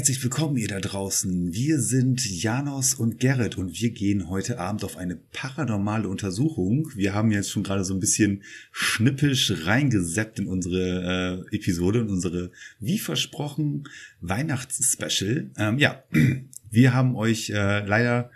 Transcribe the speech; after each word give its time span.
Herzlich 0.04 0.22
willkommen 0.22 0.58
ihr 0.58 0.68
da 0.68 0.80
draußen. 0.80 1.54
Wir 1.54 1.80
sind 1.80 2.26
Janos 2.26 2.92
und 2.92 3.20
Gerrit 3.20 3.56
und 3.56 3.80
wir 3.80 3.88
gehen 3.88 4.28
heute 4.28 4.60
Abend 4.60 4.84
auf 4.84 4.98
eine 4.98 5.16
paranormale 5.16 6.10
Untersuchung. 6.10 6.90
Wir 6.94 7.14
haben 7.14 7.30
jetzt 7.30 7.50
schon 7.50 7.62
gerade 7.62 7.86
so 7.86 7.94
ein 7.94 8.00
bisschen 8.00 8.42
schnippisch 8.70 9.64
reingeseppt 9.64 10.40
in 10.40 10.46
unsere 10.46 11.46
äh, 11.50 11.56
Episode, 11.56 12.00
in 12.00 12.10
unsere, 12.10 12.50
wie 12.80 12.98
versprochen, 12.98 13.88
Weihnachtsspecial. 14.20 15.48
Ähm, 15.56 15.78
ja, 15.78 16.04
wir 16.70 16.92
haben 16.92 17.16
euch 17.16 17.48
äh, 17.48 17.86
leider 17.86 18.30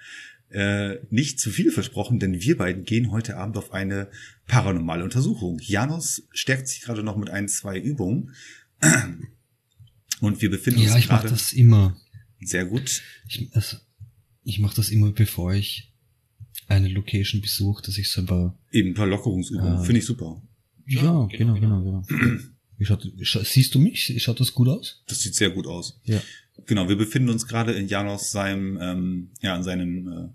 äh, 0.48 0.96
nicht 1.10 1.38
zu 1.38 1.50
viel 1.50 1.70
versprochen, 1.70 2.18
denn 2.18 2.40
wir 2.40 2.56
beiden 2.56 2.84
gehen 2.84 3.10
heute 3.10 3.36
Abend 3.36 3.58
auf 3.58 3.74
eine 3.74 4.08
paranormale 4.46 5.04
Untersuchung. 5.04 5.58
Janos 5.60 6.22
stärkt 6.32 6.66
sich 6.66 6.80
gerade 6.80 7.02
noch 7.02 7.18
mit 7.18 7.28
ein, 7.28 7.46
zwei 7.46 7.78
Übungen. 7.78 8.32
Und 10.20 10.40
wir 10.42 10.50
befinden 10.50 10.80
Ja, 10.80 10.92
uns 10.94 11.04
ich 11.04 11.08
mache 11.08 11.22
gerade 11.22 11.30
das 11.34 11.52
immer. 11.52 11.96
sehr 12.40 12.64
gut. 12.64 13.02
Ich, 13.28 13.48
also, 13.52 13.76
ich 14.44 14.58
mache 14.58 14.76
das 14.76 14.88
immer, 14.90 15.12
bevor 15.12 15.52
ich 15.54 15.92
eine 16.66 16.88
Location 16.88 17.40
besuche, 17.40 17.82
dass 17.82 17.98
ich 17.98 18.10
selber. 18.10 18.58
Eben 18.72 18.90
ein 18.90 18.94
paar 18.94 19.06
Lockerungsübungen. 19.06 19.74
Ah. 19.74 19.82
Finde 19.84 20.00
ich 20.00 20.06
super. 20.06 20.42
Ja, 20.86 21.26
genau, 21.26 21.54
genau, 21.54 21.82
genau. 21.82 22.02
Wie 22.78 22.84
schaut, 22.84 23.06
scha 23.22 23.44
siehst 23.44 23.74
du 23.74 23.78
mich? 23.78 24.14
Schaut 24.22 24.40
das 24.40 24.54
gut 24.54 24.68
aus? 24.68 25.02
Das 25.08 25.20
sieht 25.20 25.34
sehr 25.34 25.50
gut 25.50 25.66
aus. 25.66 26.00
Ja. 26.04 26.20
Genau, 26.66 26.88
wir 26.88 26.96
befinden 26.96 27.28
uns 27.30 27.46
gerade 27.46 27.72
in 27.72 27.88
Janos 27.88 28.30
seinem, 28.30 28.78
ähm, 28.80 29.30
ja, 29.40 29.56
in 29.56 29.62
seinem 29.62 30.08
äh, 30.08 30.28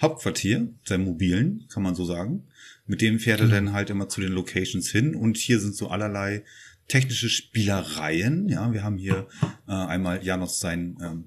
Hauptquartier, 0.00 0.68
seinem 0.84 1.04
mobilen, 1.04 1.66
kann 1.68 1.82
man 1.82 1.94
so 1.94 2.04
sagen. 2.04 2.44
Mit 2.86 3.00
dem 3.00 3.18
fährt 3.18 3.40
er 3.40 3.46
Genau. 3.46 3.56
dann 3.56 3.72
halt 3.72 3.90
immer 3.90 4.08
zu 4.08 4.20
den 4.20 4.32
Locations 4.32 4.88
hin 4.90 5.14
und 5.14 5.36
hier 5.36 5.60
sind 5.60 5.74
so 5.76 5.88
allerlei 5.88 6.44
technische 6.92 7.30
Spielereien. 7.30 8.50
Ja, 8.50 8.70
wir 8.74 8.82
haben 8.82 8.98
hier 8.98 9.26
äh, 9.66 9.72
einmal 9.72 10.22
Janos 10.22 10.60
sein 10.60 10.98
ähm, 11.02 11.24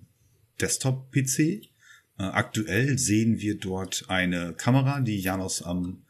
Desktop-PC. 0.61 1.39
Äh, 1.39 1.59
aktuell 2.17 2.99
sehen 2.99 3.41
wir 3.41 3.57
dort 3.57 4.05
eine 4.07 4.53
Kamera, 4.53 5.01
die 5.01 5.17
Janos 5.17 5.63
am 5.63 6.03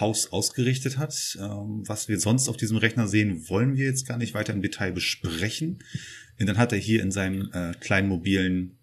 Haus 0.00 0.32
ausgerichtet 0.32 0.96
hat. 0.96 1.36
Ähm, 1.38 1.82
was 1.86 2.08
wir 2.08 2.18
sonst 2.18 2.48
auf 2.48 2.56
diesem 2.56 2.78
Rechner 2.78 3.06
sehen, 3.06 3.50
wollen 3.50 3.76
wir 3.76 3.84
jetzt 3.84 4.08
gar 4.08 4.16
nicht 4.16 4.32
weiter 4.32 4.54
im 4.54 4.62
Detail 4.62 4.92
besprechen. 4.92 5.84
Und 6.40 6.46
dann 6.46 6.56
hat 6.56 6.72
er 6.72 6.78
hier 6.78 7.02
in 7.02 7.10
seinem 7.10 7.50
äh, 7.52 7.74
kleinen 7.80 8.08
mobilen 8.08 8.78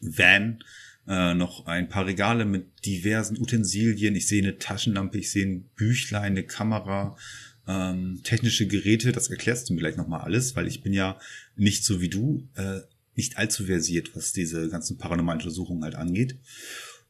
Van 0.00 0.58
äh, 1.06 1.34
noch 1.34 1.66
ein 1.66 1.88
paar 1.88 2.06
Regale 2.06 2.46
mit 2.46 2.84
diversen 2.84 3.38
Utensilien. 3.38 4.16
Ich 4.16 4.26
sehe 4.26 4.42
eine 4.42 4.58
Taschenlampe, 4.58 5.18
ich 5.18 5.30
sehe 5.30 5.46
ein 5.46 5.70
Büchlein, 5.76 6.32
eine 6.32 6.42
Kamera, 6.42 7.16
ähm, 7.66 8.20
technische 8.22 8.66
Geräte. 8.66 9.12
Das 9.12 9.28
erklärst 9.28 9.68
du 9.68 9.74
mir 9.74 9.80
gleich 9.80 9.96
nochmal 9.96 10.20
alles, 10.20 10.56
weil 10.56 10.66
ich 10.66 10.82
bin 10.82 10.92
ja 10.92 11.18
nicht 11.56 11.84
so 11.84 12.00
wie 12.00 12.08
du, 12.08 12.48
äh, 12.54 12.80
nicht 13.14 13.38
allzu 13.38 13.64
versiert, 13.64 14.14
was 14.14 14.32
diese 14.32 14.68
ganzen 14.68 14.98
paranormalen 14.98 15.40
Untersuchungen 15.40 15.82
halt 15.82 15.94
angeht. 15.94 16.38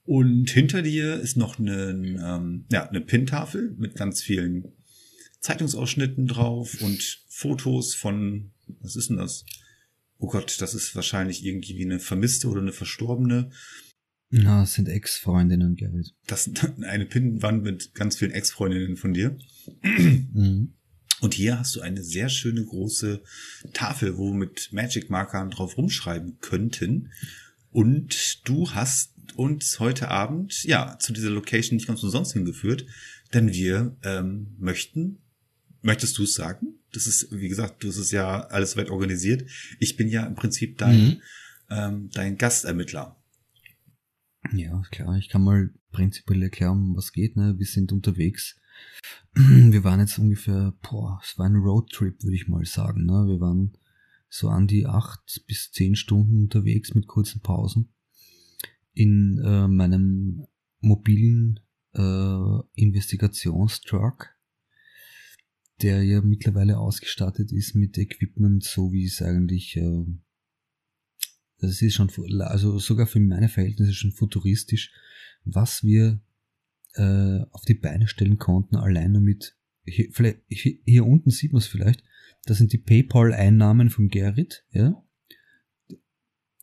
Und 0.05 0.51
hinter 0.51 0.83
dir 0.83 1.17
ist 1.21 1.37
noch 1.37 1.59
eine, 1.59 1.91
ähm, 1.91 2.65
ja, 2.71 2.89
eine 2.89 3.01
Pin-Tafel 3.01 3.75
mit 3.77 3.97
ganz 3.97 4.23
vielen 4.23 4.73
Zeitungsausschnitten 5.41 6.27
drauf 6.27 6.81
und 6.81 7.25
Fotos 7.29 7.95
von, 7.95 8.53
was 8.81 8.97
ist 8.97 9.11
denn 9.11 9.17
das? 9.17 9.45
Oh 10.19 10.29
Gott, 10.29 10.61
das 10.61 10.75
ist 10.75 10.95
wahrscheinlich 10.95 11.45
irgendwie 11.45 11.85
eine 11.85 11.99
Vermisste 11.99 12.49
oder 12.49 12.61
eine 12.61 12.73
Verstorbene. 12.73 13.51
Na, 14.31 14.63
es 14.63 14.75
sind 14.75 14.89
Ex-Freundinnen, 14.89 15.77
Gerrit. 15.77 16.15
Das 16.27 16.47
ist 16.47 16.65
eine 16.83 17.07
Pinnwand 17.07 17.65
mit 17.65 17.95
ganz 17.95 18.17
vielen 18.17 18.33
Ex-Freundinnen 18.33 18.97
von 18.97 19.13
dir. 19.13 19.37
Mhm. 19.83 20.73
Und 21.21 21.35
hier 21.35 21.59
hast 21.59 21.75
du 21.75 21.81
eine 21.81 22.03
sehr 22.03 22.29
schöne 22.29 22.65
große 22.65 23.23
Tafel, 23.73 24.19
wo 24.19 24.33
wir 24.33 24.39
mit 24.39 24.73
Magic-Markern 24.73 25.51
drauf 25.51 25.77
rumschreiben 25.79 26.39
könnten. 26.41 27.11
Und 27.71 28.47
du 28.47 28.71
hast 28.73 29.15
uns 29.35 29.81
heute 29.81 30.09
Abend, 30.11 30.63
ja, 30.65 30.99
zu 30.99 31.13
dieser 31.13 31.31
Location 31.31 31.77
nicht 31.77 31.87
ganz 31.89 32.03
umsonst 32.03 32.33
hingeführt, 32.35 32.87
denn 33.33 33.53
wir 33.53 33.97
ähm, 34.03 34.55
möchten, 34.59 35.19
möchtest 35.83 36.17
du 36.19 36.25
es 36.25 36.35
sagen? 36.35 36.79
Das 36.93 37.07
ist, 37.07 37.29
wie 37.33 37.49
gesagt, 37.49 37.83
du 37.83 37.89
ist 37.89 38.11
ja 38.13 38.41
alles 38.47 38.77
weit 38.77 38.91
organisiert. 38.91 39.51
Ich 39.81 39.97
bin 39.97 40.09
ja 40.09 40.25
im 40.27 40.35
Prinzip 40.35 40.79
dein, 40.79 40.99
Mhm. 41.01 41.23
ähm, 41.71 42.11
dein 42.13 42.37
Gastermittler. 42.39 43.17
Ja, 44.53 44.83
klar. 44.91 45.17
Ich 45.19 45.29
kann 45.29 45.43
mal 45.43 45.71
prinzipiell 45.93 46.43
erklären, 46.43 46.95
was 46.95 47.13
geht. 47.13 47.37
Ne? 47.37 47.55
Wir 47.59 47.67
sind 47.67 47.91
unterwegs. 47.93 48.57
Wir 49.35 49.85
waren 49.85 50.01
jetzt 50.01 50.19
ungefähr, 50.19 50.75
boah, 50.83 51.21
es 51.23 51.39
war 51.39 51.47
ein 51.47 51.57
Roadtrip, 51.57 52.23
würde 52.23 52.37
ich 52.37 52.49
mal 52.49 52.65
sagen. 52.65 53.05
Ne? 53.05 53.27
Wir 53.27 53.41
waren 53.41 53.77
so 54.29 54.49
an 54.49 54.67
die 54.67 54.87
acht 54.87 55.45
bis 55.47 55.71
zehn 55.73 55.95
Stunden 55.97 56.43
unterwegs 56.43 56.95
mit 56.95 57.07
kurzen 57.07 57.41
Pausen 57.41 57.93
in 58.93 59.43
äh, 59.45 59.69
meinem 59.69 60.47
mobilen 60.81 61.61
äh, 61.95 62.61
Investigationstruck, 62.75 64.35
der 65.83 66.03
ja 66.03 66.23
mittlerweile 66.23 66.79
ausgestattet 66.79 67.53
ist 67.53 67.75
mit 67.75 67.99
Equipment, 67.99 68.65
so 68.65 68.93
wie 68.93 69.05
es 69.05 69.21
eigentlich 69.21 69.77
äh, 69.77 70.05
das 71.59 71.81
ist 71.81 71.95
schon, 71.95 72.11
also 72.43 72.79
sogar 72.79 73.07
für 73.07 73.21
meine 73.21 73.49
Verhältnisse 73.49 73.95
schon 73.95 74.13
futuristisch, 74.13 74.93
was 75.45 75.83
wir 75.83 76.21
äh, 76.97 77.45
auf 77.53 77.63
die 77.63 77.75
Beine 77.75 78.09
stellen 78.09 78.39
konnten, 78.39 78.77
allein 78.77 79.13
nur 79.13 79.23
mit, 79.23 79.57
hier, 79.85 80.09
vielleicht, 80.13 80.41
hier, 80.49 81.07
unten 81.07 81.31
sieht 81.31 81.53
man 81.53 81.61
es 81.61 81.67
vielleicht, 81.67 82.03
das 82.45 82.59
sind 82.59 82.73
die 82.73 82.79
PayPal-Einnahmen 82.79 83.91
von 83.91 84.09
Gerrit, 84.09 84.65
ja, 84.71 85.03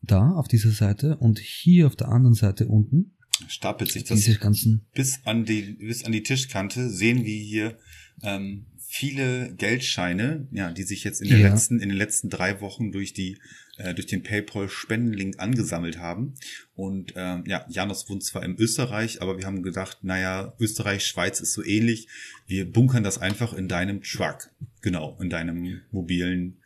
da 0.02 0.32
auf 0.32 0.48
dieser 0.48 0.72
Seite 0.72 1.18
und 1.18 1.40
hier 1.40 1.88
auf 1.88 1.96
der 1.96 2.10
anderen 2.10 2.36
Seite 2.36 2.68
unten, 2.68 3.16
Stapelt 3.48 3.92
sich 3.92 4.04
das 4.04 4.40
ganzen, 4.40 4.86
bis 4.94 5.26
an 5.26 5.44
die 5.44 5.74
bis 5.74 6.06
an 6.06 6.12
die 6.12 6.22
Tischkante 6.22 6.90
sehen 6.90 7.26
wir 7.26 7.36
hier 7.36 7.80
ähm, 8.22 8.68
viele 8.96 9.52
Geldscheine, 9.56 10.48
ja, 10.52 10.72
die 10.72 10.84
sich 10.84 11.04
jetzt 11.04 11.20
in, 11.20 11.30
der 11.30 11.40
Ja. 11.40 11.50
letzten, 11.50 11.80
in 11.80 11.90
den 11.90 11.98
letzten 11.98 12.30
drei 12.30 12.62
Wochen 12.62 12.92
durch 12.92 13.12
die 13.12 13.40
äh, 13.78 13.96
durch 13.96 14.06
den 14.06 14.22
PayPal 14.22 14.70
Spendenlink 14.70 15.40
angesammelt 15.40 15.98
haben. 15.98 16.36
Und 16.76 17.14
ähm, 17.16 17.44
ja, 17.48 17.66
Janos 17.70 18.08
wohnt 18.08 18.24
zwar 18.24 18.44
in 18.44 18.56
Österreich, 18.56 19.20
aber 19.24 19.40
wir 19.40 19.48
haben 19.48 19.64
gedacht, 19.64 20.04
naja, 20.04 20.54
Österreich, 20.60 21.08
Schweiz 21.08 21.40
ist 21.40 21.54
so 21.54 21.64
ähnlich. 21.66 22.08
Wir 22.46 22.72
bunkern 22.72 23.04
das 23.04 23.18
einfach 23.18 23.54
in 23.54 23.68
deinem 23.68 24.04
Truck, 24.04 24.52
genau, 24.82 25.18
in 25.20 25.32
deinem 25.32 25.82
mobilen 25.90 26.58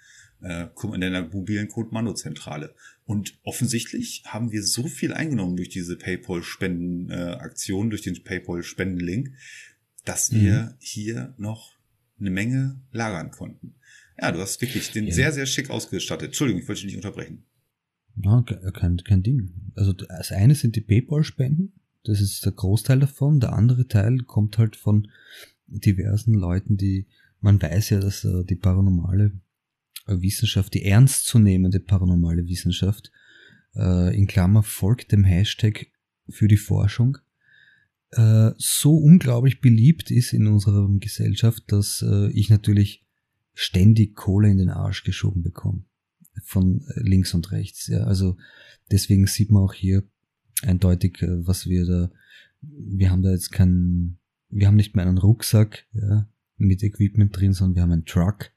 äh, 0.42 0.66
in 0.94 1.00
deiner 1.00 1.22
mobilen 1.30 1.70
Code-Mando-Zentrale. 1.70 2.76
Und 3.06 3.40
offensichtlich 3.44 4.24
haben 4.26 4.52
wir 4.52 4.64
so 4.64 4.88
viel 4.88 5.14
eingenommen 5.14 5.56
durch 5.56 5.70
diese 5.70 5.96
PayPal-Spenden-Aktion, 5.96 7.90
durch 7.90 8.02
den 8.02 8.22
PayPal-Spendenlink, 8.22 9.32
dass 10.04 10.34
wir 10.34 10.76
hier 10.80 11.34
noch 11.38 11.77
eine 12.20 12.30
Menge 12.32 12.82
lagern 12.92 13.32
konnten. 13.32 13.76
Ja, 14.20 14.32
du 14.32 14.40
hast 14.40 14.60
wirklich 14.62 14.92
den 14.92 15.06
Ja. 15.08 15.14
sehr, 15.14 15.32
sehr 15.32 15.46
schick 15.46 15.70
ausgestattet. 15.70 16.28
Entschuldigung, 16.28 16.62
ich 16.62 16.68
wollte 16.68 16.82
dich 16.82 16.88
nicht 16.88 16.96
unterbrechen. 17.06 17.44
na, 18.20 18.42
ke- 18.42 18.72
kein, 18.74 18.98
kein 18.98 19.22
Ding. 19.22 19.54
Also 19.76 19.94
das 19.94 20.32
eine 20.32 20.56
sind 20.56 20.76
die 20.76 20.82
PayPal-Spenden, 20.82 21.74
das 22.04 22.20
ist 22.20 22.44
der 22.46 22.52
Großteil 22.54 23.00
davon, 23.00 23.40
der 23.40 23.54
andere 23.54 23.88
Teil 23.88 24.20
kommt 24.24 24.58
halt 24.58 24.76
von 24.76 25.08
diversen 25.68 26.34
Leuten, 26.34 26.78
die, 26.78 27.06
man 27.42 27.62
weiß 27.62 27.92
ja, 27.92 28.00
dass 28.00 28.24
äh, 28.26 28.44
die 28.44 28.56
paranormale 28.56 29.34
äh, 30.08 30.20
Wissenschaft, 30.20 30.74
die 30.74 30.84
ernstzunehmende 30.86 31.80
paranormale 31.80 32.48
Wissenschaft, 32.48 33.12
äh, 33.76 34.18
in 34.18 34.26
Klammer 34.26 34.64
folgt 34.64 35.12
dem 35.12 35.24
Hashtag 35.24 35.88
für 36.30 36.48
die 36.48 36.58
Forschung, 36.58 37.20
äh, 38.12 38.52
so 38.58 38.96
unglaublich 38.96 39.62
beliebt 39.62 40.12
ist 40.12 40.34
in 40.34 40.48
unserer 40.48 40.88
Gesellschaft, 41.00 41.64
dass 41.68 42.04
äh, 42.08 42.32
ich 42.32 42.50
natürlich 42.50 43.06
ständig 43.54 44.16
Kohle 44.16 44.50
in 44.50 44.58
den 44.58 44.70
Arsch 44.70 45.04
geschoben 45.04 45.42
bekomme. 45.42 45.84
Von 46.44 46.86
äh, 46.88 47.02
links 47.02 47.34
und 47.34 47.52
rechts. 47.52 47.88
Ja. 47.88 48.04
Also 48.04 48.38
deswegen 48.92 49.28
sieht 49.28 49.52
man 49.52 49.64
auch 49.64 49.74
hier 49.74 50.04
eindeutig, 50.62 51.22
äh, 51.22 51.46
was 51.46 51.68
wir 51.68 51.86
da, 51.86 52.12
wir 52.62 53.12
haben 53.12 53.24
da 53.24 53.32
jetzt 53.32 53.52
keinen, 53.52 54.20
wir 54.50 54.68
haben 54.68 54.76
nicht 54.76 54.96
mehr 54.96 55.06
einen 55.06 55.18
Rucksack 55.18 55.86
ja, 55.94 56.30
mit 56.58 56.84
Equipment 56.84 57.36
drin, 57.36 57.54
sondern 57.54 57.76
wir 57.76 57.82
haben 57.82 57.92
einen 57.92 58.06
Truck. 58.06 58.52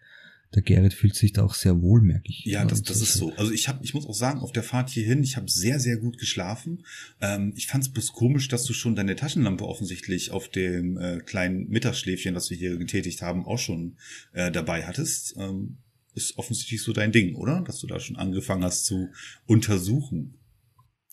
Der 0.55 0.63
Gerrit 0.63 0.95
fühlt 0.95 1.15
sich 1.15 1.33
da 1.33 1.45
auch 1.45 1.55
sehr 1.55 1.81
wohl, 1.81 2.03
merke 2.03 2.29
ich. 2.29 2.45
Ja, 2.45 2.65
das, 2.65 2.83
das 2.83 3.01
ist 3.01 3.15
so. 3.15 3.33
Also 3.37 3.53
ich 3.53 3.69
habe, 3.69 3.85
ich 3.85 3.95
muss 3.95 4.05
auch 4.07 4.15
sagen, 4.15 4.41
auf 4.41 4.51
der 4.51 4.65
Fahrt 4.65 4.91
hierhin, 4.91 5.23
ich 5.23 5.37
habe 5.37 5.49
sehr, 5.49 5.79
sehr 5.79 5.97
gut 5.97 6.19
geschlafen. 6.19 6.85
Ähm, 7.21 7.53
ich 7.57 7.69
fand 7.69 7.85
es 7.85 7.93
bloß 7.93 8.13
komisch, 8.13 8.49
dass 8.49 8.65
du 8.65 8.73
schon 8.73 8.97
deine 8.97 9.15
Taschenlampe 9.15 9.65
offensichtlich 9.65 10.33
auf 10.33 10.49
dem 10.49 10.97
äh, 10.97 11.21
kleinen 11.21 11.69
Mittagsschläfchen, 11.69 12.35
was 12.35 12.51
wir 12.51 12.57
hier 12.57 12.77
getätigt 12.79 13.23
haben, 13.23 13.45
auch 13.45 13.59
schon 13.59 13.97
äh, 14.33 14.51
dabei 14.51 14.87
hattest. 14.87 15.37
Ähm, 15.39 15.79
ist 16.15 16.37
offensichtlich 16.37 16.83
so 16.83 16.93
dein 16.93 17.13
Ding, 17.13 17.37
oder? 17.37 17.63
Dass 17.63 17.79
du 17.79 17.87
da 17.87 18.01
schon 18.01 18.17
angefangen 18.17 18.65
hast 18.65 18.87
zu 18.87 19.11
untersuchen. 19.47 20.35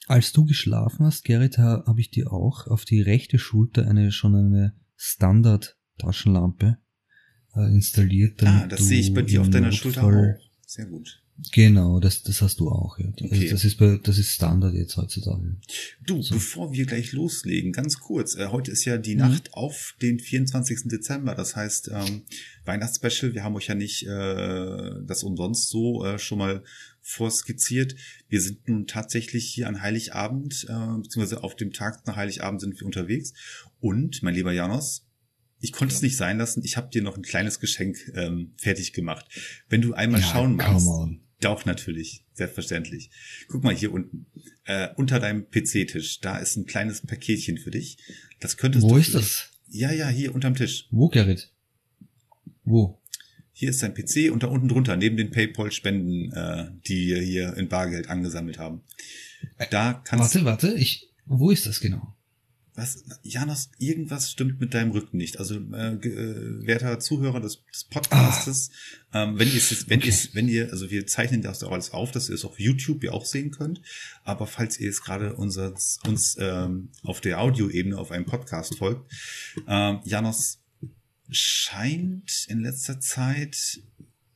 Als 0.07 0.31
du 0.31 0.45
geschlafen 0.45 1.06
hast, 1.06 1.24
Gerrit, 1.24 1.60
habe 1.60 2.00
ich 2.00 2.10
dir 2.10 2.31
auch 2.31 2.66
auf 2.66 2.86
die 2.86 3.01
rechte 3.01 3.38
Schulter 3.38 3.88
eine 3.88 4.12
schon 4.12 4.36
eine 4.36 4.74
Standard-Taschenlampe 4.95 6.78
äh, 7.57 7.71
installiert. 7.74 8.44
Ah, 8.44 8.68
das 8.68 8.81
sehe 8.88 9.00
ich 9.00 9.13
bei 9.13 9.21
dir 9.21 9.42
auf 9.42 9.50
deiner 9.50 9.71
Schulter 9.71 10.04
auch. 10.04 10.39
Sehr 10.65 10.86
gut. 10.86 11.21
Genau, 11.51 12.00
das, 12.00 12.24
das 12.24 12.42
hast 12.42 12.59
du 12.59 12.69
auch, 12.69 12.98
ja. 12.98 13.09
Okay. 13.09 13.30
Also 13.31 13.48
das 13.51 13.63
ist 13.63 13.77
bei, 13.77 14.00
das 14.01 14.18
ist 14.18 14.33
Standard 14.33 14.74
jetzt 14.74 14.98
heutzutage. 14.98 15.56
Du, 16.04 16.24
So. 16.24 16.33
bevor 16.33 16.74
wir 16.74 16.86
gleich 16.88 17.12
loslegen, 17.12 17.71
ganz 17.74 18.00
kurz. 18.00 18.36
Äh, 18.36 18.48
heute 18.48 18.71
ist 18.71 18.86
ja 18.86 18.98
die 18.98 19.13
Mhm. 19.13 19.21
Nacht 19.21 19.54
auf 19.54 19.95
den 20.01 20.18
24. 20.19 20.86
Dezember. 20.89 21.36
Das 21.36 21.56
heißt, 21.56 21.92
ähm, 21.94 22.24
Weihnachtsspecial. 22.65 23.36
Wir 23.36 23.44
haben 23.44 23.56
euch 23.56 23.68
ja 23.68 23.75
nicht 23.75 24.03
äh, 24.07 24.92
das 25.06 25.21
umsonst 25.24 25.69
so 25.69 26.03
äh, 26.03 26.18
schon 26.18 26.39
mal 26.39 26.63
vorskizziert. 27.01 27.95
Wir 28.30 28.42
sind 28.42 28.68
nun 28.68 28.88
tatsächlich 28.88 29.45
hier 29.48 29.68
an 29.68 29.81
Heiligabend, 29.83 30.65
äh, 30.68 30.98
beziehungsweise 31.01 31.44
auf 31.44 31.56
dem 31.56 31.71
Tag 31.71 32.06
nach 32.07 32.15
Heiligabend 32.15 32.62
sind 32.62 32.80
wir 32.80 32.86
unterwegs. 32.86 33.33
Und, 33.80 34.24
mein 34.24 34.33
lieber 34.33 34.53
Janos, 34.53 35.03
ich 35.59 35.71
konnte 35.71 35.94
es 35.95 36.01
nicht 36.01 36.18
sein 36.18 36.38
lassen. 36.38 36.63
Ich 36.63 36.77
habe 36.77 36.89
dir 36.89 37.01
noch 37.01 37.18
ein 37.18 37.24
kleines 37.24 37.59
Geschenk 37.59 37.98
ähm, 38.15 38.54
fertig 38.57 38.94
gemacht. 38.94 39.25
Wenn 39.69 39.81
du 39.81 39.94
einmal 39.94 40.21
Ja, 40.21 40.27
schauen 40.27 40.56
magst. 40.56 40.88
Doch, 41.39 41.65
natürlich. 41.65 42.24
Selbstverständlich. 42.33 43.12
Guck 43.48 43.63
mal 43.63 43.75
hier 43.75 43.92
unten. 43.92 44.25
Äh, 44.65 44.89
unter 44.95 45.19
deinem 45.19 45.50
PC-Tisch. 45.50 46.19
Da 46.19 46.38
ist 46.38 46.56
ein 46.57 46.65
kleines 46.65 47.01
Paketchen 47.01 47.57
für 47.57 47.71
dich. 47.71 47.98
Das 48.39 48.57
könntest 48.57 48.83
Wo 48.83 48.89
du 48.89 48.98
ist 48.98 49.07
vielleicht- 49.12 49.25
das? 49.25 49.50
Ja, 49.69 49.92
ja, 49.92 50.07
hier 50.09 50.33
unterm 50.33 50.56
Tisch. 50.56 50.88
Wo, 50.92 51.09
Gerrit? 51.09 51.51
Wo? 52.63 53.01
Hier 53.53 53.69
ist 53.71 53.81
dein 53.81 53.94
PC 53.94 54.30
und 54.31 54.44
da 54.44 54.48
unten 54.48 54.68
drunter, 54.68 54.95
neben 54.98 55.18
den 55.18 55.31
PayPal-Spenden, 55.31 56.31
äh, 56.31 56.71
die 56.88 57.07
wir 57.07 57.21
hier 57.21 57.56
in 57.57 57.68
Bargeld 57.68 58.07
angesammelt 58.10 58.60
haben. 58.60 58.81
Da 59.71 59.94
kannst 60.06 60.36
Warte, 60.36 60.45
warte, 60.45 60.74
ich, 60.74 61.10
wo 61.25 61.50
ist 61.50 61.65
das 61.65 61.80
genau? 61.80 62.15
Was, 62.77 63.03
Janos, 63.24 63.71
irgendwas 63.79 64.29
stimmt 64.29 64.59
mit 64.59 64.75
deinem 64.75 64.91
Rücken 64.91 65.18
nicht. 65.18 65.39
Also, 65.39 65.56
äh, 65.56 65.95
äh, 65.95 66.68
werter 66.68 67.00
Zuhörer 67.00 67.39
des, 67.39 67.63
des 67.74 67.85
Podcastes, 67.85 68.69
ähm, 69.13 69.39
wenn 69.39 69.47
ihr 69.47 69.56
es, 69.56 69.89
wenn 69.89 70.00
Ah. 70.00 70.03
Okay. 70.03 70.07
ihr 70.07 70.13
es, 70.13 70.35
wenn 70.35 70.47
ihr, 70.47 70.71
also 70.71 70.91
wir 70.91 71.07
zeichnen 71.07 71.41
das 71.41 71.63
auch 71.63 71.71
alles 71.71 71.89
auf, 71.89 72.12
dass 72.12 72.29
ihr 72.29 72.35
es 72.35 72.45
auf 72.45 72.59
YouTube 72.59 73.03
ja 73.03 73.13
auch 73.13 73.25
sehen 73.25 73.50
könnt. 73.50 73.81
Aber 74.24 74.45
falls 74.45 74.79
ihr 74.79 74.85
jetzt 74.85 75.03
gerade 75.03 75.33
unser, 75.35 75.74
uns 76.06 76.38
ähm, 76.39 76.89
auf 77.01 77.19
der 77.19 77.41
Audioebene 77.41 77.97
auf 77.97 78.12
einem 78.12 78.25
Podcast 78.25 78.77
folgt, 78.77 79.12
ähm, 79.68 80.01
Janos 80.06 80.59
scheint 81.31 82.45
in 82.47 82.59
letzter 82.59 83.00
Zeit 83.00 83.81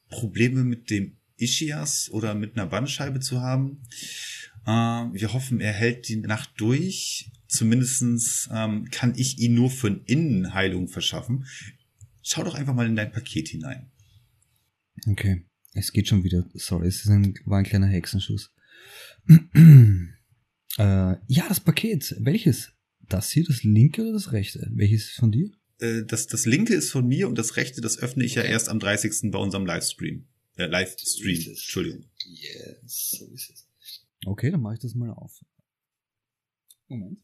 Probleme 0.10 0.64
mit 0.64 0.90
dem 0.90 1.16
Ischias 1.38 2.10
oder 2.12 2.34
mit 2.34 2.58
einer 2.58 2.66
Bandscheibe 2.66 3.20
zu 3.20 3.40
haben. 3.40 3.84
Ähm, 4.66 5.14
wir 5.14 5.32
hoffen, 5.32 5.60
er 5.60 5.74
hält 5.74 6.08
die 6.08 6.16
Nacht 6.16 6.50
durch. 6.58 7.30
Zumindestens 7.52 8.48
ähm, 8.50 8.88
kann 8.92 9.14
ich 9.18 9.38
ihn 9.40 9.56
nur 9.56 9.70
für 9.70 9.88
eine 9.88 10.02
Innenheilung 10.06 10.88
verschaffen. 10.88 11.46
Schau 12.22 12.46
doch 12.46 12.56
einfach 12.56 12.74
mal 12.74 12.88
in 12.88 12.96
dein 12.96 13.12
Paket 13.12 13.50
hinein. 13.50 13.92
Okay, 15.06 15.44
es 15.74 15.92
geht 15.92 16.08
schon 16.08 16.24
wieder. 16.24 16.48
Sorry, 16.54 16.88
es 16.88 17.04
ist 17.04 17.10
ein, 17.10 17.38
war 17.44 17.58
ein 17.58 17.66
kleiner 17.66 17.88
Hexenschuss. 17.88 18.54
äh, 19.28 19.36
ja, 20.78 21.46
das 21.50 21.60
Paket. 21.60 22.16
Welches? 22.20 22.72
Das 23.10 23.32
hier, 23.32 23.44
das 23.44 23.64
linke 23.64 24.04
oder 24.04 24.14
das 24.14 24.32
rechte? 24.32 24.72
Welches 24.74 25.10
ist 25.10 25.20
von 25.20 25.34
dir? 25.34 25.52
Äh, 25.80 26.06
das, 26.06 26.28
das 26.28 26.46
linke 26.46 26.74
ist 26.74 26.90
von 26.90 27.06
mir 27.06 27.28
und 27.28 27.38
das 27.38 27.58
rechte, 27.58 27.82
das 27.82 27.98
öffne 28.00 28.24
ich 28.24 28.36
ja 28.36 28.44
erst 28.44 28.70
am 28.70 28.80
30. 28.80 29.30
bei 29.30 29.40
unserem 29.40 29.66
Livestream. 29.66 30.26
Äh, 30.56 30.68
Livestream. 30.68 31.50
Entschuldigung. 31.50 32.06
Yes, 32.24 33.18
so 33.20 33.26
ist 33.34 33.50
es. 33.50 33.68
Okay, 34.26 34.52
dann 34.52 34.62
mache 34.62 34.76
ich 34.76 34.80
das 34.80 34.96
mal 34.96 35.10
auf. 35.10 35.42
Moment. 36.92 37.20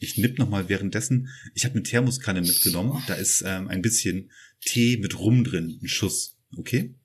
Ich 0.00 0.18
nipp 0.18 0.38
noch 0.38 0.48
mal 0.48 0.68
währenddessen. 0.68 1.28
Ich 1.54 1.64
habe 1.64 1.74
eine 1.74 1.84
Thermoskanne 1.84 2.40
mitgenommen. 2.40 3.02
Da 3.06 3.14
ist 3.14 3.44
ähm, 3.46 3.68
ein 3.68 3.82
bisschen 3.82 4.32
Tee 4.60 4.96
mit 4.96 5.16
Rum 5.18 5.44
drin, 5.44 5.78
ein 5.80 5.88
Schuss. 5.88 6.36
Okay? 6.56 6.96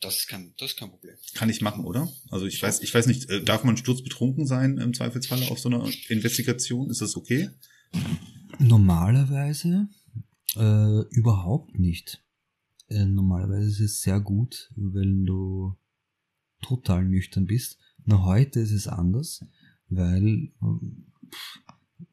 Das 0.00 0.20
ist 0.20 0.28
kein, 0.28 0.54
das 0.58 0.70
ist 0.70 0.78
kein 0.78 0.90
Problem. 0.90 1.16
Kann 1.34 1.50
ich 1.50 1.60
machen, 1.60 1.84
oder? 1.84 2.10
Also 2.30 2.46
ich 2.46 2.62
weiß, 2.62 2.80
ich 2.80 2.94
weiß 2.94 3.06
nicht, 3.06 3.28
äh, 3.28 3.42
darf 3.42 3.62
man 3.62 3.76
sturzbetrunken 3.76 4.46
sein 4.46 4.78
im 4.78 4.94
Zweifelsfalle 4.94 5.50
auf 5.50 5.58
so 5.58 5.68
einer 5.68 5.86
Investigation? 6.08 6.88
Ist 6.88 7.02
das 7.02 7.14
okay? 7.14 7.50
Normalerweise 8.58 9.88
äh, 10.56 11.00
überhaupt 11.10 11.78
nicht. 11.78 12.24
Äh, 12.88 13.04
normalerweise 13.04 13.68
ist 13.68 13.80
es 13.80 14.00
sehr 14.00 14.20
gut, 14.20 14.72
wenn 14.76 15.26
du 15.26 15.76
total 16.62 17.04
nüchtern 17.04 17.46
bist. 17.46 17.78
Nur 18.04 18.24
heute 18.24 18.60
ist 18.60 18.72
es 18.72 18.88
anders, 18.88 19.44
weil 19.88 20.52
pff, 21.30 21.60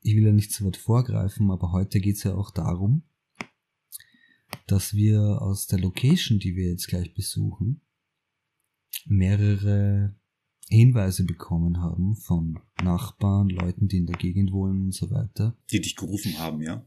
ich 0.02 0.16
will 0.16 0.26
ja 0.26 0.32
nicht 0.32 0.52
zu 0.52 0.66
weit 0.66 0.78
vorgreifen, 0.78 1.50
aber 1.50 1.72
heute 1.72 2.00
geht 2.00 2.18
es 2.18 2.24
ja 2.24 2.36
auch 2.36 2.52
darum, 2.52 3.04
dass 4.68 4.94
wir 4.94 5.42
aus 5.42 5.68
der 5.68 5.80
Location, 5.80 6.40
die 6.40 6.56
wir 6.56 6.70
jetzt 6.70 6.88
gleich 6.88 7.14
besuchen, 7.14 7.82
mehrere 9.06 10.16
Hinweise 10.70 11.24
bekommen 11.24 11.82
haben 11.82 12.16
von 12.16 12.60
Nachbarn, 12.84 13.50
Leuten, 13.50 13.88
die 13.88 13.98
in 13.98 14.06
der 14.06 14.18
Gegend 14.18 14.52
wohnen 14.52 14.86
und 14.86 14.92
so 14.94 15.12
weiter. 15.12 15.56
Die 15.72 15.82
dich 15.82 15.96
gerufen 15.96 16.38
haben, 16.40 16.62
ja? 16.62 16.86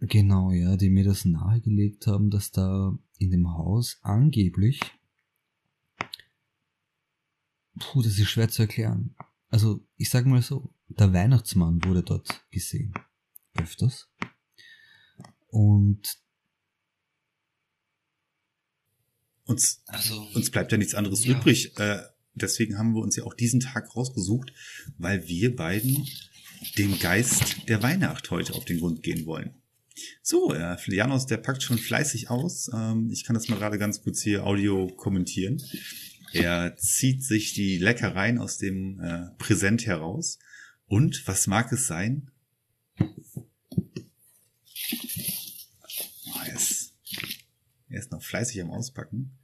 Genau, 0.00 0.52
ja, 0.52 0.76
die 0.76 0.90
mir 0.90 1.04
das 1.04 1.24
nahegelegt 1.24 2.06
haben, 2.06 2.30
dass 2.30 2.50
da 2.52 2.96
in 3.18 3.30
dem 3.30 3.54
Haus 3.54 3.98
angeblich, 4.02 4.80
puh, 7.78 8.02
das 8.02 8.18
ist 8.18 8.28
schwer 8.28 8.48
zu 8.48 8.62
erklären. 8.62 9.14
Also, 9.48 9.80
ich 9.96 10.10
sag 10.10 10.26
mal 10.26 10.42
so, 10.42 10.70
der 10.88 11.12
Weihnachtsmann 11.12 11.82
wurde 11.84 12.02
dort 12.02 12.44
gesehen. 12.50 12.92
Öfters. 13.54 14.08
Und, 15.48 16.18
Uns, 19.44 19.82
also, 19.86 20.26
uns 20.34 20.50
bleibt 20.50 20.72
ja 20.72 20.78
nichts 20.78 20.94
anderes 20.94 21.24
Ja. 21.24 21.38
übrig. 21.38 21.78
Äh, 21.78 22.02
deswegen 22.36 22.78
haben 22.78 22.94
wir 22.94 23.02
uns 23.02 23.16
ja 23.16 23.24
auch 23.24 23.34
diesen 23.34 23.60
Tag 23.60 23.96
rausgesucht, 23.96 24.52
weil 24.98 25.26
wir 25.28 25.54
beiden 25.54 26.06
dem 26.78 26.98
Geist 26.98 27.68
der 27.68 27.82
Weihnacht 27.82 28.30
heute 28.30 28.54
auf 28.54 28.64
den 28.64 28.80
Grund 28.80 29.02
gehen 29.02 29.26
wollen. 29.26 29.54
So, 30.22 30.52
äh, 30.52 30.76
Janos, 30.88 31.26
der 31.26 31.38
packt 31.38 31.62
schon 31.62 31.78
fleißig 31.78 32.30
aus. 32.30 32.70
Ähm, 32.72 33.10
ich 33.10 33.24
kann 33.24 33.34
das 33.34 33.48
mal 33.48 33.58
gerade 33.58 33.78
ganz 33.78 34.02
kurz 34.02 34.22
hier 34.22 34.44
Audio 34.44 34.88
kommentieren. 34.88 35.62
Er 36.32 36.76
zieht 36.76 37.24
sich 37.24 37.54
die 37.54 37.78
Leckereien 37.78 38.38
aus 38.38 38.58
dem 38.58 39.00
äh, 39.00 39.30
Präsent 39.38 39.86
heraus. 39.86 40.38
Und 40.86 41.26
was 41.26 41.46
mag 41.46 41.72
es 41.72 41.86
sein? 41.86 42.30
Oh, 42.98 43.46
er, 46.44 46.54
ist, 46.54 46.94
er 47.88 47.98
ist 47.98 48.12
noch 48.12 48.22
fleißig 48.22 48.60
am 48.60 48.70
Auspacken. 48.70 49.38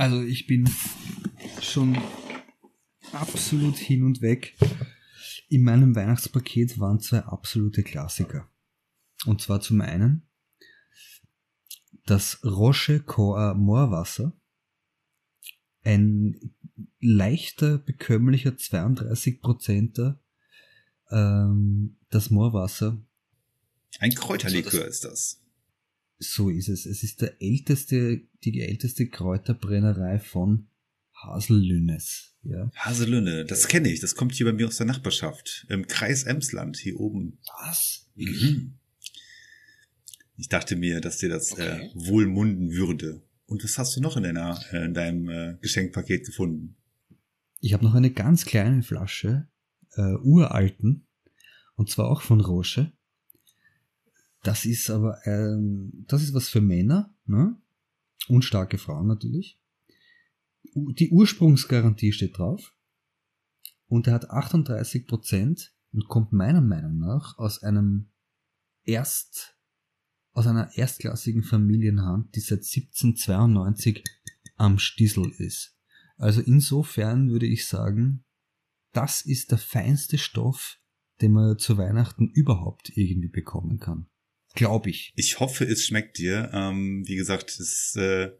Also 0.00 0.22
ich 0.22 0.46
bin 0.46 0.66
schon 1.60 1.98
absolut 3.12 3.76
hin 3.76 4.02
und 4.02 4.22
weg. 4.22 4.56
In 5.50 5.62
meinem 5.62 5.94
Weihnachtspaket 5.94 6.78
waren 6.78 7.00
zwei 7.00 7.18
absolute 7.18 7.82
Klassiker. 7.82 8.48
Und 9.26 9.42
zwar 9.42 9.60
zum 9.60 9.82
einen 9.82 10.26
das 12.06 12.42
Roche 12.44 13.00
Coa 13.00 13.52
Moorwasser. 13.52 14.32
Ein 15.82 16.54
leichter, 16.98 17.76
bekömmlicher 17.76 18.52
32%er 18.52 20.18
ähm, 21.10 21.98
das 22.08 22.30
Moorwasser. 22.30 23.04
Ein 23.98 24.14
Kräuterlikör 24.14 24.80
Also 24.80 24.88
ist 24.88 25.04
das. 25.04 25.39
So 26.22 26.50
ist 26.50 26.68
es. 26.68 26.84
Es 26.84 27.02
ist 27.02 27.22
der 27.22 27.40
älteste, 27.40 28.20
die 28.44 28.60
älteste 28.60 29.08
Kräuterbrennerei 29.08 30.18
von 30.18 30.68
Hasellünnes. 31.14 32.36
Ja. 32.42 32.70
Haselünne, 32.74 33.46
das 33.46 33.68
kenne 33.68 33.90
ich. 33.90 34.00
Das 34.00 34.14
kommt 34.14 34.34
hier 34.34 34.46
bei 34.46 34.52
mir 34.52 34.66
aus 34.68 34.76
der 34.76 34.86
Nachbarschaft. 34.86 35.66
Im 35.70 35.86
Kreis 35.86 36.24
Emsland, 36.24 36.76
hier 36.76 37.00
oben. 37.00 37.38
Was? 37.62 38.06
Mhm. 38.16 38.74
Ich 40.36 40.48
dachte 40.48 40.76
mir, 40.76 41.00
dass 41.00 41.18
dir 41.18 41.28
das 41.30 41.52
Okay. 41.52 41.86
äh, 41.86 41.90
wohlmunden 41.94 42.70
würde. 42.72 43.22
Und 43.46 43.64
was 43.64 43.78
hast 43.78 43.96
du 43.96 44.00
noch 44.00 44.16
in, 44.16 44.22
deiner, 44.22 44.60
äh, 44.72 44.84
in 44.84 44.94
deinem 44.94 45.28
äh, 45.28 45.56
Geschenkpaket 45.60 46.26
gefunden? 46.26 46.76
Ich 47.60 47.72
habe 47.72 47.84
noch 47.84 47.94
eine 47.94 48.10
ganz 48.10 48.44
kleine 48.44 48.82
Flasche 48.82 49.48
äh, 49.96 50.14
uralten 50.22 51.06
und 51.76 51.90
zwar 51.90 52.10
auch 52.10 52.22
von 52.22 52.40
Roche. 52.40 52.92
Das 54.42 54.64
ist 54.64 54.90
aber 54.90 55.18
ähm, 55.26 56.04
das 56.06 56.22
ist 56.22 56.34
was 56.34 56.48
für 56.48 56.60
Männer, 56.60 57.14
ne? 57.26 57.56
Und 58.28 58.44
starke 58.44 58.78
Frauen 58.78 59.06
natürlich. 59.06 59.60
Die 60.74 61.10
Ursprungsgarantie 61.10 62.12
steht 62.12 62.38
drauf 62.38 62.74
und 63.86 64.06
er 64.06 64.14
hat 64.14 64.30
38 64.30 65.06
Prozent 65.06 65.74
und 65.92 66.08
kommt 66.08 66.32
meiner 66.32 66.60
Meinung 66.60 66.98
nach 66.98 67.38
aus 67.38 67.62
einem 67.62 68.10
erst 68.84 69.56
aus 70.32 70.46
einer 70.46 70.70
erstklassigen 70.76 71.42
Familienhand, 71.42 72.34
die 72.36 72.40
seit 72.40 72.60
1792 72.60 74.04
am 74.56 74.78
Stiesel 74.78 75.30
ist. 75.38 75.76
Also 76.16 76.40
insofern 76.40 77.30
würde 77.30 77.46
ich 77.46 77.66
sagen, 77.66 78.24
das 78.92 79.22
ist 79.22 79.50
der 79.50 79.58
feinste 79.58 80.18
Stoff, 80.18 80.78
den 81.20 81.32
man 81.32 81.58
zu 81.58 81.78
Weihnachten 81.78 82.28
überhaupt 82.28 82.90
irgendwie 82.96 83.28
bekommen 83.28 83.78
kann. 83.78 84.09
Glaube 84.54 84.90
ich. 84.90 85.12
Ich 85.16 85.40
hoffe, 85.40 85.64
es 85.64 85.86
schmeckt 85.86 86.18
dir. 86.18 86.50
Ähm, 86.52 87.06
wie 87.06 87.16
gesagt, 87.16 87.58
es 87.60 87.94
äh, 87.96 88.30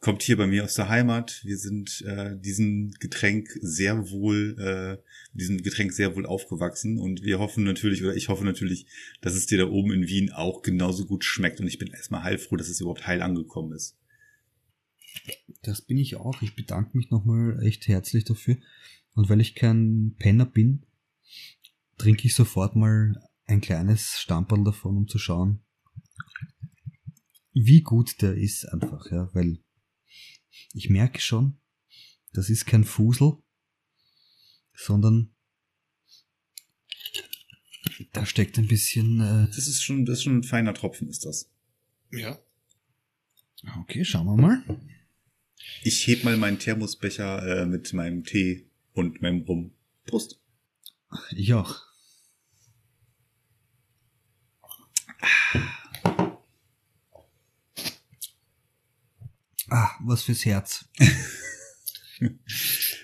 kommt 0.00 0.22
hier 0.22 0.36
bei 0.36 0.46
mir 0.46 0.64
aus 0.64 0.74
der 0.74 0.88
Heimat. 0.88 1.40
Wir 1.44 1.58
sind 1.58 2.02
äh, 2.06 2.36
diesem 2.38 2.92
Getränk 3.00 3.48
sehr 3.60 4.10
wohl, 4.10 4.56
äh, 4.58 5.02
diesem 5.36 5.62
Getränk 5.62 5.92
sehr 5.92 6.16
wohl 6.16 6.26
aufgewachsen 6.26 6.98
und 6.98 7.22
wir 7.22 7.38
hoffen 7.38 7.64
natürlich, 7.64 8.02
oder 8.02 8.14
ich 8.14 8.28
hoffe 8.28 8.44
natürlich, 8.44 8.86
dass 9.20 9.34
es 9.34 9.46
dir 9.46 9.58
da 9.58 9.66
oben 9.66 9.92
in 9.92 10.08
Wien 10.08 10.32
auch 10.32 10.62
genauso 10.62 11.04
gut 11.06 11.24
schmeckt 11.24 11.60
und 11.60 11.66
ich 11.66 11.78
bin 11.78 11.92
erstmal 11.92 12.22
heilfroh, 12.22 12.56
dass 12.56 12.68
es 12.68 12.80
überhaupt 12.80 13.06
heil 13.06 13.20
angekommen 13.20 13.72
ist. 13.72 13.96
Das 15.62 15.82
bin 15.82 15.98
ich 15.98 16.16
auch. 16.16 16.40
Ich 16.40 16.54
bedanke 16.54 16.96
mich 16.96 17.10
nochmal 17.10 17.62
echt 17.62 17.88
herzlich 17.88 18.24
dafür. 18.24 18.56
Und 19.14 19.28
weil 19.28 19.40
ich 19.40 19.54
kein 19.54 20.14
Penner 20.18 20.46
bin, 20.46 20.86
trinke 21.98 22.26
ich 22.26 22.34
sofort 22.34 22.76
mal 22.76 23.20
ein 23.50 23.60
kleines 23.60 24.18
Stamperl 24.18 24.64
davon, 24.64 24.96
um 24.96 25.08
zu 25.08 25.18
schauen, 25.18 25.62
wie 27.52 27.82
gut 27.82 28.22
der 28.22 28.34
ist 28.34 28.64
einfach, 28.66 29.10
ja, 29.10 29.28
weil 29.34 29.58
ich 30.72 30.88
merke 30.88 31.20
schon, 31.20 31.58
das 32.32 32.48
ist 32.48 32.66
kein 32.66 32.84
Fusel, 32.84 33.38
sondern 34.74 35.34
da 38.12 38.24
steckt 38.24 38.58
ein 38.58 38.68
bisschen, 38.68 39.20
äh, 39.20 39.46
Das 39.48 39.66
ist 39.66 39.82
schon, 39.82 40.06
das 40.06 40.18
ist 40.18 40.24
schon 40.24 40.38
ein 40.38 40.42
feiner 40.44 40.74
Tropfen, 40.74 41.08
ist 41.08 41.24
das. 41.24 41.50
Ja. 42.12 42.38
okay, 43.80 44.04
schauen 44.04 44.26
wir 44.26 44.36
mal. 44.36 44.80
Ich 45.82 46.06
heb 46.06 46.24
mal 46.24 46.36
meinen 46.36 46.58
Thermosbecher 46.58 47.62
äh, 47.62 47.66
mit 47.66 47.92
meinem 47.92 48.24
Tee 48.24 48.70
und 48.92 49.22
meinem 49.22 49.42
Rum. 49.42 49.72
Prost. 50.06 50.40
Ich 51.36 51.52
auch. 51.54 51.89
Ah, 59.68 59.90
was 60.04 60.22
fürs 60.24 60.44
Herz. 60.44 60.84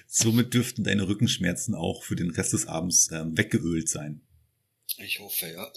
Somit 0.07 0.53
dürften 0.55 0.83
deine 0.85 1.07
Rückenschmerzen 1.07 1.75
auch 1.75 2.03
für 2.03 2.17
den 2.17 2.31
Rest 2.31 2.53
des 2.53 2.67
Abends 2.67 3.11
ähm, 3.13 3.37
weggeölt 3.37 3.89
sein. 3.89 4.23
Ich 4.99 5.21
hoffe, 5.21 5.47
ja. 5.47 5.71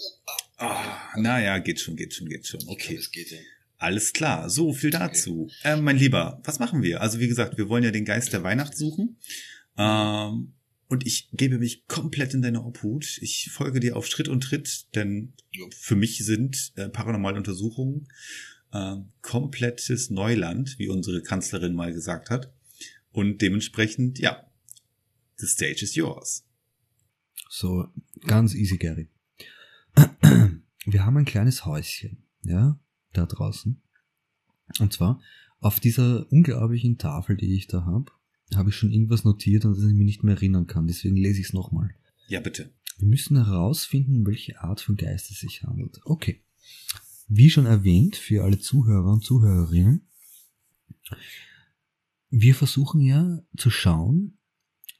Ah, 0.56 0.98
naja, 1.16 1.58
geht 1.58 1.80
schon, 1.80 1.96
geht 1.96 2.14
schon, 2.14 2.28
geht 2.28 2.46
schon. 2.46 2.60
Glaub, 2.60 2.72
Okay. 2.72 2.96
es 2.96 3.10
geht 3.10 3.30
ja. 3.30 3.38
Alles 3.76 4.12
klar, 4.12 4.50
so 4.50 4.72
viel 4.74 4.90
dazu. 4.90 5.50
Ähm, 5.64 5.82
mein 5.84 5.96
Lieber, 5.96 6.40
was 6.44 6.58
machen 6.58 6.82
wir? 6.82 7.00
Also 7.00 7.18
wie 7.18 7.28
gesagt, 7.28 7.56
wir 7.56 7.68
wollen 7.68 7.84
ja 7.84 7.90
den 7.90 8.04
Geist 8.04 8.32
der 8.32 8.42
Weihnacht 8.42 8.76
suchen. 8.76 9.18
Ähm, 9.78 10.54
und 10.90 11.06
ich 11.06 11.30
gebe 11.32 11.58
mich 11.58 11.86
komplett 11.86 12.34
in 12.34 12.42
deine 12.42 12.64
Obhut. 12.64 13.18
Ich 13.22 13.50
folge 13.52 13.78
dir 13.78 13.96
auf 13.96 14.08
Schritt 14.08 14.28
und 14.28 14.42
Tritt, 14.42 14.94
denn 14.96 15.34
für 15.70 15.94
mich 15.94 16.18
sind 16.24 16.72
äh, 16.74 16.88
paranormale 16.88 17.36
Untersuchungen 17.36 18.08
äh, 18.72 18.96
komplettes 19.22 20.10
Neuland, 20.10 20.80
wie 20.80 20.88
unsere 20.88 21.22
Kanzlerin 21.22 21.74
mal 21.74 21.92
gesagt 21.92 22.28
hat. 22.28 22.52
Und 23.12 23.40
dementsprechend, 23.40 24.18
ja, 24.18 24.44
the 25.36 25.46
stage 25.46 25.82
is 25.82 25.94
yours. 25.94 26.44
So, 27.48 27.86
ganz 28.26 28.54
easy, 28.56 28.76
Gary. 28.76 29.08
Wir 30.86 31.04
haben 31.04 31.16
ein 31.16 31.24
kleines 31.24 31.64
Häuschen, 31.66 32.24
ja, 32.42 32.80
da 33.12 33.26
draußen. 33.26 33.80
Und 34.80 34.92
zwar, 34.92 35.20
auf 35.60 35.78
dieser 35.78 36.30
unglaublichen 36.32 36.98
Tafel, 36.98 37.36
die 37.36 37.54
ich 37.54 37.68
da 37.68 37.84
habe, 37.84 38.10
habe 38.56 38.70
ich 38.70 38.76
schon 38.76 38.90
irgendwas 38.90 39.24
notiert 39.24 39.64
und 39.64 39.76
das 39.76 39.84
ich 39.84 39.94
mich 39.94 40.06
nicht 40.06 40.24
mehr 40.24 40.36
erinnern 40.36 40.66
kann. 40.66 40.86
Deswegen 40.86 41.16
lese 41.16 41.40
ich 41.40 41.48
es 41.48 41.52
nochmal. 41.52 41.94
Ja, 42.28 42.40
bitte. 42.40 42.72
Wir 42.98 43.08
müssen 43.08 43.36
herausfinden, 43.36 44.26
welche 44.26 44.60
Art 44.60 44.80
von 44.80 44.96
Geist 44.96 45.30
es 45.30 45.40
sich 45.40 45.62
handelt. 45.62 46.00
Okay. 46.04 46.42
Wie 47.28 47.50
schon 47.50 47.66
erwähnt, 47.66 48.16
für 48.16 48.44
alle 48.44 48.58
Zuhörer 48.58 49.12
und 49.12 49.24
Zuhörerinnen, 49.24 50.06
wir 52.28 52.54
versuchen 52.54 53.00
ja 53.00 53.40
zu 53.56 53.70
schauen, 53.70 54.38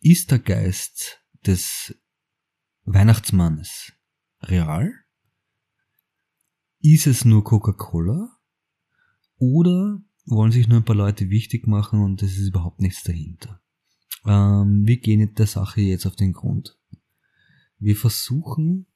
ist 0.00 0.30
der 0.30 0.38
Geist 0.38 1.21
des 1.47 1.95
Weihnachtsmannes 2.85 3.92
real? 4.42 4.92
Ist 6.80 7.07
es 7.07 7.25
nur 7.25 7.45
Coca-Cola? 7.45 8.38
Oder 9.37 10.02
wollen 10.30 10.52
sich 10.52 10.68
nur 10.68 10.78
ein 10.78 10.84
paar 10.84 10.96
Leute 10.96 11.30
wichtig 11.30 11.66
machen 11.66 12.00
und 12.00 12.22
es 12.22 12.38
ist 12.38 12.49
überhaupt 12.49 12.80
nichts 12.80 13.02
dahinter? 13.02 13.60
Ähm, 14.25 14.87
wir 14.87 14.99
gehen 14.99 15.34
der 15.34 15.46
Sache 15.46 15.80
jetzt 15.80 16.06
auf 16.06 16.16
den 16.16 16.32
Grund. 16.32 16.78
Wir 17.78 17.96
versuchen 17.96 18.87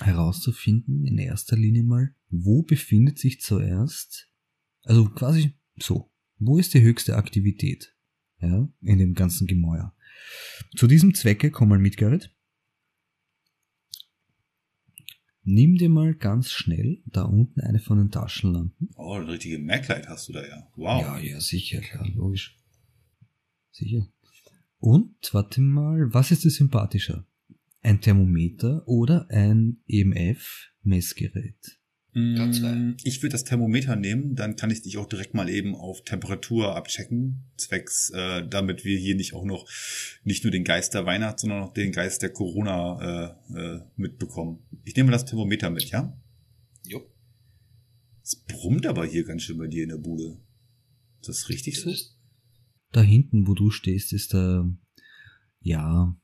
herauszufinden, 0.00 1.06
in 1.06 1.18
erster 1.18 1.56
Linie 1.56 1.82
mal, 1.82 2.14
wo 2.30 2.62
befindet 2.62 3.18
sich 3.18 3.40
zuerst, 3.40 4.30
also 4.84 5.08
quasi 5.10 5.52
so, 5.78 6.10
wo 6.38 6.58
ist 6.58 6.74
die 6.74 6.82
höchste 6.82 7.16
Aktivität, 7.16 7.94
ja, 8.40 8.68
in 8.80 8.98
dem 8.98 9.14
ganzen 9.14 9.46
Gemäuer. 9.46 9.94
Zu 10.76 10.86
diesem 10.86 11.14
Zwecke, 11.14 11.50
komm 11.50 11.68
mal 11.68 11.78
mit, 11.78 11.96
Gerrit. 11.96 12.34
Nimm 15.44 15.76
dir 15.76 15.88
mal 15.88 16.14
ganz 16.14 16.52
schnell 16.52 17.02
da 17.06 17.22
unten 17.22 17.60
eine 17.60 17.80
von 17.80 17.98
den 17.98 18.10
Taschenlampen. 18.10 18.90
Oh, 18.94 19.14
eine 19.14 19.26
richtige 19.28 19.58
Maglite 19.58 20.08
hast 20.08 20.28
du 20.28 20.32
da 20.32 20.46
ja. 20.46 20.68
Wow. 20.76 21.02
Ja, 21.02 21.18
ja, 21.18 21.40
sicher, 21.40 21.80
klar, 21.80 22.08
logisch. 22.14 22.56
Sicher. 23.72 24.06
Und, 24.78 25.16
warte 25.32 25.60
mal, 25.60 26.14
was 26.14 26.30
ist 26.30 26.44
dir 26.44 26.50
sympathischer? 26.50 27.26
Ein 27.82 28.00
Thermometer 28.00 28.86
oder 28.86 29.26
ein 29.30 29.78
EMF-Messgerät? 29.88 31.80
Mm. 32.14 32.94
Ich 33.04 33.22
würde 33.22 33.32
das 33.32 33.44
Thermometer 33.44 33.96
nehmen, 33.96 34.34
dann 34.34 34.56
kann 34.56 34.70
ich 34.70 34.82
dich 34.82 34.98
auch 34.98 35.06
direkt 35.06 35.32
mal 35.32 35.48
eben 35.48 35.74
auf 35.74 36.02
Temperatur 36.02 36.76
abchecken, 36.76 37.44
zwecks, 37.56 38.10
äh, 38.10 38.46
damit 38.46 38.84
wir 38.84 38.98
hier 38.98 39.14
nicht 39.14 39.32
auch 39.32 39.44
noch 39.44 39.66
nicht 40.22 40.44
nur 40.44 40.50
den 40.50 40.64
Geist 40.64 40.92
der 40.92 41.06
Weihnacht, 41.06 41.40
sondern 41.40 41.62
auch 41.62 41.72
den 41.72 41.90
Geist 41.90 42.20
der 42.20 42.30
Corona 42.30 43.36
äh, 43.50 43.58
äh, 43.58 43.80
mitbekommen. 43.96 44.58
Ich 44.84 44.94
nehme 44.94 45.10
das 45.10 45.24
Thermometer 45.24 45.70
mit, 45.70 45.84
ja? 45.84 46.14
Jo. 46.86 47.00
Es 48.22 48.36
brummt 48.36 48.86
aber 48.86 49.06
hier 49.06 49.24
ganz 49.24 49.42
schön 49.42 49.56
bei 49.56 49.66
dir 49.66 49.84
in 49.84 49.88
der 49.88 49.96
Bude. 49.96 50.38
Ist 51.20 51.28
das 51.28 51.48
richtig 51.48 51.74
Das 51.74 51.84
so? 51.84 51.90
ist, 51.90 52.18
Da 52.92 53.00
hinten, 53.00 53.46
wo 53.46 53.54
du 53.54 53.70
stehst, 53.70 54.12
ist 54.12 54.34
der, 54.34 54.68
ja, 55.60 56.14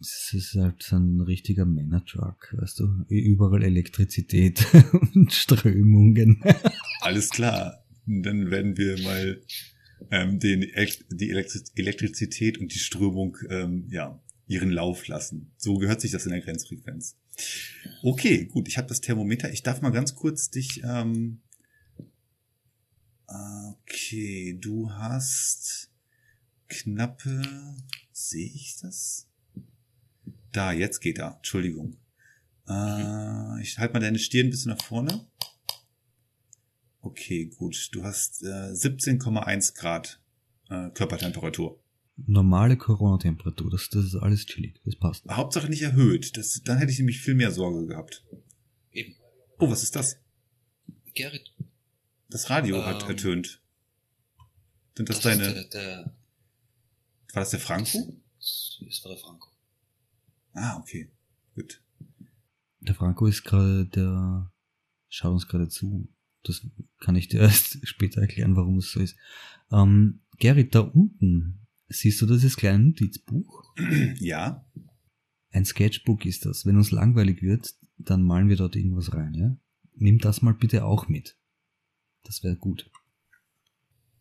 es 0.00 0.32
ist 0.32 0.54
halt 0.54 0.82
so 0.82 0.96
ein 0.96 1.20
richtiger 1.20 1.64
Männertruck, 1.64 2.54
weißt 2.56 2.80
du, 2.80 3.04
überall 3.08 3.62
Elektrizität 3.62 4.66
und 5.14 5.32
Strömungen. 5.32 6.42
Alles 7.00 7.30
klar. 7.30 7.84
Dann 8.06 8.50
werden 8.50 8.76
wir 8.76 9.00
mal 9.02 9.40
ähm, 10.10 10.38
den, 10.38 10.60
die 10.60 11.34
Elektri- 11.34 11.70
Elektrizität 11.74 12.58
und 12.58 12.74
die 12.74 12.78
Strömung 12.78 13.36
ähm, 13.48 13.86
ja, 13.90 14.20
ihren 14.46 14.70
Lauf 14.70 15.06
lassen. 15.06 15.52
So 15.56 15.78
gehört 15.78 16.00
sich 16.00 16.10
das 16.10 16.24
in 16.24 16.32
der 16.32 16.40
Grenzfrequenz. 16.40 17.16
Okay, 18.02 18.46
gut, 18.46 18.68
ich 18.68 18.78
habe 18.78 18.88
das 18.88 19.00
Thermometer. 19.00 19.52
Ich 19.52 19.62
darf 19.62 19.80
mal 19.80 19.90
ganz 19.90 20.14
kurz 20.14 20.50
dich. 20.50 20.82
Ähm, 20.84 21.40
okay, 23.26 24.58
du 24.60 24.90
hast 24.90 25.90
knappe. 26.68 27.42
Sehe 28.12 28.46
ich 28.46 28.76
das? 28.82 29.29
Da, 30.52 30.72
jetzt 30.72 31.00
geht 31.00 31.18
er. 31.18 31.36
Entschuldigung. 31.36 31.96
Äh, 32.68 33.62
ich 33.62 33.78
halte 33.78 33.94
mal 33.94 34.00
deine 34.00 34.18
Stirn 34.18 34.46
ein 34.46 34.50
bisschen 34.50 34.72
nach 34.72 34.82
vorne. 34.82 35.26
Okay, 37.02 37.46
gut. 37.46 37.88
Du 37.92 38.02
hast 38.04 38.42
äh, 38.42 38.46
17,1 38.72 39.74
Grad 39.74 40.20
äh, 40.68 40.90
Körpertemperatur. 40.90 41.82
Normale 42.26 42.76
Corona-Temperatur, 42.76 43.70
das, 43.70 43.88
das 43.88 44.04
ist 44.04 44.14
alles 44.16 44.44
chillig, 44.44 44.78
das 44.84 44.94
passt. 44.96 45.24
Hauptsache 45.30 45.68
nicht 45.70 45.80
erhöht. 45.82 46.36
Das, 46.36 46.60
dann 46.62 46.76
hätte 46.76 46.92
ich 46.92 46.98
nämlich 46.98 47.20
viel 47.20 47.34
mehr 47.34 47.50
Sorge 47.50 47.86
gehabt. 47.86 48.24
Eben. 48.92 49.16
Oh, 49.58 49.70
was 49.70 49.82
ist 49.82 49.96
das? 49.96 50.18
Gerrit. 51.14 51.54
Das 52.28 52.50
Radio 52.50 52.84
hat 52.84 53.02
Ähm, 53.04 53.08
ertönt. 53.10 53.62
Sind 54.96 55.08
das, 55.08 55.16
ist 55.16 55.24
deine. 55.24 55.54
der, 55.54 55.64
der, 55.64 56.04
war 57.32 57.40
das 57.42 57.50
der 57.50 57.60
Franco? 57.60 58.14
das 58.36 58.78
ist 58.86 59.02
war 59.04 59.12
der 59.12 59.20
Franco. 59.20 59.48
Ah, 60.52 60.78
okay. 60.78 61.10
Gut. 61.54 61.82
Der 62.80 62.94
Franco 62.94 63.26
ist 63.26 63.44
gerade, 63.44 63.86
der 63.86 64.50
schaut 65.08 65.32
uns 65.32 65.48
gerade 65.48 65.68
zu. 65.68 66.08
Das 66.42 66.66
kann 67.00 67.16
ich 67.16 67.28
dir 67.28 67.40
erst 67.40 67.86
später 67.86 68.20
erklären, 68.20 68.56
warum 68.56 68.78
es 68.78 68.92
so 68.92 69.00
ist. 69.00 69.16
Ähm, 69.70 70.20
Gerrit, 70.38 70.74
da 70.74 70.80
unten, 70.80 71.66
siehst 71.88 72.20
du 72.22 72.26
dieses 72.26 72.56
kleine 72.56 72.84
Notizbuch? 72.84 73.64
Ja. 74.18 74.64
Ein 75.52 75.64
Sketchbook 75.64 76.26
ist 76.26 76.46
das. 76.46 76.64
Wenn 76.64 76.76
uns 76.76 76.92
langweilig 76.92 77.42
wird, 77.42 77.74
dann 77.98 78.22
malen 78.22 78.48
wir 78.48 78.56
dort 78.56 78.76
irgendwas 78.76 79.12
rein, 79.12 79.34
ja? 79.34 79.56
Nimm 79.96 80.18
das 80.18 80.42
mal 80.42 80.54
bitte 80.54 80.84
auch 80.84 81.08
mit. 81.08 81.36
Das 82.22 82.42
wäre 82.44 82.56
gut. 82.56 82.88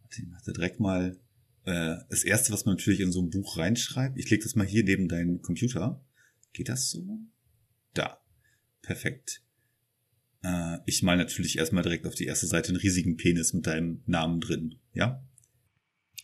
Ich 0.10 0.26
mache 0.28 0.52
direkt 0.52 0.80
mal 0.80 1.20
äh, 1.66 1.98
das 2.10 2.24
erste, 2.24 2.52
was 2.52 2.66
man 2.66 2.76
natürlich 2.76 3.00
in 3.00 3.12
so 3.12 3.22
ein 3.22 3.30
Buch 3.30 3.58
reinschreibt. 3.58 4.18
Ich 4.18 4.30
leg 4.30 4.42
das 4.42 4.56
mal 4.56 4.66
hier 4.66 4.84
neben 4.84 5.08
deinen 5.08 5.42
Computer. 5.42 6.04
Geht 6.54 6.70
das 6.70 6.90
so? 6.90 7.20
Da. 7.94 8.22
Perfekt. 8.82 9.44
Äh, 10.44 10.78
ich 10.86 11.04
mal 11.04 11.18
natürlich 11.18 11.58
erstmal 11.58 11.84
direkt 11.84 12.08
auf 12.08 12.16
die 12.16 12.26
erste 12.26 12.48
Seite 12.48 12.70
einen 12.70 12.78
riesigen 12.78 13.18
Penis 13.18 13.54
mit 13.54 13.68
deinem 13.68 14.02
Namen 14.06 14.40
drin. 14.40 14.76
Ja? 14.94 15.24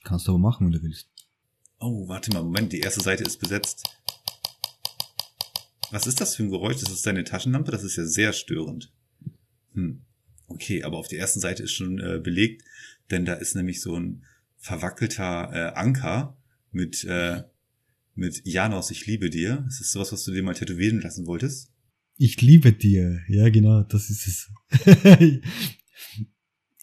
Kannst 0.03 0.27
du 0.27 0.31
aber 0.31 0.39
machen, 0.39 0.65
wenn 0.65 0.73
du 0.73 0.83
willst. 0.83 1.09
Oh, 1.79 2.07
warte 2.07 2.31
mal, 2.31 2.43
Moment, 2.43 2.71
die 2.73 2.79
erste 2.79 3.01
Seite 3.01 3.23
ist 3.23 3.39
besetzt. 3.39 3.83
Was 5.91 6.07
ist 6.07 6.21
das 6.21 6.35
für 6.35 6.43
ein 6.43 6.49
Geräusch? 6.49 6.79
Das 6.79 6.91
ist 6.91 7.05
deine 7.05 7.23
Taschenlampe? 7.23 7.71
Das 7.71 7.83
ist 7.83 7.95
ja 7.95 8.05
sehr 8.05 8.33
störend. 8.33 8.91
Hm. 9.73 10.01
Okay, 10.47 10.83
aber 10.83 10.97
auf 10.97 11.07
der 11.07 11.19
ersten 11.19 11.39
Seite 11.39 11.63
ist 11.63 11.73
schon 11.73 11.99
äh, 11.99 12.19
belegt, 12.19 12.63
denn 13.11 13.25
da 13.25 13.33
ist 13.33 13.55
nämlich 13.55 13.81
so 13.81 13.95
ein 13.95 14.25
verwackelter 14.57 15.51
äh, 15.51 15.73
Anker 15.75 16.37
mit, 16.71 17.03
äh, 17.03 17.43
mit 18.15 18.41
Janos, 18.45 18.91
ich 18.91 19.05
liebe 19.05 19.29
dir. 19.29 19.57
Das 19.65 19.81
ist 19.81 19.91
sowas, 19.91 20.11
was 20.11 20.23
du 20.23 20.31
dir 20.31 20.43
mal 20.43 20.55
tätowieren 20.55 21.01
lassen 21.01 21.27
wolltest. 21.27 21.71
Ich 22.17 22.41
liebe 22.41 22.71
dir. 22.71 23.21
Ja, 23.27 23.49
genau, 23.49 23.83
das 23.83 24.09
ist 24.09 24.25
es. 24.25 24.49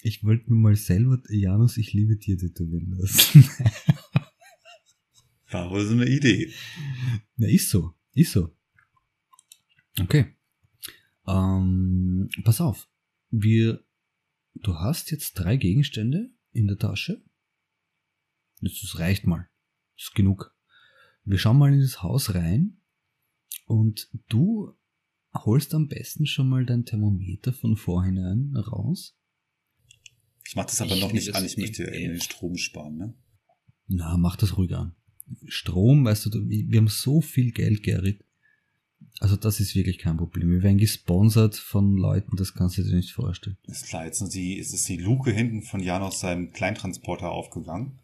ich 0.02 0.22
wollte 0.24 0.52
mir 0.52 0.56
mal 0.56 0.76
selber 0.76 1.22
Janus, 1.30 1.78
ich 1.78 1.94
liebe 1.94 2.16
dir 2.16 2.36
tätowieren 2.36 2.90
lassen. 2.98 3.48
War 5.50 5.70
wohl 5.70 5.86
so 5.86 5.92
eine 5.92 6.06
Idee. 6.06 6.52
Na, 7.36 7.48
ist 7.48 7.70
so. 7.70 7.94
Ist 8.14 8.32
so. 8.32 8.54
Okay. 9.98 10.34
Ähm, 11.26 12.28
pass 12.44 12.60
auf. 12.60 12.88
Wir, 13.30 13.82
du 14.54 14.74
hast 14.74 15.10
jetzt 15.10 15.32
drei 15.34 15.56
Gegenstände 15.56 16.30
in 16.52 16.66
der 16.66 16.78
Tasche. 16.78 17.22
Das, 18.60 18.78
das 18.80 18.98
reicht 18.98 19.26
mal. 19.26 19.48
Das 19.96 20.08
ist 20.08 20.14
genug. 20.14 20.54
Wir 21.24 21.38
schauen 21.38 21.58
mal 21.58 21.72
in 21.72 21.80
das 21.80 22.02
Haus 22.02 22.34
rein 22.34 22.78
und 23.66 24.08
du 24.28 24.74
holst 25.34 25.74
am 25.74 25.88
besten 25.88 26.26
schon 26.26 26.48
mal 26.48 26.66
dein 26.66 26.84
Thermometer 26.84 27.52
von 27.52 27.76
vorhinein 27.76 28.54
raus. 28.56 29.16
Ich 30.46 30.56
mache 30.56 30.66
das 30.66 30.80
aber 30.80 30.94
Ich 30.94 31.00
noch 31.00 31.12
nicht 31.12 31.34
an, 31.34 31.44
ich 31.44 31.56
möchte 31.56 31.84
in- 31.84 32.10
den 32.12 32.20
Strom 32.20 32.56
sparen, 32.56 32.96
ne? 32.96 33.14
Na, 33.86 34.16
mach 34.16 34.36
das 34.36 34.56
ruhig 34.56 34.74
an. 34.74 34.94
Strom, 35.46 36.04
weißt 36.04 36.26
du, 36.26 36.30
wir 36.48 36.78
haben 36.78 36.88
so 36.88 37.20
viel 37.20 37.52
Geld, 37.52 37.82
Gerrit. 37.82 38.24
Also 39.20 39.36
das 39.36 39.60
ist 39.60 39.74
wirklich 39.74 39.98
kein 39.98 40.16
Problem. 40.16 40.50
Wir 40.50 40.62
werden 40.62 40.78
gesponsert 40.78 41.56
von 41.56 41.96
Leuten, 41.96 42.36
das 42.36 42.54
kannst 42.54 42.78
du 42.78 42.82
dir 42.82 42.94
nicht 42.96 43.12
vorstellen. 43.12 43.56
Ist 43.64 43.86
klar, 43.86 44.04
jetzt 44.04 44.18
sind 44.18 44.34
die, 44.34 44.58
es 44.58 44.72
ist 44.72 44.88
die 44.88 44.96
Luke 44.96 45.30
hinten 45.32 45.62
von 45.62 45.80
Janos 45.80 46.20
seinem 46.20 46.52
Kleintransporter 46.52 47.30
aufgegangen. 47.30 47.98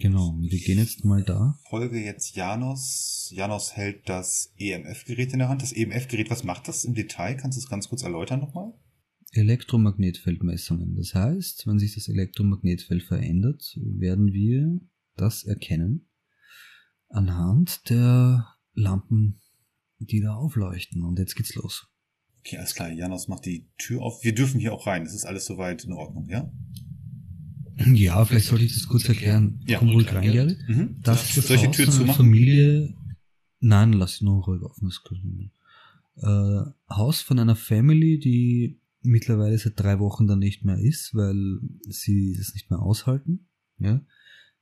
Genau, 0.00 0.36
wir 0.38 0.58
gehen 0.60 0.78
jetzt 0.78 1.04
mal 1.04 1.22
da. 1.24 1.58
Folge 1.68 1.98
jetzt 1.98 2.36
Janos. 2.36 3.30
Janos 3.34 3.76
hält 3.76 4.08
das 4.08 4.52
EMF-Gerät 4.56 5.32
in 5.32 5.40
der 5.40 5.48
Hand. 5.48 5.62
Das 5.62 5.72
EMF-Gerät, 5.72 6.30
was 6.30 6.44
macht 6.44 6.68
das 6.68 6.84
im 6.84 6.94
Detail? 6.94 7.34
Kannst 7.36 7.58
du 7.58 7.60
es 7.60 7.68
ganz 7.68 7.88
kurz 7.88 8.02
erläutern 8.02 8.40
nochmal? 8.40 8.72
Elektromagnetfeldmessungen. 9.32 10.94
Das 10.94 11.14
heißt, 11.14 11.66
wenn 11.66 11.78
sich 11.78 11.94
das 11.94 12.08
Elektromagnetfeld 12.08 13.02
verändert, 13.02 13.78
werden 13.80 14.32
wir 14.32 14.80
das 15.16 15.44
erkennen 15.44 16.08
anhand 17.12 17.88
der 17.90 18.46
Lampen, 18.74 19.40
die 19.98 20.20
da 20.20 20.34
aufleuchten. 20.34 21.02
Und 21.04 21.18
jetzt 21.18 21.36
geht's 21.36 21.54
los. 21.54 21.86
Okay, 22.40 22.56
alles 22.56 22.74
klar. 22.74 22.90
Janos 22.90 23.28
macht 23.28 23.46
die 23.46 23.68
Tür 23.78 24.02
auf. 24.02 24.24
Wir 24.24 24.34
dürfen 24.34 24.58
hier 24.58 24.72
auch 24.72 24.86
rein. 24.86 25.02
Es 25.02 25.14
ist 25.14 25.24
alles 25.24 25.44
soweit 25.44 25.84
in 25.84 25.92
Ordnung, 25.92 26.28
ja? 26.28 26.50
Ja, 27.94 28.24
vielleicht 28.24 28.46
sollte 28.46 28.64
ich 28.64 28.74
das 28.74 28.86
kurz 28.86 29.08
erklären. 29.08 29.60
Ja. 29.66 29.78
Komm 29.78 29.90
ruhig 29.90 30.12
rein, 30.12 30.30
Gerrit. 30.30 30.58
Mhm. 30.68 30.96
Das 31.02 31.36
ist 31.36 31.50
das 31.50 31.58
Haus 31.58 31.76
Tür 31.76 31.86
von 31.86 31.94
einer 31.94 32.00
zumachen? 32.00 32.16
Familie. 32.16 32.94
Nein, 33.60 33.92
lass 33.92 34.18
sie 34.18 34.24
noch 34.24 34.46
ruhig 34.46 34.62
offen. 34.62 34.88
Das 34.88 35.02
äh, 36.16 36.70
Haus 36.90 37.20
von 37.22 37.38
einer 37.38 37.56
Family, 37.56 38.18
die 38.18 38.80
mittlerweile 39.02 39.58
seit 39.58 39.78
drei 39.78 39.98
Wochen 39.98 40.26
da 40.26 40.36
nicht 40.36 40.64
mehr 40.64 40.78
ist, 40.78 41.14
weil 41.14 41.60
sie 41.88 42.34
das 42.36 42.54
nicht 42.54 42.70
mehr 42.70 42.80
aushalten. 42.80 43.48
Ja, 43.78 44.04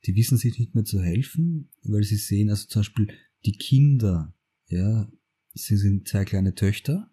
die 0.06 0.14
wissen 0.14 0.38
sich 0.38 0.58
nicht 0.58 0.74
mehr 0.74 0.84
zu 0.84 1.02
helfen, 1.02 1.68
weil 1.82 2.04
sie 2.04 2.16
sehen, 2.16 2.48
also 2.48 2.66
zum 2.68 2.80
Beispiel 2.80 3.08
die 3.44 3.52
Kinder, 3.52 4.34
ja, 4.68 5.10
sie 5.52 5.76
sind 5.76 6.08
zwei 6.08 6.24
kleine 6.24 6.54
Töchter, 6.54 7.10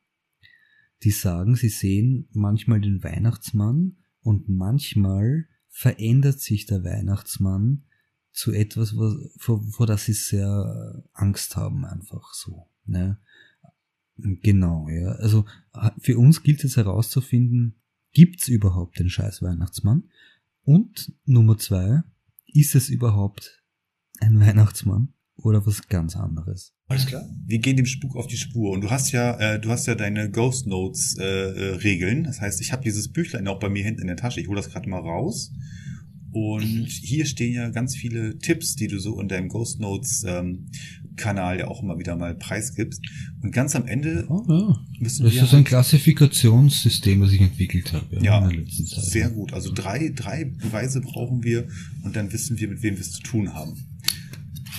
die 1.04 1.12
sagen, 1.12 1.56
sie 1.56 1.70
sehen 1.70 2.28
manchmal 2.32 2.82
den 2.82 3.04
Weihnachtsmann 3.04 3.98
und 4.22 4.48
manchmal 4.50 5.48
verändert 5.78 6.40
sich 6.40 6.66
der 6.66 6.84
Weihnachtsmann 6.84 7.84
zu 8.32 8.52
etwas, 8.52 8.98
was, 8.98 9.14
vor, 9.38 9.62
vor 9.62 9.86
das 9.86 10.06
sie 10.06 10.14
sehr 10.14 11.04
Angst 11.14 11.56
haben, 11.56 11.86
einfach 11.86 12.34
so. 12.34 12.68
Ne? 12.86 13.20
Genau, 14.16 14.90
ja. 14.90 15.12
Also 15.12 15.46
für 16.00 16.18
uns 16.18 16.42
gilt 16.42 16.64
es 16.64 16.78
herauszufinden, 16.78 17.76
gibt's 18.12 18.48
überhaupt 18.48 18.98
den 18.98 19.08
scheiß 19.08 19.44
Weihnachtsmann? 19.44 20.10
Und 20.64 21.14
Nummer 21.26 21.60
zwei, 21.60 22.02
ist 22.48 22.74
es 22.74 22.90
überhaupt 22.90 23.64
ein 24.20 24.40
Weihnachtsmann 24.40 25.14
oder 25.38 25.66
was 25.66 25.88
ganz 25.88 26.16
anderes? 26.16 26.74
Alles 26.88 27.06
klar? 27.06 27.24
Wir 27.46 27.60
gehen 27.60 27.78
dem 27.78 27.86
Spuk 27.86 28.16
auf 28.16 28.28
die 28.28 28.38
Spur. 28.38 28.72
Und 28.72 28.82
du 28.82 28.90
hast 28.90 29.12
ja, 29.12 29.38
äh, 29.40 29.60
du 29.60 29.70
hast 29.70 29.86
ja 29.88 29.96
deine 29.96 30.30
Ghost 30.32 30.68
Notes 30.68 31.16
äh, 31.20 31.24
äh, 31.24 31.76
Regeln. 31.76 32.24
Das 32.24 32.42
heißt, 32.42 32.60
ich 32.62 32.72
habe 32.72 32.84
dieses 32.84 33.12
Büchlein 33.12 33.48
auch 33.48 33.60
bei 33.60 33.70
mir 33.70 33.84
hinten 33.84 34.02
in 34.02 34.08
der 34.08 34.16
Tasche. 34.18 34.40
Ich 34.42 34.48
hole 34.48 34.58
das 34.62 34.70
gerade 34.72 34.90
mal 34.90 35.00
raus. 35.00 35.52
Und 36.32 36.64
Mhm. 36.66 36.86
hier 36.86 37.26
stehen 37.26 37.54
ja 37.54 37.70
ganz 37.70 37.96
viele 37.96 38.38
Tipps, 38.38 38.76
die 38.76 38.88
du 38.88 39.00
so 39.00 39.20
in 39.22 39.28
deinem 39.28 39.48
Ghost 39.50 39.80
Notes 39.80 40.24
ähm, 40.28 40.68
Kanal 41.16 41.58
ja 41.60 41.68
auch 41.68 41.82
immer 41.82 41.98
wieder 41.98 42.16
mal 42.16 42.36
preisgibst. 42.36 43.02
Und 43.42 43.52
ganz 43.52 43.76
am 43.76 43.88
Ende 43.88 44.26
Oh, 44.30 44.44
ja. 44.48 44.76
müssen 45.00 45.24
Das 45.24 45.34
wir 45.34 45.44
ist 45.44 45.54
ein 45.54 45.64
Klassifikationssystem, 45.64 47.22
was 47.22 47.32
ich 47.32 47.42
entwickelt 47.42 47.92
habe 47.94 48.18
Ja, 48.24 48.40
in 48.44 48.50
der 48.50 48.60
letzten 48.60 48.86
Zeit. 48.86 49.04
sehr 49.06 49.30
gut. 49.30 49.54
Also 49.54 49.72
drei, 49.74 50.12
drei 50.16 50.46
Beweise 50.46 51.02
brauchen 51.02 51.44
wir 51.44 51.68
und 52.04 52.16
dann 52.16 52.32
wissen 52.32 52.60
wir, 52.60 52.68
mit 52.68 52.82
wem 52.84 52.96
wir 52.96 53.02
es 53.02 53.12
zu 53.14 53.22
tun 53.22 53.54
haben. 53.54 53.74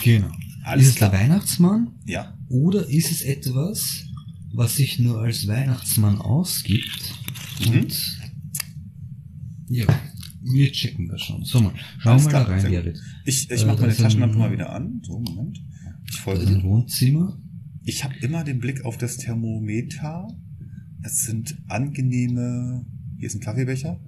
Genau. 0.05 0.31
Alles 0.68 0.85
ist 0.85 0.90
es 0.90 0.96
klar. 0.96 1.11
der 1.11 1.20
Weihnachtsmann 1.20 1.92
Ja, 2.07 2.37
oder 2.48 2.88
ist 2.88 3.11
es 3.11 3.22
etwas, 3.22 4.04
was 4.52 4.76
sich 4.76 4.98
nur 4.98 5.20
als 5.20 5.46
Weihnachtsmann 5.46 6.18
ausgibt? 6.18 7.14
Mhm. 7.61 7.81
Und 7.81 8.18
ja, 9.68 9.85
wir 10.42 10.72
checken 10.72 11.09
das 11.09 11.20
schon. 11.22 11.44
So 11.44 11.61
mal, 11.61 11.72
schauen 11.98 12.12
Alles 12.12 12.24
wir 12.26 12.33
mal 12.33 12.44
klar, 12.44 12.44
da 12.59 12.62
rein. 12.62 12.70
Gerrit. 12.70 12.98
ich, 13.24 13.50
ich 13.50 13.62
Äh, 13.62 13.66
mache 13.66 13.76
meine 13.81 13.88
das 13.88 13.98
Taschenlampe 13.98 14.38
mal 14.38 14.52
wieder 14.52 14.72
an. 14.72 15.00
So, 15.04 15.18
Moment. 15.18 15.59
Ich 16.07 16.12
Das 16.12 16.16
folge 16.20 16.42
ist 16.42 16.48
ein 16.48 16.61
dir. 16.61 16.64
Wohnzimmer. 16.64 17.38
Ich 17.85 18.04
habe 18.04 18.14
immer 18.20 18.44
den 18.44 18.59
Blick 18.61 18.85
auf 18.85 18.96
das 18.98 19.16
Thermometer. 19.18 20.28
Es 21.02 21.22
sind 21.24 21.57
angenehme, 21.68 22.85
hier 23.18 23.26
ist 23.26 23.35
ein 23.35 23.40
Kaffeebecher. 23.40 24.00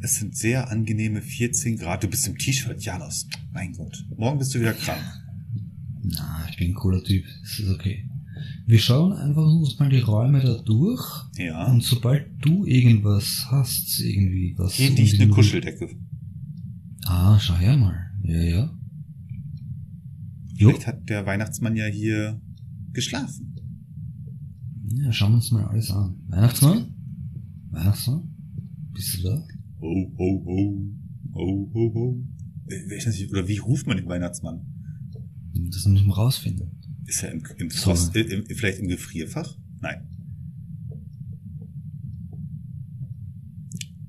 Es 0.00 0.16
sind 0.16 0.36
sehr 0.36 0.70
angenehme 0.70 1.22
14 1.22 1.78
Grad. 1.78 2.02
Du 2.04 2.08
bist 2.08 2.26
im 2.26 2.36
T-Shirt, 2.36 2.82
Janos. 2.82 3.26
Mein 3.52 3.72
Gott. 3.72 4.04
Morgen 4.16 4.38
bist 4.38 4.54
du 4.54 4.60
wieder 4.60 4.74
krank. 4.74 5.00
Na, 6.08 6.46
ich 6.50 6.56
bin 6.56 6.70
ein 6.70 6.74
cooler 6.74 7.02
Typ. 7.02 7.24
Das 7.42 7.58
ist 7.58 7.68
okay. 7.70 8.08
Wir 8.66 8.78
schauen 8.78 9.12
einfach 9.12 9.42
uns 9.46 9.78
mal 9.78 9.88
die 9.88 9.98
Räume 10.00 10.40
da 10.40 10.58
durch. 10.62 11.02
Ja. 11.38 11.66
Und 11.70 11.82
sobald 11.82 12.26
du 12.44 12.64
irgendwas 12.64 13.46
hast, 13.50 14.00
irgendwie 14.00 14.54
was. 14.58 14.74
Hier 14.74 14.90
um 14.90 14.96
liegt 14.96 15.08
eine 15.14 15.18
diesen- 15.18 15.30
Kuscheldecke. 15.30 15.88
Ah, 17.06 17.38
schau 17.38 17.54
her 17.56 17.76
mal. 17.76 18.10
Ja, 18.22 18.40
ja. 18.42 18.78
Jo. 20.54 20.70
Vielleicht 20.70 20.86
hat 20.86 21.08
der 21.08 21.24
Weihnachtsmann 21.26 21.76
ja 21.76 21.86
hier 21.86 22.40
geschlafen. 22.92 23.54
Ja, 24.94 25.12
schauen 25.12 25.32
wir 25.32 25.36
uns 25.36 25.50
mal 25.52 25.64
alles 25.66 25.90
an. 25.90 26.16
Weihnachtsmann? 26.28 26.94
Weihnachtsmann? 27.70 28.22
Bist 28.92 29.18
du 29.18 29.22
da? 29.22 29.46
Ho, 29.80 30.12
ho, 30.18 30.44
ho. 30.46 30.86
Ho, 31.34 31.70
ho, 31.74 31.94
ho. 31.94 32.24
Nicht, 32.66 33.30
Oder 33.30 33.46
wie 33.46 33.58
ruft 33.58 33.86
man 33.86 33.96
den 33.98 34.08
Weihnachtsmann? 34.08 34.60
Das 35.70 35.84
muss 35.86 36.02
man 36.02 36.10
rausfinden. 36.12 36.70
Ist 37.06 37.22
er 37.22 37.32
im, 37.32 37.42
im 37.58 37.70
So. 37.70 37.82
Frost, 37.94 38.14
äh, 38.16 38.20
im, 38.20 38.46
vielleicht 38.46 38.78
im 38.80 38.88
Gefrierfach? 38.88 39.56
Nein. 39.80 40.08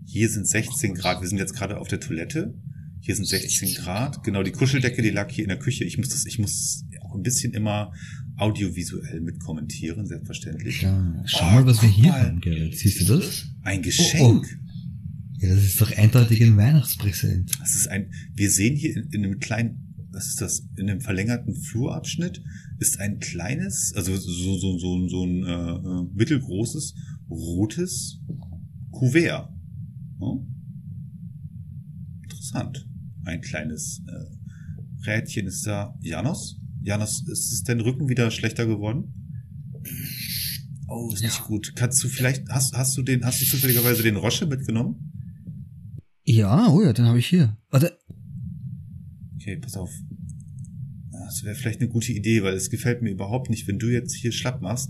Hier 0.06 0.30
sind 0.30 0.48
16 0.48 0.96
Grad. 0.96 1.22
Wir 1.22 1.28
sind 1.28 1.38
jetzt 1.38 1.54
gerade 1.54 1.78
auf 1.80 1.88
der 1.88 2.00
Toilette. 2.00 2.54
Hier 3.02 3.16
sind 3.16 3.26
16 3.28 3.76
Grad. 3.76 4.24
Genau, 4.24 4.42
die 4.44 4.52
Kuscheldecke, 4.52 5.02
die 5.02 5.10
lag 5.12 5.30
hier 5.32 5.44
in 5.44 5.50
der 5.50 5.60
Küche. 5.60 5.84
Ich 5.84 5.98
muss 5.98 6.10
das, 6.10 6.26
ich 6.26 6.40
muss 6.40 6.86
auch 7.02 7.14
ein 7.16 7.22
bisschen 7.24 7.54
immer 7.54 7.94
audiovisuell 8.38 9.22
mit 9.22 9.40
kommentieren, 9.40 10.06
selbstverständlich. 10.06 10.82
Ja, 10.82 11.24
schau 11.26 11.48
Oh, 11.48 11.52
mal, 11.54 11.66
was 11.66 11.82
wir 11.82 11.90
hier 11.90 12.10
mal. 12.10 12.22
haben, 12.28 12.42
Gerrit. 12.42 12.78
Siehst 12.78 13.02
du 13.02 13.06
das? 13.18 13.46
Ein 13.64 13.82
Geschenk. 13.82 14.60
Ja, 15.40 15.50
das 15.54 15.64
ist 15.64 15.80
doch 15.80 15.96
eindeutig 15.96 16.42
ein 16.42 16.58
Weihnachtspräsent. 16.58 17.52
Das 17.60 17.76
ist 17.76 17.88
ein, 17.88 18.12
wir 18.34 18.50
sehen 18.50 18.76
hier 18.76 18.96
in, 18.96 19.10
in 19.12 19.24
einem 19.26 19.40
kleinen, 19.40 19.87
was 20.18 20.28
ist 20.30 20.42
das, 20.42 20.68
in 20.78 20.90
einem 20.90 21.00
verlängerten 21.00 21.54
Flurabschnitt 21.54 22.42
ist 22.80 23.00
ein 23.00 23.20
kleines, 23.20 23.94
also 23.96 24.16
so, 24.18 24.58
so, 24.58 24.78
so, 24.80 25.08
so 25.08 25.24
ein 25.24 25.44
äh, 25.44 25.52
äh, 25.52 26.08
mittelgroßes 26.16 26.96
rotes 27.30 28.20
Kuvert. 28.92 29.50
Ja? 30.20 30.40
Interessant. 32.24 32.90
Ein 33.26 33.42
kleines 33.42 34.02
äh, 34.08 35.08
Rädchen 35.08 35.46
ist 35.46 35.68
da. 35.68 35.94
Janos? 36.02 36.60
Janos, 36.82 37.22
ist 37.28 37.52
es 37.54 37.64
dein 37.64 37.80
Rücken 37.82 38.10
wieder 38.10 38.32
schlechter 38.32 38.66
geworden? 38.66 39.14
Oh, 40.88 41.12
ist 41.14 41.22
nicht 41.22 41.38
Ja. 41.38 41.46
gut. 41.46 41.74
Kannst 41.76 42.04
du 42.04 42.08
vielleicht, 42.08 42.50
hast, 42.50 42.76
hast 42.76 42.98
du 42.98 43.04
den, 43.04 43.24
hast 43.24 43.40
du 43.42 43.46
zufälligerweise 43.46 44.02
den 44.02 44.16
Rosche 44.16 44.48
mitgenommen? 44.48 45.12
Ja, 46.24 46.70
oh 46.70 46.82
ja, 46.82 46.92
den 46.92 47.06
habe 47.06 47.20
ich 47.20 47.28
hier. 47.28 47.56
Warte. 47.70 47.98
Okay, 49.48 49.56
pass 49.56 49.78
auf. 49.78 49.94
Das 51.10 51.46
wäre 51.46 51.56
vielleicht 51.56 51.80
eine 51.80 51.88
gute 51.88 52.12
Idee, 52.12 52.44
weil 52.44 52.54
es 52.56 52.70
gefällt 52.70 53.02
mir 53.02 53.12
überhaupt 53.12 53.50
nicht, 53.50 53.66
wenn 53.66 53.80
du 53.80 53.88
jetzt 53.88 54.14
hier 54.14 54.34
schlapp 54.34 54.62
machst. 54.62 54.90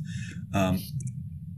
Ähm, 0.51 0.79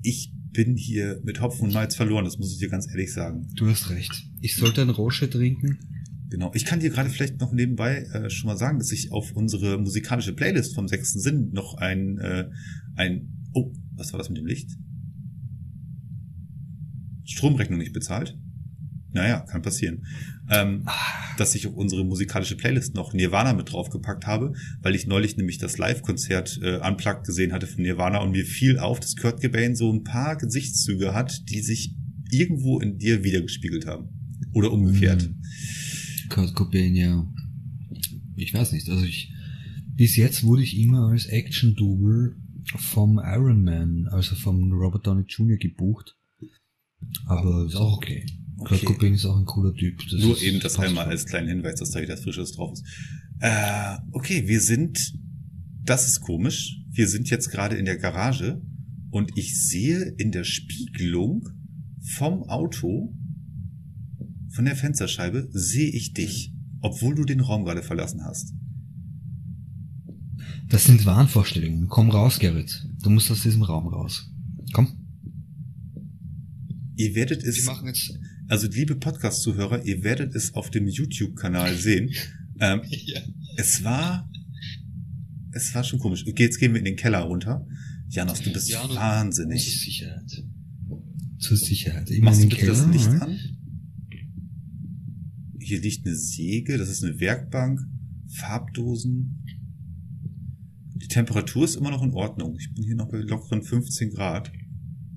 ich 0.01 0.33
bin 0.51 0.75
hier 0.75 1.21
mit 1.23 1.39
Hopfen 1.39 1.67
und 1.67 1.73
Malz 1.73 1.95
verloren, 1.95 2.25
das 2.25 2.37
muss 2.39 2.51
ich 2.51 2.59
dir 2.59 2.67
ganz 2.67 2.89
ehrlich 2.89 3.13
sagen. 3.13 3.47
Du 3.55 3.67
hast 3.67 3.89
recht. 3.89 4.11
Ich 4.41 4.57
sollte 4.57 4.81
ein 4.81 4.89
Rosche 4.89 5.29
trinken. 5.29 5.79
Genau. 6.29 6.51
Ich 6.53 6.65
kann 6.65 6.81
dir 6.81 6.89
gerade 6.89 7.09
vielleicht 7.09 7.39
noch 7.39 7.53
nebenbei 7.53 8.03
äh, 8.03 8.29
schon 8.29 8.49
mal 8.49 8.57
sagen, 8.57 8.79
dass 8.79 8.91
ich 8.91 9.13
auf 9.13 9.31
unsere 9.31 9.77
musikalische 9.77 10.33
Playlist 10.33 10.75
vom 10.75 10.89
sechsten 10.89 11.21
Sinn 11.21 11.51
noch 11.53 11.75
ein, 11.75 12.17
äh, 12.17 12.49
ein, 12.95 13.29
oh, 13.53 13.71
was 13.95 14.11
war 14.11 14.17
das 14.17 14.27
mit 14.27 14.39
dem 14.39 14.45
Licht? 14.45 14.71
Stromrechnung 17.23 17.79
nicht 17.79 17.93
bezahlt? 17.93 18.37
Naja, 19.11 19.39
kann 19.41 19.61
passieren. 19.61 20.05
Ähm, 20.49 20.85
dass 21.37 21.55
ich 21.55 21.67
auf 21.67 21.75
unsere 21.75 22.05
musikalische 22.05 22.55
Playlist 22.55 22.95
noch 22.95 23.13
Nirvana 23.13 23.53
mit 23.53 23.71
draufgepackt 23.71 24.27
habe, 24.27 24.53
weil 24.81 24.95
ich 24.95 25.07
neulich 25.07 25.37
nämlich 25.37 25.57
das 25.57 25.77
Live-Konzert 25.77 26.59
äh, 26.61 26.77
unplugged 26.77 27.25
gesehen 27.25 27.53
hatte 27.53 27.67
von 27.67 27.83
Nirvana 27.83 28.19
und 28.19 28.31
mir 28.31 28.45
fiel 28.45 28.77
auf, 28.77 28.99
dass 28.99 29.15
Kurt 29.15 29.41
Cobain 29.41 29.75
so 29.75 29.91
ein 29.91 30.03
paar 30.03 30.37
Gesichtszüge 30.37 31.13
hat, 31.13 31.49
die 31.49 31.61
sich 31.61 31.95
irgendwo 32.31 32.79
in 32.79 32.97
dir 32.97 33.23
wiedergespiegelt 33.23 33.87
haben. 33.87 34.09
Oder 34.53 34.71
umgekehrt. 34.71 35.29
Mhm. 35.29 36.29
Kurt 36.29 36.53
Cobain, 36.55 36.95
ja. 36.95 37.27
Ich 38.35 38.53
weiß 38.53 38.71
nicht, 38.71 38.89
also 38.89 39.03
ich, 39.03 39.33
bis 39.95 40.15
jetzt 40.15 40.43
wurde 40.43 40.63
ich 40.63 40.77
immer 40.77 41.09
als 41.09 41.25
Action-Double 41.25 42.35
vom 42.77 43.19
Iron 43.23 43.63
Man, 43.63 44.07
also 44.11 44.35
vom 44.35 44.71
Robert 44.71 45.07
Downey 45.07 45.23
Jr. 45.27 45.57
gebucht. 45.57 46.15
Aber 47.25 47.65
ist 47.65 47.75
auch 47.75 47.97
okay. 47.97 48.25
Kurt 48.59 48.83
Okay. 48.83 48.85
Cobain 48.85 49.13
ist 49.13 49.25
auch 49.25 49.37
ein 49.37 49.45
cooler 49.45 49.73
Typ. 49.73 49.99
Das 50.09 50.21
Nur 50.21 50.41
eben 50.41 50.59
das 50.59 50.77
einmal 50.79 51.05
als 51.05 51.25
kleinen 51.25 51.47
Hinweis, 51.47 51.79
dass 51.79 51.91
da 51.91 52.01
wieder 52.01 52.17
Frisches 52.17 52.53
drauf 52.53 52.73
ist. 52.73 52.83
Äh, 53.39 53.97
okay, 54.11 54.47
wir 54.47 54.61
sind, 54.61 55.13
das 55.83 56.07
ist 56.07 56.21
komisch. 56.21 56.77
Wir 56.91 57.07
sind 57.07 57.29
jetzt 57.29 57.49
gerade 57.49 57.77
in 57.77 57.85
der 57.85 57.97
Garage 57.97 58.61
und 59.11 59.31
ich 59.37 59.61
sehe 59.61 60.13
in 60.17 60.31
der 60.31 60.43
Spiegelung 60.43 61.47
vom 62.01 62.43
Auto, 62.43 63.15
von 64.49 64.65
der 64.65 64.75
Fensterscheibe, 64.75 65.47
sehe 65.51 65.89
ich 65.89 66.13
dich, 66.13 66.53
obwohl 66.81 67.15
du 67.15 67.23
den 67.23 67.39
Raum 67.39 67.63
gerade 67.63 67.83
verlassen 67.83 68.23
hast. 68.23 68.53
Das 70.69 70.85
sind 70.85 71.05
Wahnvorstellungen. 71.05 71.87
Komm 71.87 72.09
raus, 72.11 72.39
Gerrit. 72.39 72.87
Du 73.01 73.09
musst 73.09 73.31
aus 73.31 73.41
diesem 73.41 73.63
Raum 73.63 73.87
raus. 73.87 74.29
Komm. 74.73 74.87
Ihr 76.95 77.15
werdet 77.15 77.43
es, 77.43 77.65
jetzt. 77.85 78.19
Also 78.49 78.67
liebe 78.67 78.95
Podcast-Zuhörer, 78.95 79.85
ihr 79.85 80.03
werdet 80.03 80.35
es 80.35 80.53
auf 80.53 80.69
dem 80.71 80.87
YouTube-Kanal 80.87 81.75
sehen. 81.75 82.11
Ähm, 82.61 82.81
Ja. 82.89 83.21
es 83.55 83.85
war, 83.85 84.29
es 85.53 85.73
war 85.73 85.81
schon 85.85 85.97
komisch. 85.97 86.27
Okay, 86.27 86.43
jetzt 86.43 86.59
gehen 86.59 86.73
wir 86.73 86.79
in 86.79 86.83
den 86.83 86.97
Keller 86.97 87.19
runter. 87.19 87.65
Janos, 88.09 88.41
du 88.41 88.51
bist 88.51 88.67
Janos, 88.69 88.97
wahnsinnig. 88.97 89.63
Zur 89.63 89.79
Sicherheit. 89.79 90.43
Zur 91.37 91.55
Sicherheit. 91.55 92.09
Immer 92.11 92.25
Machst 92.25 92.43
in 92.43 92.49
du 92.49 92.57
den 92.57 92.59
bitte 92.65 92.71
das 92.73 92.81
Keller, 92.81 92.91
Licht 92.91 93.11
ne? 93.13 93.21
an? 93.21 93.39
Hier 95.61 95.79
liegt 95.79 96.05
eine 96.05 96.15
Säge, 96.17 96.77
das 96.77 96.89
ist 96.89 97.01
eine 97.01 97.17
Werkbank, 97.21 97.79
Farbdosen. 98.27 99.45
Die 101.01 101.07
Temperatur 101.07 101.63
ist 101.63 101.75
immer 101.75 101.91
noch 101.91 102.03
in 102.03 102.11
Ordnung. 102.11 102.57
Ich 102.59 102.73
bin 102.73 102.83
hier 102.83 102.95
noch 102.95 103.07
bei 103.09 103.19
lockeren 103.19 103.63
15 103.63 104.09
Grad. 104.09 104.51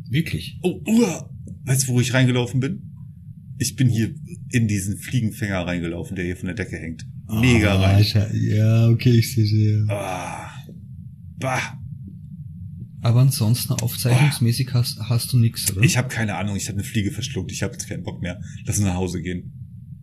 Wirklich? 0.08 0.60
Oh, 0.62 0.80
uah! 0.86 1.28
weißt 1.64 1.88
du, 1.88 1.92
wo 1.94 2.00
ich 2.00 2.14
reingelaufen 2.14 2.60
bin? 2.60 2.91
Ich 3.58 3.76
bin 3.76 3.88
hier 3.88 4.14
in 4.50 4.66
diesen 4.68 4.98
Fliegenfänger 4.98 5.66
reingelaufen, 5.66 6.16
der 6.16 6.24
hier 6.24 6.36
von 6.36 6.46
der 6.46 6.54
Decke 6.56 6.76
hängt. 6.78 7.06
Mega 7.28 7.74
Ah, 7.74 7.92
rein. 7.94 8.04
Ja, 8.34 8.88
okay, 8.88 9.12
ich 9.18 9.32
sehe 9.34 9.46
sie. 9.46 9.64
Ja. 9.70 9.84
Ah, 9.88 10.50
bah. 11.38 11.78
Aber 13.00 13.20
ansonsten 13.20 13.72
aufzeichnungsmäßig 13.72 14.72
hast, 14.74 14.98
hast 15.00 15.32
du 15.32 15.38
nichts, 15.38 15.72
oder? 15.72 15.82
Ich 15.82 15.96
habe 15.96 16.08
keine 16.08 16.36
Ahnung, 16.36 16.56
ich 16.56 16.68
habe 16.68 16.78
eine 16.78 16.84
Fliege 16.84 17.10
verschluckt, 17.10 17.50
ich 17.50 17.62
habe 17.62 17.72
jetzt 17.72 17.88
keinen 17.88 18.02
Bock 18.04 18.20
mehr. 18.22 18.40
Lass 18.64 18.78
uns 18.78 18.86
nach 18.86 18.94
Hause 18.94 19.20
gehen. 19.22 19.52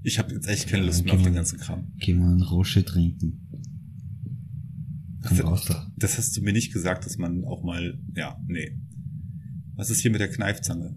Ich 0.04 0.20
habe 0.20 0.34
jetzt 0.34 0.48
echt 0.48 0.68
keine 0.68 0.86
Lust 0.86 1.04
mehr 1.06 1.14
auf 1.14 1.22
den 1.22 1.34
ganzen 1.34 1.60
Kram. 1.60 1.92
Geh 1.98 2.14
mal 2.14 2.32
einen 2.32 2.42
Rosche 2.42 2.84
trinken. 2.84 3.48
Komm 5.26 5.38
Das- 5.38 5.46
raus 5.46 5.66
da. 5.66 5.92
Das 5.98 6.18
hast 6.18 6.36
du 6.38 6.42
mir 6.42 6.54
nicht 6.54 6.72
gesagt, 6.74 7.06
dass 7.06 7.18
man 7.18 7.44
auch 7.46 7.64
mal, 7.64 8.00
ja, 8.16 8.38
nee. 8.48 8.78
Was 9.76 9.90
ist 9.90 10.02
hier 10.02 10.12
mit 10.12 10.20
der 10.22 10.30
Kneifzange? 10.30 10.96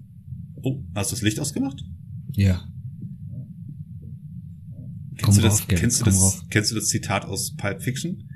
Oh, 0.56 0.82
hast 0.94 1.10
du 1.10 1.16
das 1.16 1.22
Licht 1.22 1.38
ausgemacht? 1.40 1.84
Ja. 2.32 2.68
Kennst 5.16 5.38
du 5.38 5.42
das, 5.42 5.60
rauf, 5.60 5.68
kennst 5.68 6.00
du 6.00 6.04
das, 6.04 6.42
kennst 6.50 6.70
du 6.70 6.74
das 6.74 6.86
Zitat 6.86 7.24
aus 7.24 7.54
Pulp 7.56 7.82
Fiction? 7.82 8.28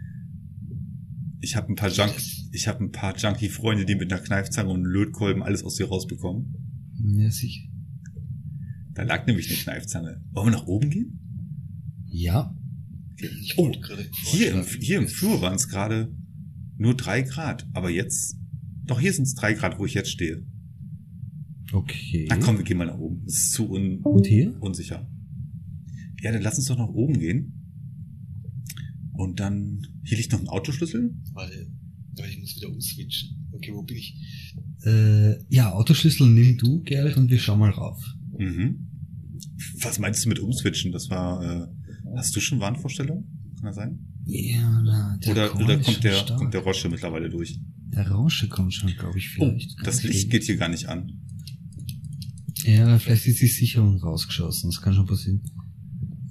Ich 1.40 1.56
habe 1.56 1.72
ein 1.72 1.76
paar 1.76 1.90
Junk, 1.90 2.14
ich 2.52 2.68
habe 2.68 2.84
ein 2.84 2.92
paar 2.92 3.16
Junkie 3.16 3.48
Freunde, 3.48 3.84
die 3.84 3.94
mit 3.94 4.12
einer 4.12 4.22
Kneifzange 4.22 4.70
und 4.70 4.84
Lötkolben 4.84 5.42
alles 5.42 5.64
aus 5.64 5.76
dir 5.76 5.88
rausbekommen. 5.88 6.54
Ja, 7.16 7.30
sicher. 7.30 7.68
Da 8.94 9.02
lag 9.02 9.26
nämlich 9.26 9.48
eine 9.48 9.58
Kneifzange. 9.58 10.22
Wollen 10.32 10.46
wir 10.48 10.58
nach 10.58 10.66
oben 10.66 10.90
gehen? 10.90 11.20
Ja. 12.06 12.54
Oh, 13.56 13.72
hier 14.24 14.52
im, 14.52 14.64
hier 14.64 14.98
im 14.98 15.08
Flur 15.08 15.40
waren 15.40 15.54
es 15.54 15.68
gerade 15.68 16.14
nur 16.76 16.94
drei 16.94 17.22
Grad, 17.22 17.66
aber 17.72 17.90
jetzt, 17.90 18.36
doch 18.84 19.00
hier 19.00 19.12
sind 19.12 19.24
es 19.24 19.34
drei 19.34 19.54
Grad, 19.54 19.78
wo 19.78 19.86
ich 19.86 19.94
jetzt 19.94 20.10
stehe. 20.10 20.46
Okay. 21.76 22.26
Na 22.28 22.36
komm, 22.36 22.56
wir 22.58 22.64
gehen 22.64 22.78
mal 22.78 22.86
nach 22.86 22.98
oben. 22.98 23.22
Es 23.26 23.34
ist 23.36 23.52
zu 23.52 23.70
un 23.70 23.98
Und 24.02 24.26
hier? 24.26 24.56
unsicher. 24.60 25.08
Ja, 26.22 26.32
dann 26.32 26.42
lass 26.42 26.56
uns 26.56 26.66
doch 26.66 26.78
nach 26.78 26.88
oben 26.88 27.18
gehen. 27.18 27.52
Und 29.12 29.40
dann, 29.40 29.86
hier 30.04 30.16
liegt 30.18 30.32
noch 30.32 30.40
ein 30.40 30.48
Autoschlüssel. 30.48 31.14
Weil, 31.32 31.70
weil 32.16 32.30
ich 32.30 32.38
muss 32.38 32.56
wieder 32.56 32.68
umswitchen. 32.70 33.48
Okay, 33.52 33.72
wo 33.72 33.82
bin 33.82 33.96
ich? 33.96 34.14
Äh, 34.84 35.42
ja, 35.48 35.72
Autoschlüssel 35.72 36.26
nimm 36.28 36.56
du, 36.58 36.82
Gerrit, 36.82 37.16
und 37.16 37.30
wir 37.30 37.38
schauen 37.38 37.58
mal 37.58 37.70
rauf. 37.70 38.02
Mhm. 38.38 38.88
Was 39.80 39.98
meinst 39.98 40.24
du 40.24 40.28
mit 40.28 40.38
umswitchen? 40.38 40.92
Das 40.92 41.08
war, 41.10 41.42
äh, 41.42 41.66
hast 42.16 42.34
du 42.36 42.40
schon 42.40 42.60
Warnvorstellungen? 42.60 43.24
Kann 43.56 43.64
das 43.66 43.76
sein? 43.76 43.98
Ja, 44.24 44.82
na, 44.84 45.18
der 45.24 45.32
Oder, 45.32 45.48
Korn 45.48 45.64
oder 45.64 45.74
ist 45.78 45.84
kommt 45.84 45.94
schon 45.94 46.02
der, 46.02 46.14
stark. 46.14 46.38
kommt 46.38 46.54
der 46.54 46.60
Rosche 46.62 46.88
mittlerweile 46.88 47.30
durch? 47.30 47.58
Der 47.94 48.10
Rosche 48.10 48.48
kommt 48.48 48.74
schon, 48.74 48.90
glaube 48.98 49.18
ich, 49.18 49.30
Oh, 49.38 49.46
vielleicht. 49.48 49.76
das 49.84 50.00
Kann 50.00 50.10
Licht 50.10 50.24
ich- 50.24 50.30
geht 50.30 50.44
hier 50.44 50.56
gar 50.56 50.68
nicht 50.68 50.86
an. 50.88 51.12
Ja, 52.66 52.98
vielleicht 52.98 53.26
ist 53.26 53.40
die 53.40 53.46
Sicherung 53.46 53.96
rausgeschossen. 53.98 54.70
Das 54.70 54.80
kann 54.82 54.94
schon 54.94 55.06
passieren. 55.06 55.40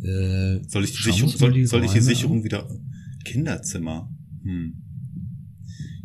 Äh, 0.02 0.60
Soll 0.68 0.84
ich 0.84 0.92
die 0.92 1.04
Sicherung, 1.04 1.32
uns 1.32 1.40
mal 1.40 1.52
soll, 1.52 1.66
soll 1.66 1.86
ich 1.86 1.92
die 1.92 2.02
Sicherung 2.02 2.38
an. 2.40 2.44
wieder, 2.44 2.68
Kinderzimmer. 3.24 4.14
Hm. 4.44 4.82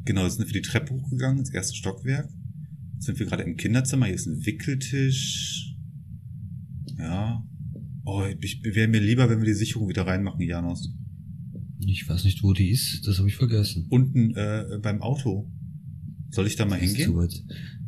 Genau, 0.05 0.25
jetzt 0.25 0.37
sind 0.37 0.47
wir 0.47 0.53
die 0.63 0.67
Treppe 0.67 0.95
hochgegangen, 0.95 1.41
ins 1.41 1.51
erste 1.51 1.75
Stockwerk. 1.77 2.29
Jetzt 2.95 3.07
sind 3.07 3.19
wir 3.19 3.27
gerade 3.27 3.43
im 3.43 3.57
Kinderzimmer, 3.57 4.07
hier 4.07 4.15
ist 4.15 4.27
ein 4.27 4.45
Wickeltisch. 4.47 5.75
Ja. 6.99 7.45
Oh, 8.05 8.25
ich 8.41 8.63
wäre 8.65 8.89
mir 8.89 9.01
lieber, 9.01 9.29
wenn 9.29 9.39
wir 9.39 9.47
die 9.47 9.55
Sicherung 9.55 9.89
wieder 9.89 10.07
reinmachen, 10.07 10.41
Janos. 10.41 10.93
Ich 11.81 12.09
weiß 12.09 12.25
nicht, 12.25 12.43
wo 12.43 12.53
die 12.53 12.71
ist. 12.71 13.07
Das 13.07 13.19
habe 13.19 13.29
ich 13.29 13.37
vergessen. 13.37 13.87
Unten 13.91 14.35
äh, 14.37 14.79
beim 14.83 15.03
Auto. 15.03 15.51
Soll 16.31 16.47
ich 16.47 16.57
da 16.57 16.65
mal 16.65 16.79
Das 16.79 16.89
hingehen? 16.89 17.29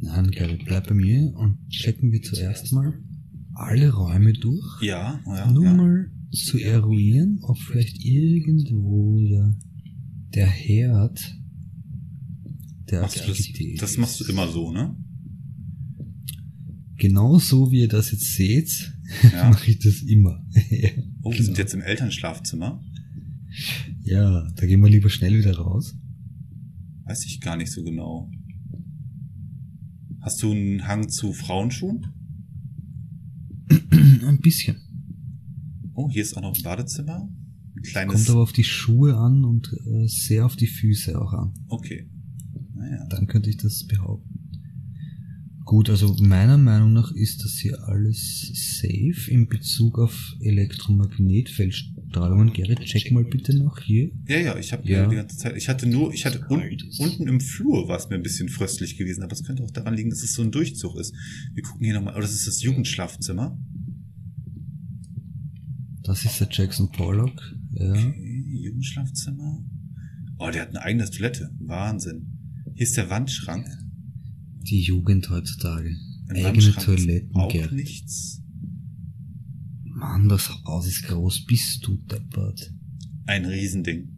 Nein, 0.05 0.31
Gerrit, 0.33 0.65
bleib 0.65 0.89
bei 0.89 0.95
mir 0.95 1.33
und 1.37 1.59
checken 1.71 2.11
wir 2.13 2.21
zuerst 2.23 2.73
mal 2.73 2.93
alle 3.55 3.93
Räume 3.93 4.33
durch. 4.33 4.83
Ja, 4.83 5.21
ja, 5.27 5.51
Nur 5.51 5.65
ja. 5.65 5.75
mal 5.75 6.11
zu 6.33 6.59
eruieren, 6.59 7.39
ob 7.43 7.59
vielleicht 7.59 8.03
irgendwo 8.05 9.19
ja 9.21 9.55
der 10.35 10.47
Herd 10.49 11.21
der 12.91 13.03
Machst 13.03 13.17
du 13.17 13.29
das, 13.29 13.39
Aktivität 13.39 13.81
das 13.83 13.97
machst 13.97 14.21
du 14.21 14.25
immer 14.25 14.49
so, 14.49 14.73
ne? 14.73 14.97
Genau 16.97 17.39
so 17.39 17.71
wie 17.71 17.81
ihr 17.81 17.89
das 17.89 18.11
jetzt 18.13 18.35
seht, 18.35 18.93
Ja. 19.33 19.51
mache 19.51 19.71
ich 19.71 19.79
das 19.79 20.03
immer. 20.03 20.45
Oh, 21.25 21.31
wir 21.31 21.37
Genau. 21.37 21.45
sind 21.47 21.59
jetzt 21.59 21.73
im 21.75 21.83
Elternschlafzimmer. 21.83 22.83
Ja, 24.03 24.51
da 24.57 24.67
gehen 24.67 24.81
wir 24.83 24.91
lieber 24.91 25.09
schnell 25.09 25.39
wieder 25.39 25.57
raus. 25.57 25.95
Weiß 27.05 27.25
ich 27.27 27.41
gar 27.41 27.57
nicht 27.57 27.71
so 27.71 27.85
genau. 27.85 28.29
Hast 30.23 30.41
du 30.41 30.53
einen 30.53 30.87
Hang 30.87 31.09
zu 31.09 31.33
Frauenschuhen? 31.33 32.07
Ein 33.91 34.39
bisschen. 34.41 34.77
Oh, 35.95 36.09
hier 36.09 36.23
ist 36.23 36.37
auch 36.37 36.43
noch 36.43 36.57
ein 36.57 36.63
Badezimmer. 36.63 37.29
Ein 37.77 37.83
kleines. 37.83 38.15
Kommt 38.15 38.31
aber 38.31 38.43
auf 38.43 38.53
die 38.53 38.65
Schuhe 38.65 39.17
an 39.17 39.45
und 39.45 39.73
äh, 39.73 40.07
sehr 40.07 40.47
auf 40.47 40.55
die 40.57 40.69
Füße 40.69 41.21
auch 41.21 41.33
an. 41.33 41.53
okay. 41.69 42.09
Naja. 42.75 43.07
Dann 43.09 43.27
könnte 43.27 43.51
ich 43.51 43.59
das 43.59 43.85
behaupten. 43.85 44.33
Gut, 45.65 45.91
also 45.91 46.17
meiner 46.21 46.59
Meinung 46.59 46.93
nach 46.93 47.13
ist 47.13 47.45
das 47.45 47.59
hier 47.59 47.83
alles 47.89 48.51
safe 48.81 49.31
in 49.31 49.49
Bezug 49.49 49.99
auf 49.99 50.37
Elektromagnetfeldstrahlungen. 52.13 52.53
Gerrit, 52.53 52.81
check 52.85 53.11
mal 53.13 53.25
bitte 53.25 53.57
noch 53.57 53.79
hier. 53.81 54.11
Ja, 54.29 54.39
ja, 54.39 54.59
ich 54.59 54.73
habe 54.73 54.89
Ja. 54.89 55.07
die 55.09 55.17
ganze 55.17 55.37
Zeit. 55.37 55.57
Ich 55.57 55.69
hatte 55.69 55.87
nur, 55.89 56.13
ich 56.13 56.25
hatte 56.27 56.41
un, 56.51 56.63
unten 56.99 57.29
im 57.29 57.41
Flur 57.41 57.89
war 57.89 57.99
es 57.99 58.09
mir 58.09 58.17
ein 58.17 58.23
bisschen 58.23 58.49
fröstlich 58.49 58.97
gewesen, 58.97 59.23
aber 59.23 59.33
es 59.33 59.43
könnte 59.45 59.63
auch 59.63 59.71
daran 59.71 59.95
liegen, 59.95 60.11
dass 60.11 60.23
es 60.23 60.35
so 60.35 60.43
ein 60.43 60.51
Durchzug 60.51 60.97
ist. 60.99 61.15
Wir 61.55 61.63
gucken 61.63 61.85
hier 61.85 61.95
nochmal. 61.95 62.15
Oh, 62.17 62.21
das 62.21 62.33
ist 62.35 62.47
das 62.47 62.63
Jugendschlafzimmer. 62.63 63.59
Das 66.03 66.25
ist 66.25 66.41
der 66.41 66.49
Jackson 66.51 66.91
Pollock. 66.91 67.55
Ja. 67.75 67.93
Okay, 67.93 68.45
Jugendschlafzimmer. 68.61 69.65
Oh, 70.39 70.51
der 70.51 70.63
hat 70.63 70.69
eine 70.71 70.83
eigene 70.83 71.09
Toilette. 71.09 71.51
Wahnsinn. 71.61 72.39
Hier 72.75 72.83
ist 72.87 72.97
der 72.97 73.09
Wandschrank. 73.11 73.67
Die 74.63 74.81
Jugend 74.81 75.29
heutzutage. 75.31 75.95
Ein 76.29 76.45
Eigene 76.47 76.73
Toiletten, 76.73 77.35
Auch 77.35 77.53
Gerrit. 77.53 77.73
nichts. 77.73 78.42
Mann, 80.03 80.29
das 80.29 80.51
Haus 80.65 80.87
ist 80.89 81.05
groß. 81.05 81.47
Bist 81.47 81.87
du 81.87 81.97
deppert. 81.97 82.73
Ein 83.27 83.45
Riesending. 83.45 84.09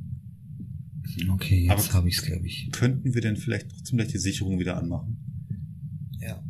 Okay, 1.30 1.66
jetzt 1.66 1.88
Aber- 1.90 1.92
habe 1.92 2.08
ich's, 2.08 2.22
glaube 2.22 2.46
ich. 2.46 2.70
Könnten 2.72 3.12
wir 3.14 3.20
denn 3.20 3.36
vielleicht 3.36 3.68
trotzdem 3.70 3.98
gleich 3.98 4.08
die 4.10 4.18
Sicherung 4.18 4.58
wieder 4.58 4.78
anmachen? 4.78 5.18
Ja. 6.20 6.42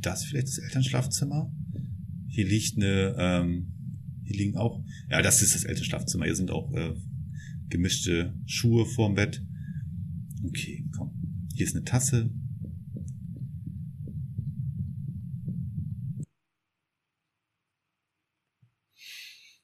Das 0.00 0.22
ist 0.22 0.28
vielleicht 0.30 0.48
das 0.48 0.58
Elternschlafzimmer? 0.58 1.52
Hier 2.28 2.46
liegt 2.48 2.76
eine, 2.76 3.14
ähm, 3.18 3.72
hier 4.24 4.36
liegen 4.36 4.56
auch, 4.56 4.82
ja, 5.10 5.20
das 5.20 5.42
ist 5.42 5.54
das 5.54 5.64
Elternschlafzimmer. 5.64 6.24
Hier 6.24 6.36
sind 6.36 6.50
auch 6.50 6.72
äh, 6.72 6.94
gemischte 7.68 8.34
Schuhe 8.46 8.86
vorm 8.86 9.14
Bett. 9.14 9.44
Okay, 10.42 10.86
komm. 10.96 11.10
Hier 11.54 11.66
ist 11.66 11.76
eine 11.76 11.84
Tasse. 11.84 12.30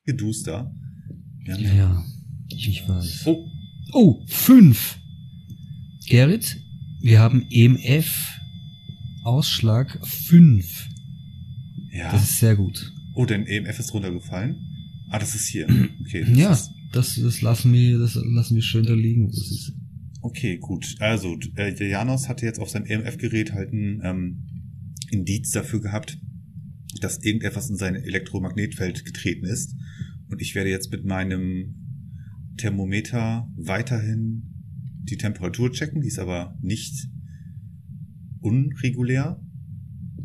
Geduster. 0.06 0.72
Haben 1.48 1.62
Ja, 1.76 2.04
ich 2.48 2.88
weiß. 2.88 3.22
Oh, 3.26 3.46
Oh, 3.92 4.22
fünf. 4.26 4.98
Gerrit, 6.08 6.56
wir 7.02 7.20
haben 7.20 7.46
EMF 7.50 8.12
Ausschlag 9.24 9.98
fünf. 10.06 10.88
ja. 11.92 12.10
Das 12.12 12.24
ist 12.30 12.38
sehr 12.40 12.56
gut. 12.56 12.92
Oh, 13.14 13.24
dein 13.24 13.46
EMF 13.46 13.78
ist 13.78 13.94
runtergefallen. 13.94 14.56
Ah, 15.08 15.18
das 15.18 15.34
ist 15.34 15.46
hier. 15.46 15.66
Okay. 16.00 16.24
das 16.28 16.36
Ja, 16.38 16.52
Ist, 16.52 16.70
das, 16.92 17.14
das 17.16 17.42
lassen 17.42 17.72
wir, 17.72 17.98
das 17.98 18.14
lassen 18.16 18.54
wir 18.54 18.62
schön 18.62 18.84
da 18.84 18.94
liegen. 18.94 19.28
Das 19.28 19.38
ist, 19.38 19.72
okay, 20.20 20.58
gut. 20.58 20.94
Also, 21.00 21.36
äh, 21.56 21.74
der 21.74 21.88
Janos 21.88 22.28
hatte 22.28 22.44
jetzt 22.46 22.58
auf 22.60 22.70
seinem 22.70 22.86
EMF-Gerät 22.86 23.52
halt 23.52 23.72
ein 23.72 24.00
ähm, 24.04 24.44
Indiz 25.10 25.50
dafür 25.52 25.80
gehabt, 25.80 26.18
dass 27.00 27.22
irgendetwas 27.22 27.70
in 27.70 27.76
sein 27.76 27.94
Elektromagnetfeld 27.96 29.04
getreten 29.04 29.46
ist. 29.46 29.74
Und 30.28 30.40
ich 30.40 30.54
werde 30.54 30.70
jetzt 30.70 30.90
mit 30.90 31.04
meinem 31.04 31.74
Thermometer 32.56 33.48
weiterhin 33.56 34.42
die 35.04 35.16
Temperatur 35.16 35.70
checken. 35.70 36.00
Die 36.00 36.08
ist 36.08 36.18
aber 36.18 36.56
nicht 36.60 37.08
unregulär. 38.40 39.40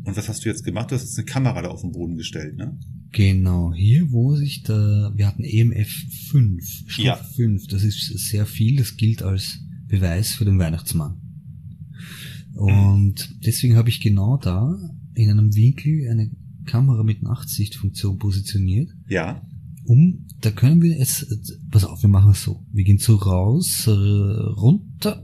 Und 0.03 0.17
was 0.17 0.27
hast 0.27 0.43
du 0.43 0.49
jetzt 0.49 0.63
gemacht? 0.63 0.91
Du 0.91 0.95
hast 0.95 1.03
jetzt 1.03 1.17
eine 1.17 1.25
Kamera 1.25 1.61
da 1.61 1.69
auf 1.69 1.81
den 1.81 1.91
Boden 1.91 2.17
gestellt, 2.17 2.55
ne? 2.55 2.77
genau, 3.11 3.73
hier 3.73 4.11
wo 4.11 4.35
sich 4.35 4.63
da, 4.63 5.11
wir 5.15 5.27
hatten 5.27 5.43
EMF 5.43 5.89
5, 6.29 6.83
Stoff 6.87 7.05
Ja. 7.05 7.15
5, 7.15 7.67
das 7.67 7.83
ist 7.83 8.07
sehr 8.29 8.45
viel, 8.45 8.77
das 8.77 8.95
gilt 8.97 9.21
als 9.21 9.59
Beweis 9.87 10.31
für 10.31 10.45
den 10.45 10.59
Weihnachtsmann. 10.59 11.17
Und 12.53 13.35
deswegen 13.45 13.75
habe 13.75 13.89
ich 13.89 14.01
genau 14.01 14.37
da 14.37 14.77
in 15.13 15.29
einem 15.29 15.53
Winkel 15.55 16.09
eine 16.09 16.31
Kamera 16.65 17.03
mit 17.03 17.23
Nachtsichtfunktion 17.23 18.17
positioniert. 18.17 18.89
Ja. 19.07 19.41
Um, 19.85 20.27
da 20.41 20.51
können 20.51 20.81
wir 20.81 20.97
jetzt, 20.97 21.25
pass 21.71 21.83
auf, 21.85 22.01
wir 22.01 22.09
machen 22.09 22.31
es 22.31 22.43
so. 22.43 22.65
Wir 22.71 22.83
gehen 22.83 22.97
so 22.99 23.15
raus, 23.15 23.85
äh, 23.87 23.91
runter, 23.91 25.23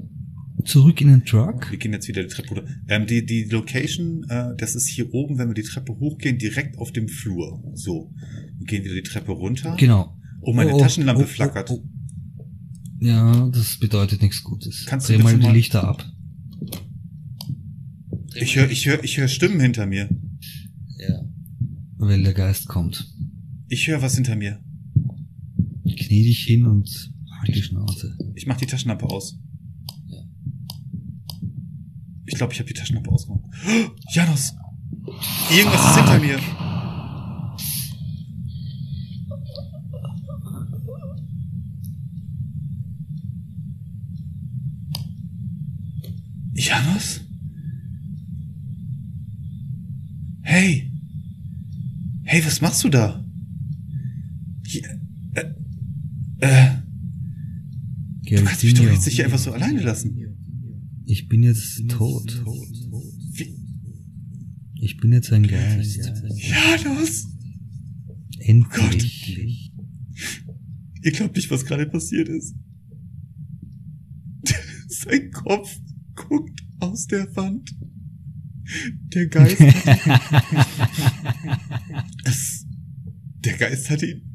zurück 0.65 0.99
in 1.01 1.07
den 1.09 1.25
Truck. 1.25 1.71
Wir 1.71 1.77
gehen 1.77 1.93
jetzt 1.93 2.07
wieder 2.07 2.23
die 2.23 2.29
Treppe 2.29 2.55
runter. 2.55 2.69
Ähm, 2.87 3.05
die, 3.07 3.25
die 3.25 3.43
Location, 3.45 4.25
äh, 4.29 4.55
das 4.57 4.75
ist 4.75 4.87
hier 4.87 5.13
oben, 5.13 5.37
wenn 5.37 5.47
wir 5.49 5.53
die 5.53 5.63
Treppe 5.63 5.93
hochgehen, 5.99 6.37
direkt 6.37 6.77
auf 6.77 6.91
dem 6.91 7.07
Flur. 7.07 7.63
So. 7.75 8.11
Wir 8.57 8.65
gehen 8.65 8.83
wieder 8.83 8.95
die 8.95 9.03
Treppe 9.03 9.31
runter. 9.31 9.75
Genau. 9.77 10.17
Oh, 10.41 10.53
meine 10.53 10.77
Taschenlampe 10.77 11.25
flackert. 11.25 11.71
Ja, 12.99 13.49
das 13.49 13.77
bedeutet 13.77 14.21
nichts 14.21 14.43
Gutes. 14.43 14.85
Kannst 14.87 15.07
du 15.07 15.13
Dreh 15.13 15.17
bitte 15.19 15.33
mal 15.33 15.39
die 15.39 15.45
mal- 15.47 15.53
Lichter 15.53 15.87
ab. 15.87 16.03
Ich 18.35 18.55
höre 18.55 18.69
ich 18.69 18.85
hör, 18.85 19.03
ich 19.03 19.17
hör 19.17 19.27
Stimmen 19.27 19.59
hinter 19.59 19.85
mir. 19.85 20.09
Ja. 20.99 21.21
Weil 21.97 22.23
der 22.23 22.33
Geist 22.33 22.67
kommt. 22.67 23.07
Ich 23.69 23.87
höre 23.87 24.01
was 24.01 24.15
hinter 24.15 24.35
mir. 24.35 24.59
Knie 25.83 26.23
dich 26.23 26.43
hin 26.45 26.65
und 26.65 27.11
halt 27.39 27.55
die 27.55 27.61
Schnauze. 27.61 28.17
Ich 28.35 28.47
mach 28.47 28.57
die 28.57 28.65
Taschenlampe 28.65 29.05
aus. 29.05 29.37
Ja. 30.07 30.23
Ich 32.25 32.35
glaube, 32.35 32.53
ich 32.53 32.59
habe 32.59 32.67
die 32.67 32.73
Taschenlampe 32.73 33.11
ausgemacht. 33.11 33.43
Oh, 33.67 33.89
Janos! 34.13 34.53
Irgendwas 35.51 35.89
ist 35.89 35.95
hinter 35.97 36.19
mir. 36.19 36.39
Janos? 46.53 47.21
Hey! 50.41 50.91
Hey, 52.23 52.45
was 52.45 52.61
machst 52.61 52.83
du 52.83 52.89
da? 52.89 53.23
Hier, 54.65 54.83
äh, 55.35 55.45
äh, 56.39 56.67
du 58.23 58.43
kannst 58.43 58.63
mich 58.63 58.73
doch 58.73 58.83
jetzt 58.83 58.99
ja- 59.01 59.05
nicht 59.05 59.15
hier 59.15 59.25
einfach 59.25 59.39
so 59.39 59.51
alleine 59.51 59.81
lassen. 59.81 60.15
Ich 61.05 61.27
bin 61.29 61.43
jetzt 61.43 61.87
tot. 61.89 62.43
Wie? 63.31 63.55
Ich 64.81 64.97
bin 64.97 65.13
jetzt 65.13 65.31
ein 65.31 65.47
Geist. 65.47 65.97
Janos! 66.35 67.27
Endlich. 68.39 69.71
Ihr 71.03 71.11
glaubt 71.11 71.35
nicht, 71.35 71.49
was 71.49 71.65
gerade 71.65 71.85
passiert 71.87 72.27
ist. 72.29 72.55
Sein 74.89 75.31
Kopf 75.31 75.77
guckt 76.15 76.61
aus 76.79 77.07
der 77.07 77.33
Wand. 77.35 77.73
Der 79.13 79.27
Geist 79.27 79.59
hat 79.61 80.21
es, 82.25 82.65
Der 83.45 83.53
Geist 83.57 83.89
hat 83.89 84.03
ihn. 84.03 84.26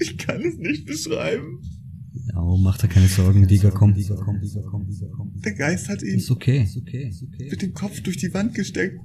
Ich 0.00 0.16
kann 0.16 0.40
es 0.42 0.56
nicht 0.56 0.86
beschreiben. 0.86 1.60
Ja, 2.26 2.40
oh, 2.40 2.56
mach 2.56 2.78
da 2.78 2.86
keine 2.86 3.08
Sorgen, 3.08 3.46
Digga, 3.46 3.70
komm. 3.70 3.94
Digga, 3.94 4.16
komm, 4.16 4.40
Digga, 4.40 4.62
komm, 4.68 4.86
Digga, 4.86 5.06
komm. 5.14 5.32
Der 5.40 5.54
Geist 5.54 5.88
hat 5.88 6.02
ihn 6.02 6.16
Ist 6.16 6.30
okay. 6.30 6.62
Ist 6.62 6.76
okay. 6.76 7.08
Ist 7.08 7.22
okay. 7.22 7.48
mit 7.50 7.62
dem 7.62 7.72
Kopf 7.72 8.00
durch 8.02 8.16
die 8.16 8.32
Wand 8.34 8.54
gesteckt. 8.54 8.98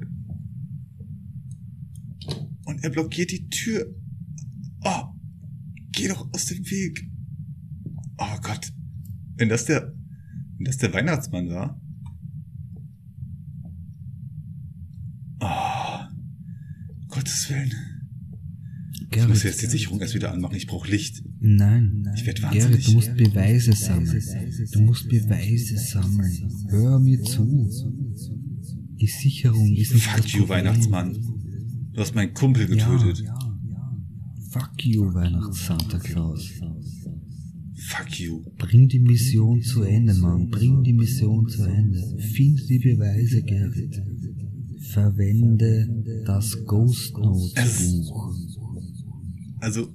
Und 2.66 2.84
er 2.84 2.90
blockiert 2.90 3.32
die 3.32 3.48
Tür. 3.50 3.94
Oh, 4.84 5.04
geh 5.92 6.08
doch 6.08 6.28
aus 6.34 6.46
dem 6.46 6.60
Weg. 6.70 7.10
Oh 8.18 8.38
Gott. 8.42 8.72
Wenn 9.36 9.50
das 9.50 9.66
der, 9.66 9.94
wenn 10.58 10.66
das 10.66 10.78
der 10.78 10.94
Weihnachtsmann 10.94 11.50
war. 11.50 11.82
Ich 19.16 19.28
muss 19.28 19.44
jetzt 19.44 19.62
die 19.62 19.68
Sicherung 19.68 20.00
erst 20.02 20.16
wieder 20.16 20.32
anmachen. 20.32 20.56
Ich 20.56 20.68
brauche 20.68 20.90
Licht. 20.90 21.24
Nein, 21.40 22.02
nein. 22.04 22.14
Ich 22.16 22.26
werd 22.26 22.42
wahnsinnig. 22.42 22.70
Gerrit, 22.70 22.88
du 22.88 22.92
musst 22.94 23.16
Beweise 23.18 23.74
sammeln. 23.74 24.24
Du 24.72 24.80
musst 24.82 25.10
Beweise 25.10 25.78
sammeln. 25.78 26.52
Hör 26.70 27.00
mir 27.00 27.22
zu. 27.24 27.70
Die 29.00 29.08
Sicherung 29.08 29.74
ist 29.76 29.94
nicht 29.94 30.06
Fuck 30.06 30.26
you, 30.28 30.40
Problem. 30.40 30.50
Weihnachtsmann. 30.50 31.18
Du 31.94 32.02
hast 32.02 32.16
meinen 32.16 32.34
Kumpel 32.34 32.64
Ja, 32.64 32.90
getötet. 32.96 33.26
ja, 33.26 33.36
ja. 33.70 33.98
Fuck 34.50 34.86
you, 34.86 35.14
Weihnachts-Santa 35.14 36.00
Claus. 36.00 36.50
Fuck 37.76 38.20
you. 38.20 38.44
Bring 38.58 38.88
die 38.88 39.00
Mission 39.00 39.62
zu 39.62 39.84
Ende, 39.84 40.14
Mann. 40.14 40.50
Bring 40.50 40.84
die 40.84 40.94
Mission 40.94 41.48
zu 41.50 41.64
Ende. 41.64 42.02
Find 42.20 42.62
die 42.70 42.80
Beweise, 42.80 43.42
Gerrit. 43.44 44.02
Verwende 44.80 46.24
das 46.26 46.66
Ghost 46.66 47.18
Note 47.18 47.62
Buch. 47.80 48.34
Also, 49.64 49.94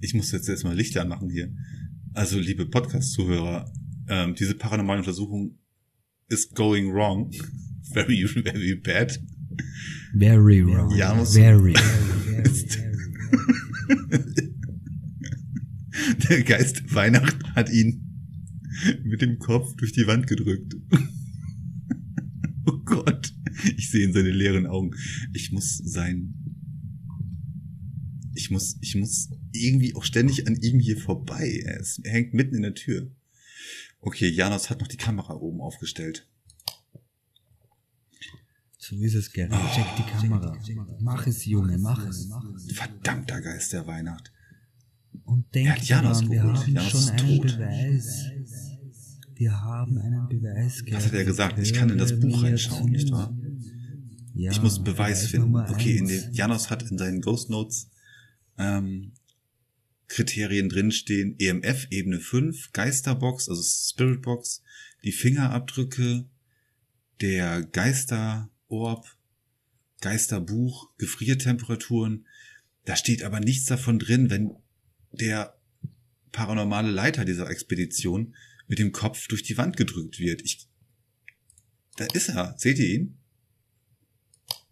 ich 0.00 0.14
muss 0.14 0.32
jetzt 0.32 0.48
erstmal 0.48 0.74
Licht 0.74 0.96
anmachen 0.96 1.28
hier. 1.28 1.52
Also, 2.14 2.40
liebe 2.40 2.64
Podcast-Zuhörer, 2.64 3.70
ähm, 4.08 4.34
diese 4.36 4.54
paranormale 4.54 5.00
Untersuchung 5.00 5.58
ist 6.28 6.54
going 6.54 6.90
wrong. 6.90 7.30
Very, 7.92 8.26
very 8.26 8.74
bad. 8.76 9.20
Very 10.16 10.64
wrong. 10.66 10.96
Ja, 10.96 11.14
muss- 11.14 11.34
very. 11.34 11.74
Ist- 12.44 12.78
Der 16.30 16.42
Geist 16.44 16.80
der 16.84 16.94
Weihnacht 16.94 17.36
hat 17.54 17.70
ihn 17.70 18.04
mit 19.04 19.20
dem 19.22 19.38
Kopf 19.38 19.74
durch 19.76 19.92
die 19.92 20.06
Wand 20.06 20.26
gedrückt. 20.26 20.74
Oh 22.70 22.80
Gott. 22.84 23.32
Ich 23.78 23.90
sehe 23.90 24.04
in 24.06 24.12
seine 24.12 24.30
leeren 24.30 24.66
Augen. 24.66 24.90
Ich 25.32 25.52
muss 25.52 25.78
sein. 25.78 26.34
Ich 28.48 28.52
muss, 28.52 28.76
ich 28.80 28.94
muss 28.94 29.28
irgendwie 29.52 29.94
auch 29.94 30.04
ständig 30.04 30.46
an 30.46 30.56
ihm 30.56 30.80
hier 30.80 30.96
vorbei. 30.96 31.60
Er, 31.66 31.80
ist, 31.80 31.98
er 32.02 32.12
hängt 32.12 32.32
mitten 32.32 32.54
in 32.54 32.62
der 32.62 32.72
Tür. 32.74 33.10
Okay, 34.00 34.26
Janos 34.26 34.70
hat 34.70 34.80
noch 34.80 34.88
die 34.88 34.96
Kamera 34.96 35.34
oben 35.34 35.60
aufgestellt. 35.60 36.26
So 38.78 38.96
ist 39.02 39.16
es, 39.16 39.30
Gerrit. 39.32 39.52
Check 39.74 39.84
die 39.98 40.02
Kamera. 40.10 40.56
Mach 40.98 41.26
es, 41.26 41.44
Junge, 41.44 41.76
mach 41.76 42.06
es. 42.08 42.26
Verdammter 42.72 43.42
Geist 43.42 43.74
der 43.74 43.86
Weihnacht. 43.86 44.32
Und 45.24 45.44
Er 45.48 45.52
denk 45.52 45.68
hat 45.68 45.82
Janos 45.82 46.18
daran, 46.20 46.30
wir 46.30 46.40
geholt. 46.40 46.56
haben 46.56 46.72
Janos 46.72 46.90
schon 46.90 47.00
ist 47.00 47.10
einen 47.10 47.36
tot. 47.36 47.46
Beweis. 47.58 48.24
Wir 49.34 49.60
haben 49.60 49.98
einen 49.98 50.28
Beweis, 50.30 50.82
Was 50.90 51.04
hat 51.04 51.12
er 51.12 51.24
gesagt? 51.26 51.58
Ich 51.58 51.74
kann 51.74 51.90
in 51.90 51.98
das 51.98 52.18
Buch 52.18 52.42
reinschauen, 52.42 52.90
nicht 52.92 53.12
wahr? 53.12 53.36
Ja, 54.32 54.52
ich 54.52 54.62
muss 54.62 54.76
einen 54.76 54.84
Beweis 54.84 55.26
finden. 55.26 55.54
Okay, 55.54 55.98
in 55.98 56.08
den, 56.08 56.32
Janos 56.32 56.70
hat 56.70 56.90
in 56.90 56.96
seinen 56.96 57.20
Ghost 57.20 57.50
Notes 57.50 57.90
ähm, 58.58 59.12
Kriterien 60.08 60.68
drinstehen. 60.68 61.36
EMF 61.38 61.88
Ebene 61.90 62.20
5, 62.20 62.72
Geisterbox, 62.72 63.48
also 63.48 63.62
Spiritbox, 63.62 64.62
die 65.04 65.12
Fingerabdrücke, 65.12 66.26
der 67.20 67.62
Geisterorb, 67.62 69.06
Geisterbuch, 70.00 70.90
Gefriertemperaturen. 70.98 72.26
Da 72.84 72.96
steht 72.96 73.22
aber 73.22 73.40
nichts 73.40 73.66
davon 73.66 73.98
drin, 73.98 74.30
wenn 74.30 74.56
der 75.12 75.58
paranormale 76.32 76.90
Leiter 76.90 77.24
dieser 77.24 77.50
Expedition 77.50 78.34
mit 78.66 78.78
dem 78.78 78.92
Kopf 78.92 79.28
durch 79.28 79.42
die 79.42 79.56
Wand 79.58 79.76
gedrückt 79.76 80.18
wird. 80.18 80.42
Ich, 80.42 80.68
da 81.96 82.06
ist 82.12 82.28
er. 82.28 82.54
Seht 82.58 82.78
ihr 82.78 82.88
ihn? 82.88 83.17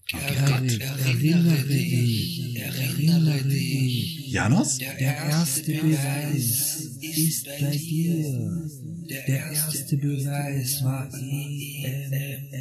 Gerrit, 0.08 0.80
erinnere 0.80 1.66
dich, 1.66 2.56
erinnere 2.56 3.42
dich. 3.42 4.28
Janos? 4.28 4.78
Der 4.78 4.98
erste 4.98 5.72
Beweis 5.72 6.96
ist 7.00 7.44
bei 7.46 7.70
dir. 7.76 8.70
Der 9.08 9.26
erste 9.26 9.96
Beweis 9.96 10.84
war 10.84 11.12
EMF. 11.12 12.54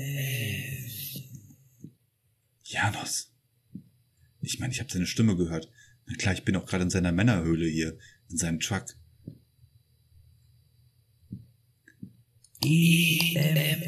Janos. 2.64 3.32
Ich 4.42 4.58
meine, 4.60 4.74
ich 4.74 4.80
habe 4.80 4.92
seine 4.92 5.06
Stimme 5.06 5.36
gehört. 5.36 5.70
Na 6.08 6.16
klar, 6.16 6.34
ich 6.34 6.46
bin 6.46 6.56
auch 6.56 6.66
gerade 6.66 6.86
in 6.86 6.90
seiner 6.90 7.12
Männerhöhle 7.12 7.68
hier, 7.68 7.96
in 8.30 8.38
seinem 8.38 8.60
Truck. 8.60 8.86
EMF-Beweis. 12.64 13.86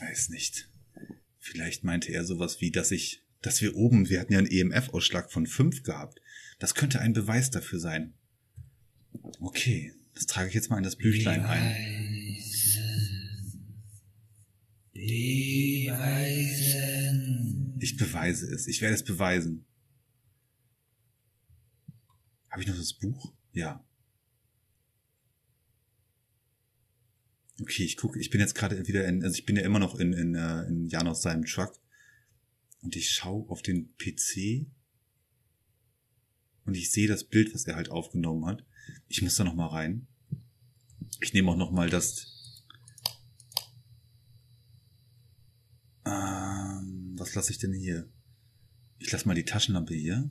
Ich 0.00 0.08
weiß 0.08 0.30
nicht. 0.30 0.70
Vielleicht 1.38 1.84
meinte 1.84 2.10
er 2.10 2.24
sowas 2.24 2.62
wie, 2.62 2.70
dass 2.70 2.90
ich, 2.90 3.22
dass 3.42 3.60
wir 3.60 3.76
oben, 3.76 4.08
wir 4.08 4.18
hatten 4.20 4.32
ja 4.32 4.38
einen 4.38 4.50
EMF-Ausschlag 4.50 5.30
von 5.30 5.46
5 5.46 5.82
gehabt. 5.82 6.22
Das 6.58 6.74
könnte 6.74 7.00
ein 7.00 7.12
Beweis 7.12 7.50
dafür 7.50 7.78
sein. 7.80 8.14
Okay, 9.40 9.92
das 10.14 10.24
trage 10.24 10.48
ich 10.48 10.54
jetzt 10.54 10.70
mal 10.70 10.78
in 10.78 10.84
das 10.84 10.96
Büchlein 10.96 11.44
ein. 11.44 11.74
Beweisen. 15.86 16.70
Ich 17.80 17.96
beweise 17.98 18.46
es. 18.46 18.66
Ich 18.68 18.80
werde 18.80 18.94
es 18.94 19.04
beweisen. 19.04 19.66
Habe 22.48 22.62
ich 22.62 22.68
noch 22.68 22.76
das 22.76 22.94
Buch? 22.94 23.34
Ja. 23.52 23.84
Okay, 27.60 27.84
ich 27.84 27.96
gucke, 27.96 28.18
ich 28.18 28.30
bin 28.30 28.40
jetzt 28.40 28.54
gerade 28.54 28.86
wieder 28.86 29.06
in, 29.06 29.22
also 29.22 29.34
ich 29.34 29.44
bin 29.44 29.56
ja 29.56 29.62
immer 29.62 29.78
noch 29.78 29.98
in, 29.98 30.12
in, 30.12 30.34
äh, 30.34 30.62
in 30.64 30.88
Janos 30.88 31.20
seinem 31.20 31.44
Truck 31.44 31.78
und 32.80 32.96
ich 32.96 33.10
schaue 33.10 33.48
auf 33.50 33.60
den 33.60 33.94
PC 33.96 34.66
und 36.64 36.74
ich 36.74 36.90
sehe 36.90 37.08
das 37.08 37.24
Bild, 37.24 37.52
was 37.54 37.66
er 37.66 37.76
halt 37.76 37.90
aufgenommen 37.90 38.46
hat. 38.46 38.64
Ich 39.08 39.20
muss 39.20 39.36
da 39.36 39.44
noch 39.44 39.54
mal 39.54 39.66
rein. 39.66 40.06
Ich 41.20 41.34
nehme 41.34 41.50
auch 41.50 41.56
noch 41.56 41.70
mal 41.70 41.90
das. 41.90 42.64
Ähm, 46.06 47.14
was 47.18 47.34
lasse 47.34 47.52
ich 47.52 47.58
denn 47.58 47.74
hier? 47.74 48.08
Ich 48.98 49.10
lasse 49.10 49.28
mal 49.28 49.34
die 49.34 49.44
Taschenlampe 49.44 49.94
hier. 49.94 50.30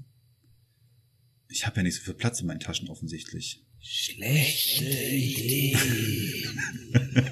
Ich 1.47 1.65
habe 1.65 1.77
ja 1.77 1.83
nicht 1.83 1.95
so 1.95 2.01
viel 2.01 2.13
Platz 2.13 2.41
in 2.41 2.47
meinen 2.47 2.59
Taschen 2.59 2.89
offensichtlich. 2.89 3.65
Schlechte 3.81 4.85
Idee. 4.85 5.77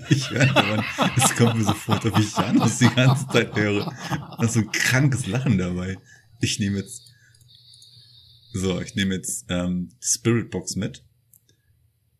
Ich 0.10 0.30
höre 0.30 0.56
aber, 0.56 0.84
es 1.18 1.36
kommt 1.36 1.58
mir 1.58 1.66
so 1.66 1.74
vor, 1.74 2.04
ob 2.06 2.18
ich 2.18 2.36
Janus 2.36 2.80
die 2.80 2.90
ganze 2.90 3.28
Zeit 3.28 3.56
höre. 3.56 3.94
Da 4.10 4.44
ist 4.44 4.54
so 4.54 4.62
ein 4.62 4.72
krankes 4.72 5.28
Lachen 5.28 5.58
dabei. 5.58 5.98
Ich 6.40 6.60
nehme 6.60 6.78
jetzt, 6.78 7.14
so, 8.54 8.80
ich 8.82 8.96
nehme 8.96 9.16
jetzt 9.16 9.46
ähm, 9.50 9.90
Spirit 10.00 10.50
Box 10.50 10.76
mit. 10.76 11.04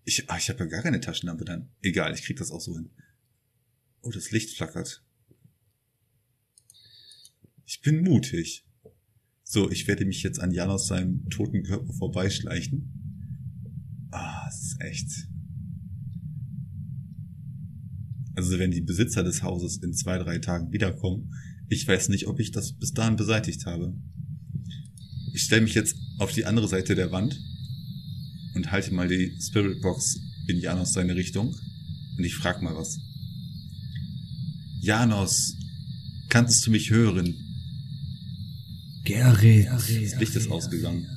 Ich, 0.04 0.30
ah, 0.30 0.38
ich 0.38 0.50
habe 0.50 0.60
ja 0.60 0.66
gar 0.66 0.84
keine 0.84 1.00
Taschenlampe 1.00 1.46
dann. 1.46 1.70
Egal, 1.82 2.14
ich 2.14 2.24
krieg 2.24 2.38
das 2.38 2.52
auch 2.52 2.62
so 2.62 2.76
hin. 2.76 2.90
Oh, 4.02 4.12
das 4.12 4.32
Licht 4.32 4.56
flackert. 4.56 5.04
Ich 7.66 7.82
bin 7.82 8.04
mutig. 8.04 8.66
So, 9.44 9.70
ich 9.72 9.88
werde 9.88 10.06
mich 10.06 10.24
jetzt 10.24 10.40
an 10.40 10.52
Janos 10.52 10.88
seinem 10.88 11.30
toten 11.30 11.64
Körper 11.64 11.94
vorbeischleichen. 11.94 12.97
Ah, 14.12 14.48
es 14.50 14.64
ist 14.64 14.82
echt. 14.82 15.28
Also 18.36 18.60
wenn 18.60 18.72
die 18.72 18.82
Besitzer 18.82 19.24
des 19.24 19.42
Hauses 19.42 19.78
in 19.78 19.94
zwei, 19.94 20.18
drei 20.20 20.38
Tagen 20.38 20.72
wiederkommen, 20.72 21.34
ich 21.70 21.88
weiß 21.88 22.10
nicht, 22.10 22.28
ob 22.28 22.40
ich 22.40 22.52
das 22.52 22.74
bis 22.74 22.94
dahin 22.94 23.16
beseitigt 23.16 23.66
habe. 23.66 23.94
Ich 25.34 25.44
stelle 25.44 25.64
mich 25.64 25.74
jetzt 25.74 25.96
auf 26.20 26.32
die 26.32 26.46
andere 26.46 26.68
Seite 26.68 26.96
der 26.96 27.12
Wand 27.12 27.40
und 28.56 28.72
halte 28.72 28.94
mal 28.94 29.08
die 29.08 29.38
Spirit 29.42 29.82
Box 29.82 30.20
in 30.48 30.60
Janos 30.60 30.94
seine 30.94 31.16
Richtung 31.16 31.56
und 32.18 32.24
ich 32.24 32.36
frag 32.36 32.62
mal 32.62 32.76
was. 32.76 33.00
Janos, 34.82 35.56
kannst 36.30 36.66
du 36.66 36.72
mich 36.72 36.90
hören? 36.90 37.36
Gerrit. 39.04 39.68
Das 39.68 39.90
Licht 39.90 40.36
ist 40.36 40.50
ausgegangen. 40.50 41.08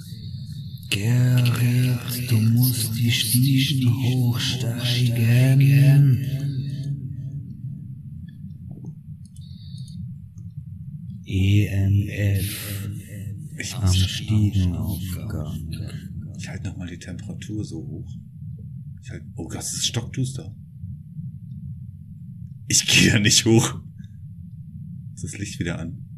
Gerrit, 0.90 2.30
du 2.30 2.36
musst 2.40 2.98
die 2.98 3.10
Stiegen 3.10 3.94
hochsteigen. 4.02 5.60
EMF 11.24 12.88
Ich, 13.56 13.74
am 13.76 13.92
Stiegenaufgang. 13.94 15.70
ich 16.36 16.48
halte 16.48 16.68
nochmal 16.68 16.88
die 16.88 16.98
Temperatur 16.98 17.64
so 17.64 17.76
hoch. 17.76 18.12
Ich 19.00 19.10
halt, 19.10 19.22
oh 19.36 19.46
Gott, 19.46 19.60
es 19.60 19.74
ist 19.74 19.86
stockduster. 19.86 20.54
Ich 22.66 22.84
gehe 22.84 23.12
ja 23.12 23.18
nicht 23.20 23.44
hoch. 23.44 23.80
Das 25.22 25.38
Licht 25.38 25.60
wieder 25.60 25.78
an? 25.78 26.09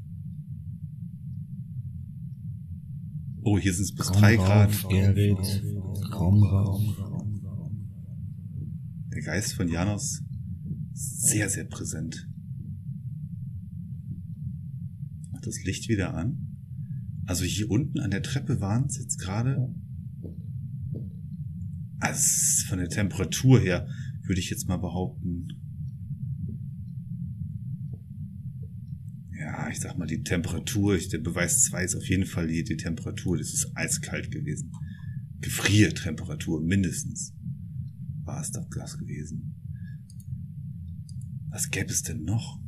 Oh, 3.44 3.58
hier 3.58 3.74
sind 3.74 3.84
es 3.84 3.94
bis 3.94 4.06
Komm 4.06 4.20
drei 4.20 4.36
Grad. 4.36 4.88
Gerrit. 4.88 5.64
Komm 6.12 6.42
rauf. 6.44 6.80
Der 9.12 9.22
Geist 9.22 9.54
von 9.54 9.68
Janos 9.68 10.22
ist 10.92 11.22
sehr, 11.22 11.48
sehr 11.48 11.64
präsent. 11.64 12.28
Macht 15.32 15.46
das 15.46 15.62
Licht 15.64 15.88
wieder 15.88 16.14
an. 16.14 16.56
Also 17.26 17.44
hier 17.44 17.68
unten 17.68 17.98
an 17.98 18.10
der 18.10 18.22
Treppe 18.22 18.60
waren 18.60 18.86
es 18.86 18.98
jetzt 18.98 19.18
gerade. 19.18 19.74
Also 21.98 22.66
von 22.68 22.78
der 22.78 22.88
Temperatur 22.88 23.60
her 23.60 23.88
würde 24.22 24.40
ich 24.40 24.50
jetzt 24.50 24.68
mal 24.68 24.76
behaupten. 24.76 25.48
Ja, 29.38 29.61
ich 29.72 29.80
sag 29.80 29.98
mal, 29.98 30.06
die 30.06 30.22
Temperatur, 30.22 30.94
ich, 30.94 31.08
der 31.08 31.18
Beweis 31.18 31.64
2 31.64 31.84
ist 31.84 31.96
auf 31.96 32.08
jeden 32.08 32.26
Fall 32.26 32.46
die, 32.46 32.62
die 32.62 32.76
Temperatur, 32.76 33.38
das 33.38 33.52
ist 33.52 33.72
eiskalt 33.74 34.30
gewesen. 34.30 34.70
Gefriertemperatur, 35.40 36.62
mindestens. 36.62 37.34
War 38.24 38.40
es 38.40 38.52
doch 38.52 38.68
das 38.76 38.96
gewesen. 38.98 39.56
Was 41.50 41.70
gäbe 41.70 41.90
es 41.90 42.02
denn 42.02 42.22
noch? 42.22 42.60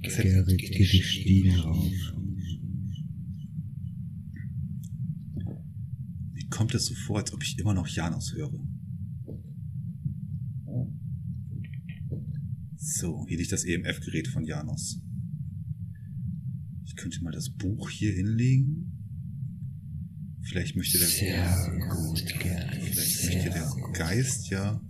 Gerrit, 0.00 0.58
geh 0.58 0.86
die 0.86 1.02
Stiegen 1.02 1.56
rauf. 1.60 1.92
Mir 6.32 6.48
kommt 6.48 6.74
es 6.74 6.86
so 6.86 6.94
vor, 6.94 7.18
als 7.18 7.32
ob 7.32 7.42
ich 7.42 7.58
immer 7.58 7.74
noch 7.74 7.88
Janos 7.88 8.32
höre. 8.34 8.66
So, 12.76 13.26
hier 13.28 13.38
liegt 13.38 13.52
das 13.52 13.64
EMF-Gerät 13.64 14.28
von 14.28 14.44
Janos. 14.44 15.00
Könnte 16.98 17.22
mal 17.22 17.30
das 17.30 17.50
Buch 17.50 17.90
hier 17.90 18.12
hinlegen. 18.12 18.92
Vielleicht 20.42 20.74
möchte 20.74 20.98
der, 20.98 21.06
Sehr 21.06 21.78
gut, 21.88 22.24
Gerrit. 22.40 22.82
vielleicht 22.82 23.24
möchte 23.24 23.50
der 23.50 23.72
Geist 23.92 24.50
ja 24.50 24.80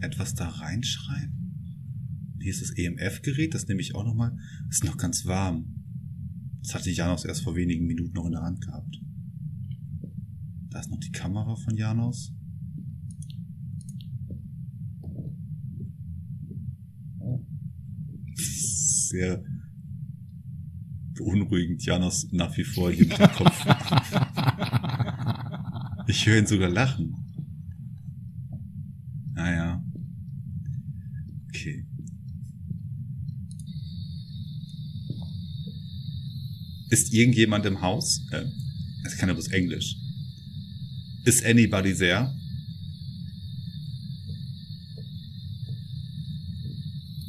etwas 0.00 0.34
da 0.34 0.48
reinschreiben. 0.48 2.34
Hier 2.40 2.50
ist 2.50 2.60
das 2.60 2.70
EMF-Gerät, 2.70 3.54
das 3.54 3.68
nehme 3.68 3.80
ich 3.80 3.94
auch 3.94 4.04
nochmal. 4.04 4.36
Ist 4.68 4.84
noch 4.84 4.96
ganz 4.96 5.26
warm. 5.26 5.84
Das 6.62 6.74
hatte 6.74 6.90
Janos 6.90 7.24
erst 7.24 7.44
vor 7.44 7.54
wenigen 7.54 7.86
Minuten 7.86 8.14
noch 8.14 8.26
in 8.26 8.32
der 8.32 8.42
Hand 8.42 8.60
gehabt. 8.60 9.00
Da 10.70 10.80
ist 10.80 10.90
noch 10.90 10.98
die 10.98 11.12
Kamera 11.12 11.54
von 11.54 11.76
Janos. 11.76 12.32
Sehr 18.34 19.44
beunruhigend, 21.18 21.84
Janos 21.84 22.28
nach 22.32 22.56
wie 22.56 22.64
vor 22.64 22.90
hier 22.90 23.06
mit 23.06 23.18
dem 23.18 23.30
Kopf. 23.32 23.66
Ich 26.06 26.26
höre 26.26 26.38
ihn 26.38 26.46
sogar 26.46 26.70
lachen. 26.70 27.14
Naja. 29.34 29.84
Okay. 31.48 31.84
Ist 36.90 37.12
irgendjemand 37.12 37.66
im 37.66 37.82
Haus? 37.82 38.22
Äh, 38.30 38.46
es 39.04 39.18
kann 39.18 39.28
ja 39.28 39.34
bloß 39.34 39.48
Englisch. 39.48 39.96
Is 41.24 41.44
anybody 41.44 41.94
there? 41.94 42.34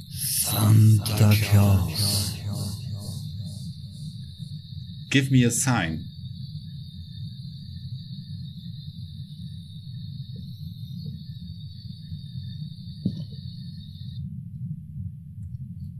Santa 0.09 1.33
Claus. 1.35 2.18
Give 5.09 5.31
me 5.31 5.43
a 5.43 5.49
sign. 5.49 6.05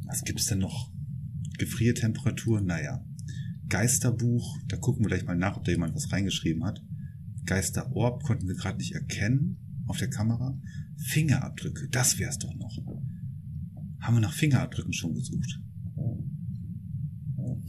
Was 0.05 0.24
gibt's 0.24 0.45
denn 0.45 0.60
noch? 0.60 0.91
Gefriertemperatur? 1.57 2.62
Naja. 2.62 3.03
Geisterbuch, 3.68 4.57
da 4.68 4.78
gucken 4.78 5.05
wir 5.05 5.10
gleich 5.10 5.26
mal 5.26 5.36
nach, 5.36 5.57
ob 5.57 5.64
da 5.64 5.72
jemand 5.72 5.95
was 5.95 6.12
reingeschrieben 6.12 6.64
hat. 6.66 6.84
Geisterorb 7.45 8.24
konnten 8.24 8.47
wir 8.47 8.55
gerade 8.55 8.78
nicht 8.78 8.93
erkennen 8.93 9.57
auf 9.88 9.97
der 9.97 10.10
Kamera. 10.10 10.60
Fingerabdrücke, 10.97 11.88
das 11.89 12.20
wär's 12.20 12.38
doch 12.38 12.53
noch. 12.55 12.78
Haben 14.01 14.16
wir 14.16 14.22
nach 14.22 14.34
Fingerabdrücken 14.34 14.93
schon 14.93 15.16
gesucht? 15.16 15.60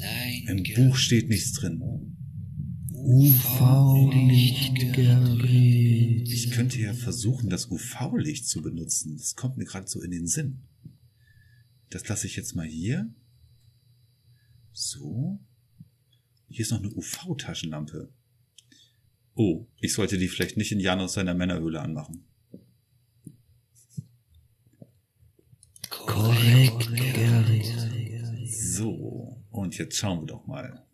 Nein, 0.01 0.65
Im. 0.65 0.75
Buch 0.75 0.97
steht 0.97 1.29
nichts 1.29 1.53
drin. 1.53 2.17
UV-Licht, 2.93 4.75
Gerrit. 4.95 6.29
Ich 6.29 6.51
könnte 6.51 6.79
ja 6.79 6.95
versuchen, 6.95 7.51
das 7.51 7.71
UV-Licht 7.71 8.47
zu 8.47 8.63
benutzen. 8.63 9.17
Das 9.17 9.37
kommt 9.37 9.57
mir 9.57 9.65
gerade 9.65 9.89
so 9.89 10.01
in 10.01 10.11
den 10.11 10.27
Sinn. 10.27 10.63
Das 11.91 12.09
lasse 12.09 12.27
ich 12.27 12.37
jetzt 12.37 12.55
mal 12.55 12.67
hier. 12.67 13.13
So. 14.73 15.41
Hier 16.49 16.61
ist 16.61 16.71
noch 16.71 16.81
eine 16.81 16.93
UV-Taschenlampe. 16.95 18.13
Oh, 19.35 19.67
ich 19.81 19.93
sollte 19.95 20.19
die 20.19 20.29
vielleicht 20.29 20.57
nicht 20.57 20.73
in 20.73 20.81
Janus 20.81 21.15
seiner 21.15 21.35
Männerhöhle 21.35 21.81
anmachen. 21.81 22.25
Korrekt, 25.89 26.91
Gerrit. 26.95 27.67
So, 28.47 29.20
und 29.51 29.77
jetzt 29.79 29.97
schauen 29.97 30.21
wir 30.21 30.27
doch 30.27 30.47
mal. 30.47 30.87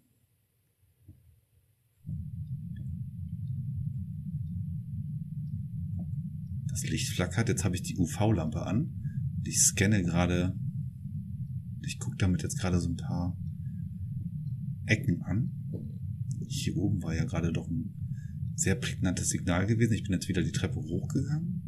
Das 6.69 6.87
Licht 6.89 7.15
flackert, 7.15 7.49
jetzt 7.49 7.65
habe 7.65 7.75
ich 7.75 7.83
die 7.83 7.97
UV-Lampe 7.97 8.67
an. 8.67 8.93
Ich 9.45 9.61
scanne 9.63 10.03
gerade, 10.03 10.59
ich 11.83 11.99
gucke 11.99 12.17
damit 12.17 12.43
jetzt 12.43 12.59
gerade 12.59 12.81
so 12.81 12.89
ein 12.89 12.97
paar 12.97 13.37
Ecken 14.87 15.23
an. 15.23 15.53
Hier 16.49 16.77
oben 16.77 17.03
war 17.03 17.15
ja 17.15 17.25
gerade 17.25 17.53
doch 17.53 17.69
ein 17.69 17.95
sehr 18.55 18.75
prägnantes 18.75 19.29
Signal 19.29 19.67
gewesen. 19.67 19.95
Ich 19.95 20.05
bin 20.05 20.13
jetzt 20.13 20.29
wieder 20.29 20.43
die 20.43 20.53
Treppe 20.53 20.77
hochgegangen. 20.77 21.63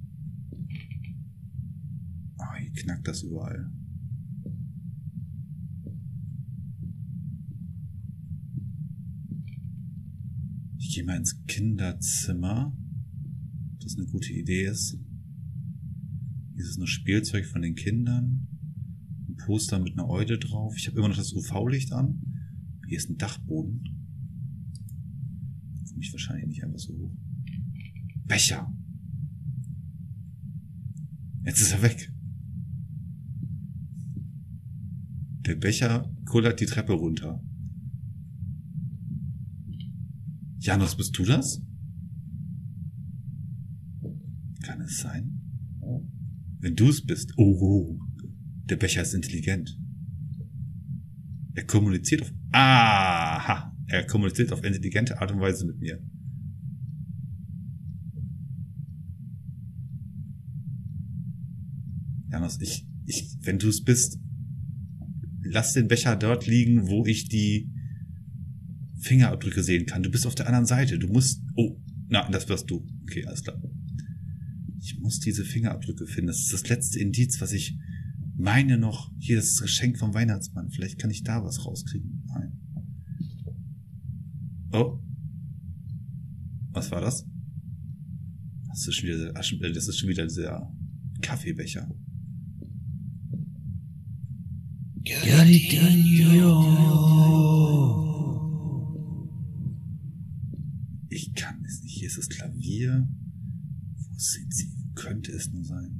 Ah, 2.38 2.56
hier 2.56 2.72
knackt 2.72 3.06
das 3.08 3.22
überall. 3.22 3.70
Ich 10.88 10.94
gehe 10.94 11.04
mal 11.04 11.18
ins 11.18 11.44
Kinderzimmer. 11.44 12.74
ob 13.74 13.80
Das 13.80 13.98
eine 13.98 14.06
gute 14.06 14.32
Idee 14.32 14.64
ist. 14.64 14.98
Hier 16.54 16.64
ist 16.64 16.78
nur 16.78 16.88
Spielzeug 16.88 17.44
von 17.44 17.60
den 17.60 17.74
Kindern. 17.74 18.48
Ein 19.28 19.36
Poster 19.36 19.80
mit 19.80 19.92
einer 19.92 20.08
Eule 20.08 20.38
drauf. 20.38 20.74
Ich 20.78 20.86
habe 20.86 20.98
immer 20.98 21.08
noch 21.08 21.16
das 21.18 21.34
UV-Licht 21.34 21.92
an. 21.92 22.22
Hier 22.86 22.96
ist 22.96 23.10
ein 23.10 23.18
Dachboden. 23.18 23.82
Komme 25.90 26.00
ich 26.00 26.10
wahrscheinlich 26.10 26.46
nicht 26.46 26.64
einfach 26.64 26.78
so 26.78 26.94
hoch. 26.96 27.14
Becher. 28.24 28.72
Jetzt 31.44 31.60
ist 31.60 31.72
er 31.72 31.82
weg. 31.82 32.10
Der 35.44 35.56
Becher 35.56 36.10
kullert 36.24 36.60
die 36.60 36.66
Treppe 36.66 36.94
runter. 36.94 37.44
Janus, 40.60 40.96
bist 40.96 41.16
du 41.16 41.24
das? 41.24 41.62
Kann 44.62 44.80
es 44.80 44.98
sein? 44.98 45.40
Wenn 46.60 46.74
du 46.74 46.88
es 46.88 47.04
bist. 47.04 47.32
Oh, 47.36 47.56
oh. 47.60 47.98
Der 48.64 48.76
Becher 48.76 49.02
ist 49.02 49.14
intelligent. 49.14 49.78
Er 51.54 51.64
kommuniziert 51.64 52.22
auf. 52.22 52.32
Aha! 52.52 53.74
Er 53.86 54.06
kommuniziert 54.06 54.52
auf 54.52 54.64
intelligente 54.64 55.20
Art 55.20 55.32
und 55.32 55.40
Weise 55.40 55.66
mit 55.66 55.78
mir. 55.78 56.02
Janus, 62.30 62.60
ich, 62.60 62.86
ich, 63.06 63.36
wenn 63.40 63.58
du 63.58 63.68
es 63.68 63.82
bist, 63.82 64.18
lass 65.42 65.72
den 65.72 65.88
Becher 65.88 66.16
dort 66.16 66.46
liegen, 66.46 66.88
wo 66.88 67.06
ich 67.06 67.28
die 67.28 67.70
Fingerabdrücke 69.08 69.62
sehen 69.62 69.86
kann. 69.86 70.02
Du 70.02 70.10
bist 70.10 70.26
auf 70.26 70.34
der 70.34 70.46
anderen 70.46 70.66
Seite. 70.66 70.98
Du 70.98 71.08
musst. 71.08 71.42
Oh, 71.56 71.80
na, 72.08 72.28
das 72.30 72.48
wirst 72.48 72.70
du. 72.70 72.86
Okay, 73.02 73.24
alles 73.26 73.42
klar. 73.42 73.60
Ich 74.80 74.98
muss 75.00 75.18
diese 75.18 75.44
Fingerabdrücke 75.44 76.06
finden. 76.06 76.28
Das 76.28 76.38
ist 76.40 76.52
das 76.52 76.68
letzte 76.68 76.98
Indiz, 77.00 77.40
was 77.40 77.52
ich 77.52 77.76
meine 78.36 78.78
noch. 78.78 79.10
Hier 79.18 79.36
das 79.36 79.58
Geschenk 79.60 79.98
vom 79.98 80.14
Weihnachtsmann. 80.14 80.70
Vielleicht 80.70 80.98
kann 80.98 81.10
ich 81.10 81.22
da 81.24 81.42
was 81.42 81.64
rauskriegen. 81.66 82.22
Nein. 82.26 82.52
Oh. 84.72 85.00
Was 86.72 86.90
war 86.90 87.00
das? 87.00 87.26
Das 88.68 88.86
ist 88.86 88.94
schon 88.94 89.08
wieder, 89.08 89.34
Aschen- 89.36 89.58
das 89.74 89.88
ist 89.88 89.98
schon 89.98 90.08
wieder 90.08 90.26
dieser 90.26 90.70
Kaffeebecher. 91.22 91.88
Ich 101.08 101.34
kann 101.34 101.64
es 101.64 101.82
nicht. 101.82 101.94
Hier 101.98 102.06
ist 102.08 102.18
das 102.18 102.28
Klavier. 102.28 103.08
Wo 103.96 104.18
sind 104.18 104.52
sie? 104.54 104.68
Wo 104.76 104.92
könnte 104.94 105.32
es 105.32 105.50
nur 105.50 105.64
sein? 105.64 105.98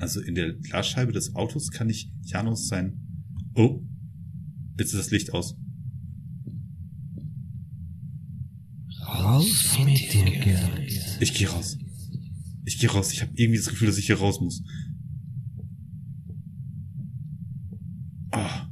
Also 0.00 0.20
in 0.20 0.34
der 0.34 0.54
Glasscheibe 0.54 1.12
des 1.12 1.34
Autos 1.34 1.70
kann 1.70 1.88
ich 1.88 2.10
Janus 2.22 2.68
sein 2.68 3.00
Oh. 3.54 3.82
Jetzt 4.78 4.94
ist 4.94 4.98
das 4.98 5.10
Licht 5.10 5.32
aus. 5.32 5.56
Raus 9.06 9.78
mit 9.84 10.12
dir, 10.12 10.24
Gerrit. 10.24 11.18
Ich 11.20 11.34
gehe 11.34 11.48
raus. 11.48 11.76
Ich 12.64 12.78
gehe 12.78 12.90
raus. 12.90 13.12
Ich 13.12 13.22
habe 13.22 13.32
irgendwie 13.34 13.58
das 13.58 13.68
Gefühl, 13.68 13.88
dass 13.88 13.98
ich 13.98 14.06
hier 14.06 14.18
raus 14.18 14.40
muss. 14.40 14.62
Ah. 18.30 18.68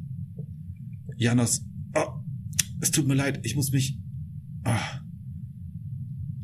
Janos. 1.16 1.66
Ah. 1.94 2.22
Es 2.80 2.90
tut 2.90 3.06
mir 3.06 3.14
leid. 3.14 3.44
Ich 3.44 3.56
muss 3.56 3.72
mich. 3.72 3.98
Ah. 4.64 5.00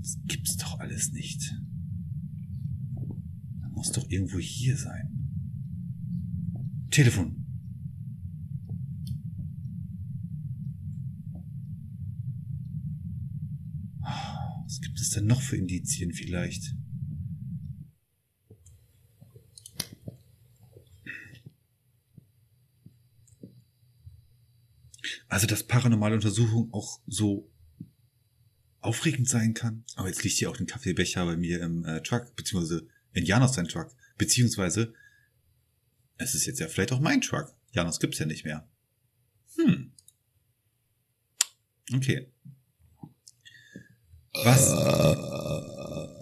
Das 0.00 0.18
gibt's 0.26 0.56
doch 0.56 0.80
alles 0.80 1.12
nicht. 1.12 1.54
Er 3.62 3.70
muss 3.70 3.92
doch 3.92 4.03
irgendwo 4.14 4.38
hier 4.38 4.76
sein. 4.76 5.10
Telefon. 6.90 7.44
Was 14.64 14.80
gibt 14.80 15.00
es 15.00 15.10
denn 15.10 15.26
noch 15.26 15.42
für 15.42 15.56
Indizien 15.56 16.12
vielleicht? 16.12 16.74
Also, 25.28 25.48
dass 25.48 25.66
paranormale 25.66 26.14
Untersuchung 26.14 26.72
auch 26.72 27.00
so 27.06 27.50
aufregend 28.80 29.28
sein 29.28 29.54
kann. 29.54 29.84
Aber 29.96 30.08
jetzt 30.08 30.22
liegt 30.22 30.36
hier 30.36 30.50
auch 30.50 30.60
ein 30.60 30.66
Kaffeebecher 30.66 31.24
bei 31.24 31.36
mir 31.36 31.60
im 31.60 31.84
äh, 31.84 32.02
Truck, 32.02 32.36
beziehungsweise 32.36 32.86
in 33.12 33.24
Janos 33.24 33.54
sein 33.54 33.66
Truck. 33.66 33.90
Beziehungsweise, 34.16 34.94
es 36.16 36.34
ist 36.34 36.46
jetzt 36.46 36.60
ja 36.60 36.68
vielleicht 36.68 36.92
auch 36.92 37.00
mein 37.00 37.20
Truck. 37.20 37.54
Janos 37.72 37.98
gibt's 37.98 38.18
ja 38.18 38.26
nicht 38.26 38.44
mehr. 38.44 38.68
Hm. 39.56 39.92
Okay. 41.92 42.32
Was? 44.32 44.70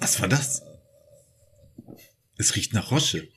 Was 0.01 0.21
war 0.21 0.29
das? 0.29 0.63
Es 2.37 2.55
riecht 2.57 2.73
nach 2.73 2.91
Rosche. 2.91 3.29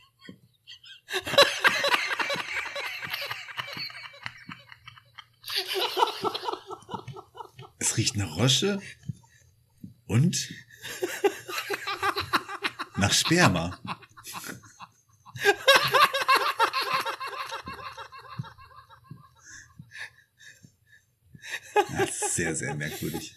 Es 7.78 7.97
riecht 7.97 8.16
nach 8.18 8.36
Rosche 8.36 8.82
und 10.08 10.51
nach 12.97 13.14
Sperma. 13.14 13.80
Das 21.97 22.10
ist 22.22 22.25
sehr, 22.36 22.56
sehr 22.56 22.76
merkwürdig. 22.76 23.36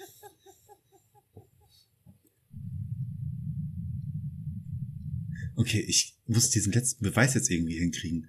Okay, 5.54 5.80
ich 5.80 6.16
muss 6.26 6.50
diesen 6.50 6.72
letzten 6.72 7.02
Beweis 7.02 7.34
jetzt 7.34 7.50
irgendwie 7.50 7.78
hinkriegen. 7.78 8.28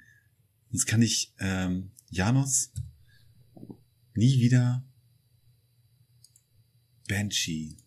Sonst 0.72 0.86
kann 0.86 1.02
ich 1.02 1.34
ähm, 1.40 1.92
Janos 2.10 2.72
nie 4.16 4.40
wieder 4.40 4.84
Banshee. 7.08 7.78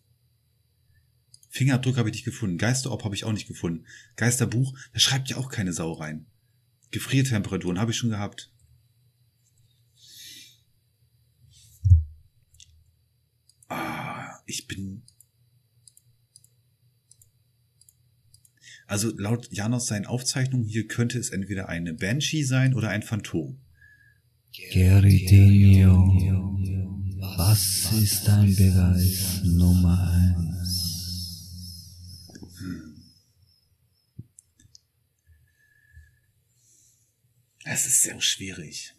Fingerabdruck 1.49 1.97
habe 1.97 2.09
ich 2.09 2.15
nicht 2.15 2.25
gefunden. 2.25 2.57
Geisterorb 2.57 3.03
habe 3.03 3.15
ich 3.15 3.25
auch 3.25 3.31
nicht 3.31 3.47
gefunden. 3.47 3.85
Geisterbuch, 4.15 4.77
da 4.91 4.99
schreibt 4.99 5.29
ja 5.29 5.37
auch 5.37 5.49
keine 5.49 5.71
Sau 5.71 5.93
rein. 5.93 6.25
Gefriertemperaturen 6.91 7.79
habe 7.79 7.91
ich 7.91 7.97
schon 7.97 8.09
gehabt. 8.09 8.51
Ah, 13.69 14.39
ich 14.53 14.67
bin. 14.67 15.03
Also 18.85 19.11
laut 19.17 19.47
Janos 19.51 19.87
seinen 19.87 20.05
Aufzeichnungen 20.05 20.67
hier 20.67 20.87
könnte 20.87 21.17
es 21.17 21.29
entweder 21.29 21.69
eine 21.69 21.93
Banshee 21.93 22.43
sein 22.43 22.73
oder 22.73 22.89
ein 22.89 23.01
Phantom. 23.01 23.59
Geritinho, 24.71 26.19
was 27.37 27.91
ist 27.93 28.27
dein 28.27 28.55
Beweis 28.55 29.41
Nummer 29.43 30.11
eins? 30.11 30.43
Es 37.65 37.87
ist 37.87 38.01
sehr 38.03 38.21
schwierig. 38.21 38.93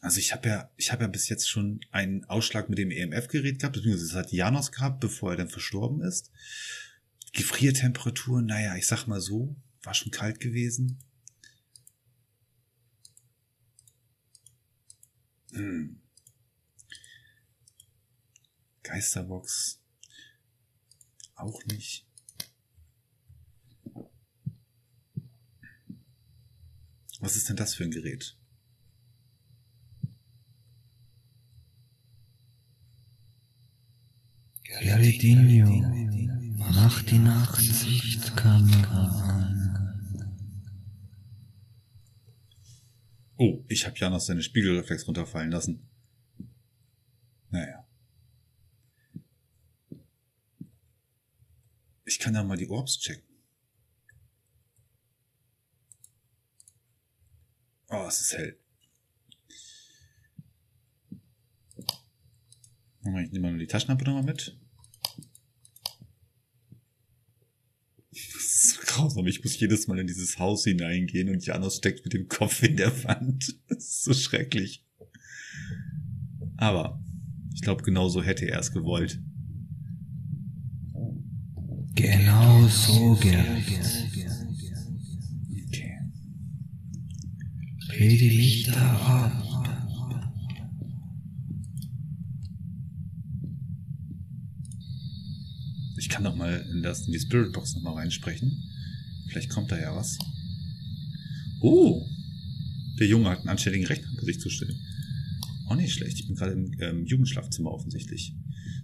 Also 0.00 0.18
ich 0.18 0.32
habe 0.32 0.48
ja, 0.48 0.70
ich 0.76 0.92
habe 0.92 1.02
ja 1.02 1.08
bis 1.08 1.28
jetzt 1.28 1.48
schon 1.48 1.80
einen 1.90 2.24
Ausschlag 2.24 2.70
mit 2.70 2.78
dem 2.78 2.90
EMF-Gerät 2.90 3.58
gehabt, 3.58 3.76
beziehungsweise 3.76 4.06
das 4.06 4.16
hat 4.16 4.32
Janos 4.32 4.72
gehabt, 4.72 5.00
bevor 5.00 5.32
er 5.32 5.36
dann 5.36 5.50
verstorben 5.50 6.00
ist. 6.00 6.30
Gefriertemperatur, 7.32 8.40
naja, 8.40 8.76
ich 8.76 8.86
sag 8.86 9.06
mal 9.06 9.20
so, 9.20 9.54
war 9.82 9.94
schon 9.94 10.10
kalt 10.10 10.40
gewesen. 10.40 10.98
Hm. 15.52 16.00
Geisterbox. 18.82 19.80
Auch 21.34 21.64
nicht. 21.66 22.06
Was 27.20 27.36
ist 27.36 27.50
denn 27.50 27.56
das 27.56 27.74
für 27.74 27.84
ein 27.84 27.90
Gerät? 27.90 28.36
Geritinho, 35.20 35.84
mach 36.56 37.02
die 37.02 37.18
Nachtsichtkamera 37.18 39.04
an. 39.28 40.34
Oh, 43.36 43.62
ich 43.68 43.84
habe 43.84 43.98
Janos 43.98 44.24
seine 44.24 44.42
Spiegelreflex 44.42 45.06
runterfallen 45.06 45.50
lassen. 45.50 45.86
Naja. 47.50 47.86
Ich 52.06 52.18
kann 52.18 52.34
ja 52.34 52.42
mal 52.42 52.56
die 52.56 52.70
Orbs 52.70 52.98
checken. 52.98 53.28
Oh, 57.88 58.06
es 58.08 58.22
ist 58.22 58.38
hell. 58.38 58.58
Ich 63.02 63.32
nehme 63.32 63.40
mal 63.40 63.50
nur 63.50 63.60
die 63.60 63.66
Taschenlampe 63.66 64.04
nochmal 64.04 64.22
mit. 64.22 64.56
Das 68.12 68.20
ist 68.22 68.74
so 68.74 68.80
grausam. 69.00 69.26
Ich 69.26 69.42
muss 69.42 69.58
jedes 69.58 69.88
Mal 69.88 69.98
in 69.98 70.06
dieses 70.06 70.38
Haus 70.38 70.64
hineingehen 70.64 71.28
und 71.28 71.44
Janos 71.44 71.76
steckt 71.76 72.04
mit 72.04 72.12
dem 72.12 72.28
Kopf 72.28 72.62
in 72.62 72.76
der 72.76 73.04
Wand. 73.04 73.56
Das 73.68 73.84
ist 73.84 74.04
so 74.04 74.12
schrecklich. 74.12 74.84
Aber 76.56 77.02
ich 77.54 77.62
glaube, 77.62 77.82
genau 77.82 78.08
so 78.08 78.22
hätte 78.22 78.46
er 78.46 78.60
es 78.60 78.72
gewollt. 78.72 79.20
Genau 81.94 82.66
so, 82.66 83.14
Gerrit. 83.20 83.64
Okay. 85.68 85.98
Dreh 87.88 88.16
die 88.16 88.30
Lichter 88.30 88.80
ab. 88.80 89.32
Ich 95.96 96.08
kann 96.08 96.22
noch 96.22 96.34
mal 96.34 96.66
in, 96.72 96.82
das, 96.82 97.06
in 97.06 97.12
die 97.12 97.20
Spiritbox 97.20 97.76
noch 97.76 97.82
mal 97.82 97.94
reinsprechen. 97.94 98.69
Vielleicht 99.30 99.50
kommt 99.50 99.70
da 99.70 99.80
ja 99.80 99.94
was. 99.94 100.18
Oh! 101.60 102.04
Der 102.98 103.06
Junge 103.06 103.30
hat 103.30 103.38
einen 103.38 103.48
anständigen 103.48 103.86
Rechner 103.86 104.08
im 104.10 104.16
Gesicht 104.16 104.40
zu 104.40 104.50
stellen. 104.50 104.76
Auch 105.68 105.76
nicht 105.76 105.92
schlecht. 105.92 106.18
Ich 106.18 106.26
bin 106.26 106.34
gerade 106.34 106.52
im 106.52 106.72
ähm, 106.80 107.06
Jugendschlafzimmer 107.06 107.70
offensichtlich. 107.70 108.34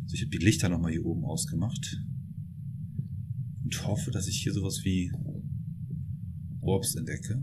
Also 0.05 0.15
ich 0.15 0.23
habe 0.23 0.31
die 0.31 0.45
Lichter 0.45 0.69
noch 0.69 0.79
mal 0.79 0.93
hier 0.93 1.05
oben 1.05 1.25
ausgemacht. 1.25 2.01
Und 3.65 3.87
hoffe, 3.87 4.13
dass 4.13 4.29
ich 4.29 4.41
hier 4.41 4.53
sowas 4.53 4.85
wie 4.85 5.11
Orbs 6.61 6.95
entdecke. 6.95 7.43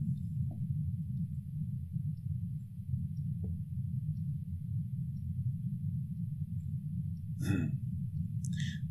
Hm. 7.41 7.79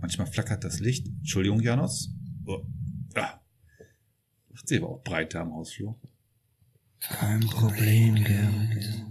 Manchmal 0.00 0.26
flackert 0.26 0.64
das 0.64 0.80
Licht. 0.80 1.08
Entschuldigung, 1.08 1.62
Janos. 1.62 2.14
Oh. 2.44 2.66
Nordsee 4.62 4.78
aber 4.78 4.90
auch 4.90 5.02
breiter 5.02 5.40
am 5.40 5.52
Ausflug. 5.52 5.98
Kein 7.00 7.40
Problem, 7.40 8.14
Gerrit. 8.14 9.04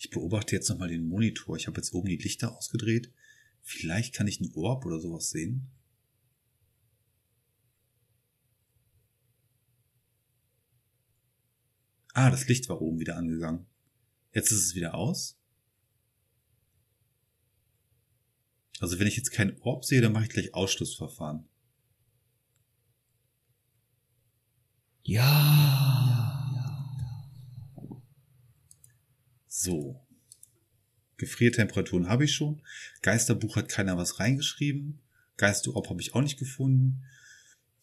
Ich 0.00 0.10
beobachte 0.10 0.54
jetzt 0.54 0.68
nochmal 0.68 0.88
den 0.88 1.08
Monitor. 1.08 1.56
Ich 1.56 1.66
habe 1.66 1.80
jetzt 1.80 1.92
oben 1.92 2.08
die 2.08 2.16
Lichter 2.16 2.54
ausgedreht. 2.56 3.10
Vielleicht 3.62 4.14
kann 4.14 4.28
ich 4.28 4.40
einen 4.40 4.52
Orb 4.54 4.84
oder 4.84 5.00
sowas 5.00 5.30
sehen. 5.30 5.70
Ah, 12.12 12.30
das 12.30 12.46
Licht 12.48 12.68
war 12.68 12.80
oben 12.80 13.00
wieder 13.00 13.16
angegangen. 13.16 13.66
Jetzt 14.32 14.52
ist 14.52 14.64
es 14.64 14.74
wieder 14.74 14.94
aus. 14.94 15.37
Also 18.80 18.98
wenn 18.98 19.06
ich 19.06 19.16
jetzt 19.16 19.30
kein 19.30 19.60
Orb 19.60 19.84
sehe, 19.84 20.00
dann 20.00 20.12
mache 20.12 20.24
ich 20.24 20.30
gleich 20.30 20.54
Ausschlussverfahren. 20.54 21.48
Ja. 25.02 25.78
So. 29.46 30.00
Gefriertemperaturen 31.16 32.08
habe 32.08 32.24
ich 32.24 32.34
schon. 32.34 32.62
Geisterbuch 33.02 33.56
hat 33.56 33.68
keiner 33.68 33.96
was 33.96 34.20
reingeschrieben. 34.20 35.00
Geisterorb 35.36 35.88
habe 35.88 36.00
ich 36.00 36.14
auch 36.14 36.22
nicht 36.22 36.38
gefunden. 36.38 37.04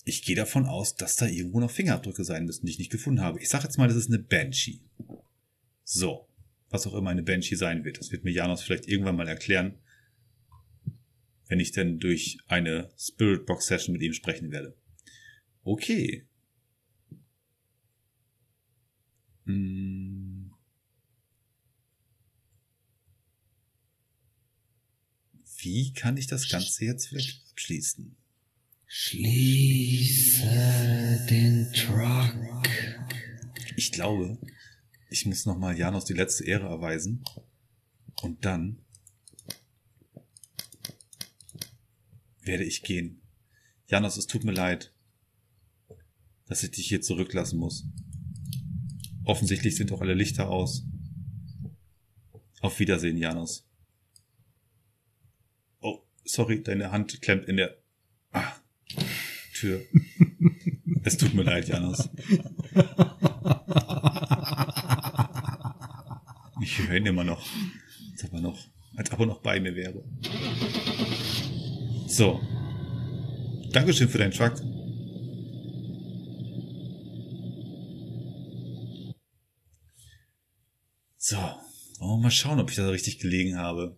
Ich 0.04 0.24
gehe 0.24 0.36
davon 0.36 0.66
aus, 0.68 0.96
dass 0.96 1.16
da 1.16 1.26
irgendwo 1.26 1.60
noch 1.60 1.72
Fingerabdrücke 1.72 2.24
sein 2.24 2.46
müssen, 2.46 2.66
die 2.66 2.72
ich 2.72 2.80
nicht 2.80 2.92
gefunden 2.92 3.22
habe. 3.22 3.42
Ich 3.42 3.50
sage 3.50 3.64
jetzt 3.64 3.78
mal, 3.78 3.88
das 3.88 3.98
ist 3.98 4.10
eine 4.10 4.20
Banshee. 4.20 4.82
So. 5.84 6.30
Was 6.70 6.88
auch 6.88 6.94
immer 6.94 7.10
eine 7.10 7.24
Banshee 7.24 7.56
sein 7.56 7.84
wird. 7.84 8.00
Das 8.00 8.12
wird 8.12 8.24
mir 8.24 8.32
Janos 8.32 8.62
vielleicht 8.62 8.88
irgendwann 8.88 9.16
mal 9.16 9.28
erklären, 9.28 9.80
wenn 11.48 11.60
ich 11.60 11.72
denn 11.72 12.00
durch 12.00 12.38
eine 12.48 12.92
Spirit 12.98 13.46
Box 13.46 13.68
Session 13.68 13.94
mit 13.94 14.02
ihm 14.02 14.14
sprechen 14.14 14.52
werde. 14.52 14.76
Okay. 15.64 16.26
Hm. 19.46 20.52
Wie 25.60 25.94
kann 25.94 26.18
ich 26.18 26.28
das 26.28 26.50
Ganze 26.50 26.86
jetzt 26.86 27.08
vielleicht 27.08 27.42
abschließen? 27.52 28.16
Schließe 28.86 30.46
den 31.30 31.74
Truck. 31.74 32.70
Ich 33.76 33.92
glaube, 33.92 34.38
ich 35.10 35.26
muss 35.26 35.46
nochmal 35.46 35.78
Janos 35.78 36.06
die 36.06 36.14
letzte 36.14 36.46
Ehre 36.46 36.68
erweisen. 36.68 37.24
Und 38.22 38.46
dann 38.46 38.85
werde 42.46 42.64
ich 42.64 42.84
gehen. 42.84 43.22
Janos, 43.88 44.18
es 44.18 44.28
tut 44.28 44.44
mir 44.44 44.54
leid, 44.54 44.94
dass 46.48 46.64
ich 46.64 46.72
dich 46.72 46.88
hier 46.88 47.02
zurücklassen 47.02 47.60
muss. 47.60 47.86
Offensichtlich 49.24 49.76
sind 49.76 49.92
auch 49.92 50.02
alle 50.02 50.14
Lichter 50.14 50.50
aus. 50.50 50.86
Auf 52.62 52.80
Wiedersehen, 52.80 53.18
Janos. 53.18 53.68
Oh, 55.82 56.04
sorry, 56.24 56.62
deine 56.62 56.92
Hand 56.92 57.22
klemmt 57.22 57.46
in 57.48 57.58
der 57.58 57.78
ah, 58.32 58.54
Tür. 59.54 59.82
es 61.04 61.18
tut 61.18 61.34
mir 61.34 61.44
leid, 61.44 61.68
Janos. 61.68 62.10
Ich 66.62 66.80
höre 66.80 66.98
ihn 66.98 67.06
immer 67.06 67.24
noch. 67.24 67.46
Als 68.12 68.24
ob 68.26 68.34
er 68.34 68.42
noch, 68.42 68.68
als 68.96 69.12
ob 69.12 69.20
er 69.20 69.26
noch 69.26 69.42
bei 69.42 69.60
mir 69.60 69.76
wäre. 69.76 70.04
So. 72.16 72.40
Dankeschön 73.74 74.08
für 74.08 74.20
deinen 74.20 74.32
Truck. 74.32 74.56
So. 81.18 81.38
Oh, 82.00 82.16
mal 82.16 82.32
schauen, 82.32 82.62
ob 82.62 82.70
ich 82.70 82.78
da 82.78 82.88
richtig 82.88 83.20
gelegen 83.20 83.58
habe. 83.58 83.98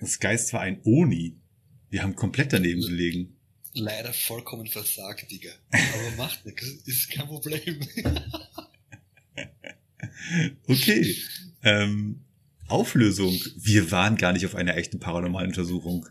Das 0.00 0.18
Geist 0.18 0.54
war 0.54 0.62
ein 0.62 0.80
Oni. 0.84 1.36
Wir 1.90 2.02
haben 2.02 2.16
komplett 2.16 2.54
daneben 2.54 2.80
gelegen. 2.80 3.36
Leider 3.74 4.14
vollkommen 4.14 4.66
versagt, 4.66 5.30
Digga. 5.30 5.50
Aber 5.72 6.16
macht 6.16 6.46
nichts, 6.46 6.64
ist 6.86 7.10
kein 7.10 7.26
Problem. 7.26 7.86
okay. 10.68 11.14
Ähm, 11.62 12.23
Auflösung. 12.68 13.32
Wir 13.56 13.90
waren 13.90 14.16
gar 14.16 14.32
nicht 14.32 14.46
auf 14.46 14.54
einer 14.54 14.76
echten 14.76 14.98
Paranormaluntersuchung. 14.98 16.08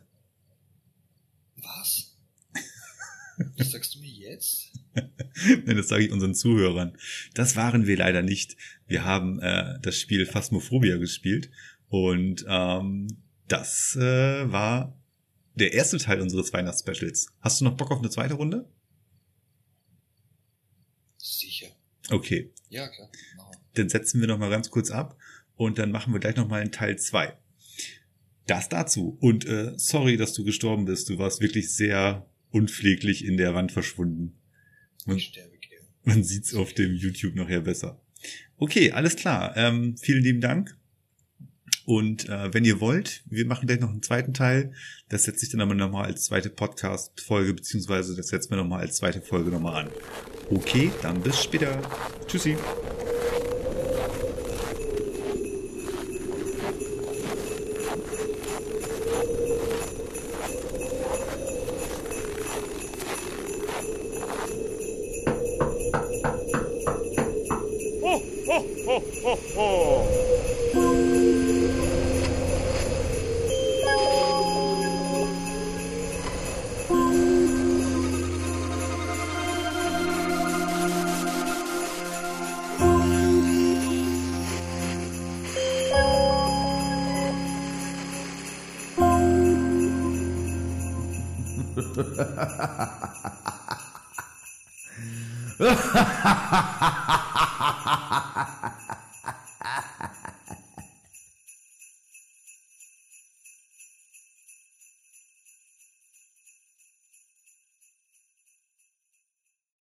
Was? 1.58 2.18
Was 3.58 3.72
sagst 3.72 3.96
du 3.96 4.00
mir 4.00 4.10
jetzt? 4.10 4.72
Nein, 4.94 5.78
das 5.78 5.88
sage 5.88 6.06
ich 6.06 6.12
unseren 6.12 6.36
Zuhörern. 6.36 6.98
Das 7.34 7.56
waren 7.56 7.88
wir 7.88 7.98
leider 7.98 8.22
nicht. 8.22 8.56
Wir 8.88 9.04
haben 9.04 9.40
äh, 9.40 9.80
das 9.82 10.00
Spiel 10.00 10.26
Phasmophobia 10.26 10.98
gespielt 10.98 11.50
und 11.90 12.46
ähm, 12.48 13.08
das 13.48 13.96
äh, 13.96 14.52
war 14.52 14.98
der 15.56 15.74
erste 15.74 15.98
Teil 15.98 16.22
unseres 16.22 16.54
Weihnachtsspecials. 16.54 17.28
Hast 17.40 17.62
du 17.62 17.66
noch 17.66 17.76
Bock 17.76 17.92
auf 17.92 18.00
eine 18.00 18.10
zweite 18.10 18.36
Runde? 18.36 18.70
Sicher. 21.18 21.68
Okay, 22.10 22.52
Ja, 22.70 22.88
klar. 22.88 23.10
Dann 23.76 23.90
setzen 23.90 24.20
wir 24.22 24.28
noch 24.28 24.38
mal 24.38 24.50
ganz 24.50 24.70
kurz 24.70 24.92
ab 24.92 25.18
und 25.56 25.78
dann 25.78 25.92
machen 25.92 26.14
wir 26.14 26.20
gleich 26.20 26.36
noch 26.36 26.48
mal 26.48 26.62
einen 26.62 26.72
Teil 26.72 26.98
zwei. 26.98 27.34
Das 28.48 28.70
dazu. 28.70 29.18
Und 29.22 29.46
äh, 29.46 29.74
sorry, 29.78 30.18
dass 30.18 30.34
du 30.34 30.44
gestorben 30.44 30.86
bist. 30.86 31.10
Du 31.10 31.18
warst 31.18 31.42
wirklich 31.42 31.74
sehr 31.74 32.26
unpfleglich 32.52 33.26
in 33.26 33.38
der 33.38 33.54
Wand 33.56 33.72
verschwunden. 33.72 34.36
Man, 35.06 35.18
Ich 35.18 35.26
sterbe 35.28 35.58
gerne. 35.58 35.88
man 36.04 36.24
sieht's 36.24 36.54
auf 36.54 36.74
dem 36.74 36.94
YouTube 36.96 37.36
nachher 37.36 37.62
besser. 37.62 38.02
Okay, 38.58 38.92
alles 38.92 39.16
klar. 39.16 39.56
Ähm, 39.56 39.98
vielen 39.98 40.24
lieben 40.24 40.42
Dank. 40.42 40.78
Und 41.86 42.30
äh, 42.30 42.54
wenn 42.54 42.64
ihr 42.64 42.80
wollt, 42.80 43.24
wir 43.26 43.46
machen 43.46 43.68
gleich 43.68 43.80
noch 43.82 43.90
einen 43.90 44.02
zweiten 44.04 44.34
Teil. 44.34 44.72
Das 45.10 45.24
setze 45.24 45.46
ich 45.46 45.52
dann 45.52 45.60
aber 45.62 45.76
nochmal 45.76 46.06
als 46.06 46.24
zweite 46.26 46.50
Podcast-Folge, 46.50 47.54
beziehungsweise 47.54 48.16
das 48.16 48.28
setzen 48.30 48.52
wir 48.52 48.58
nochmal 48.58 48.82
als 48.82 48.96
zweite 48.96 49.22
Folge 49.22 49.50
nochmal 49.50 49.86
an. 49.86 49.92
Okay, 50.50 50.92
dann 51.02 51.22
bis 51.22 51.42
später. 51.44 51.82
Tschüssi. 52.28 52.56
호호. 69.34 70.04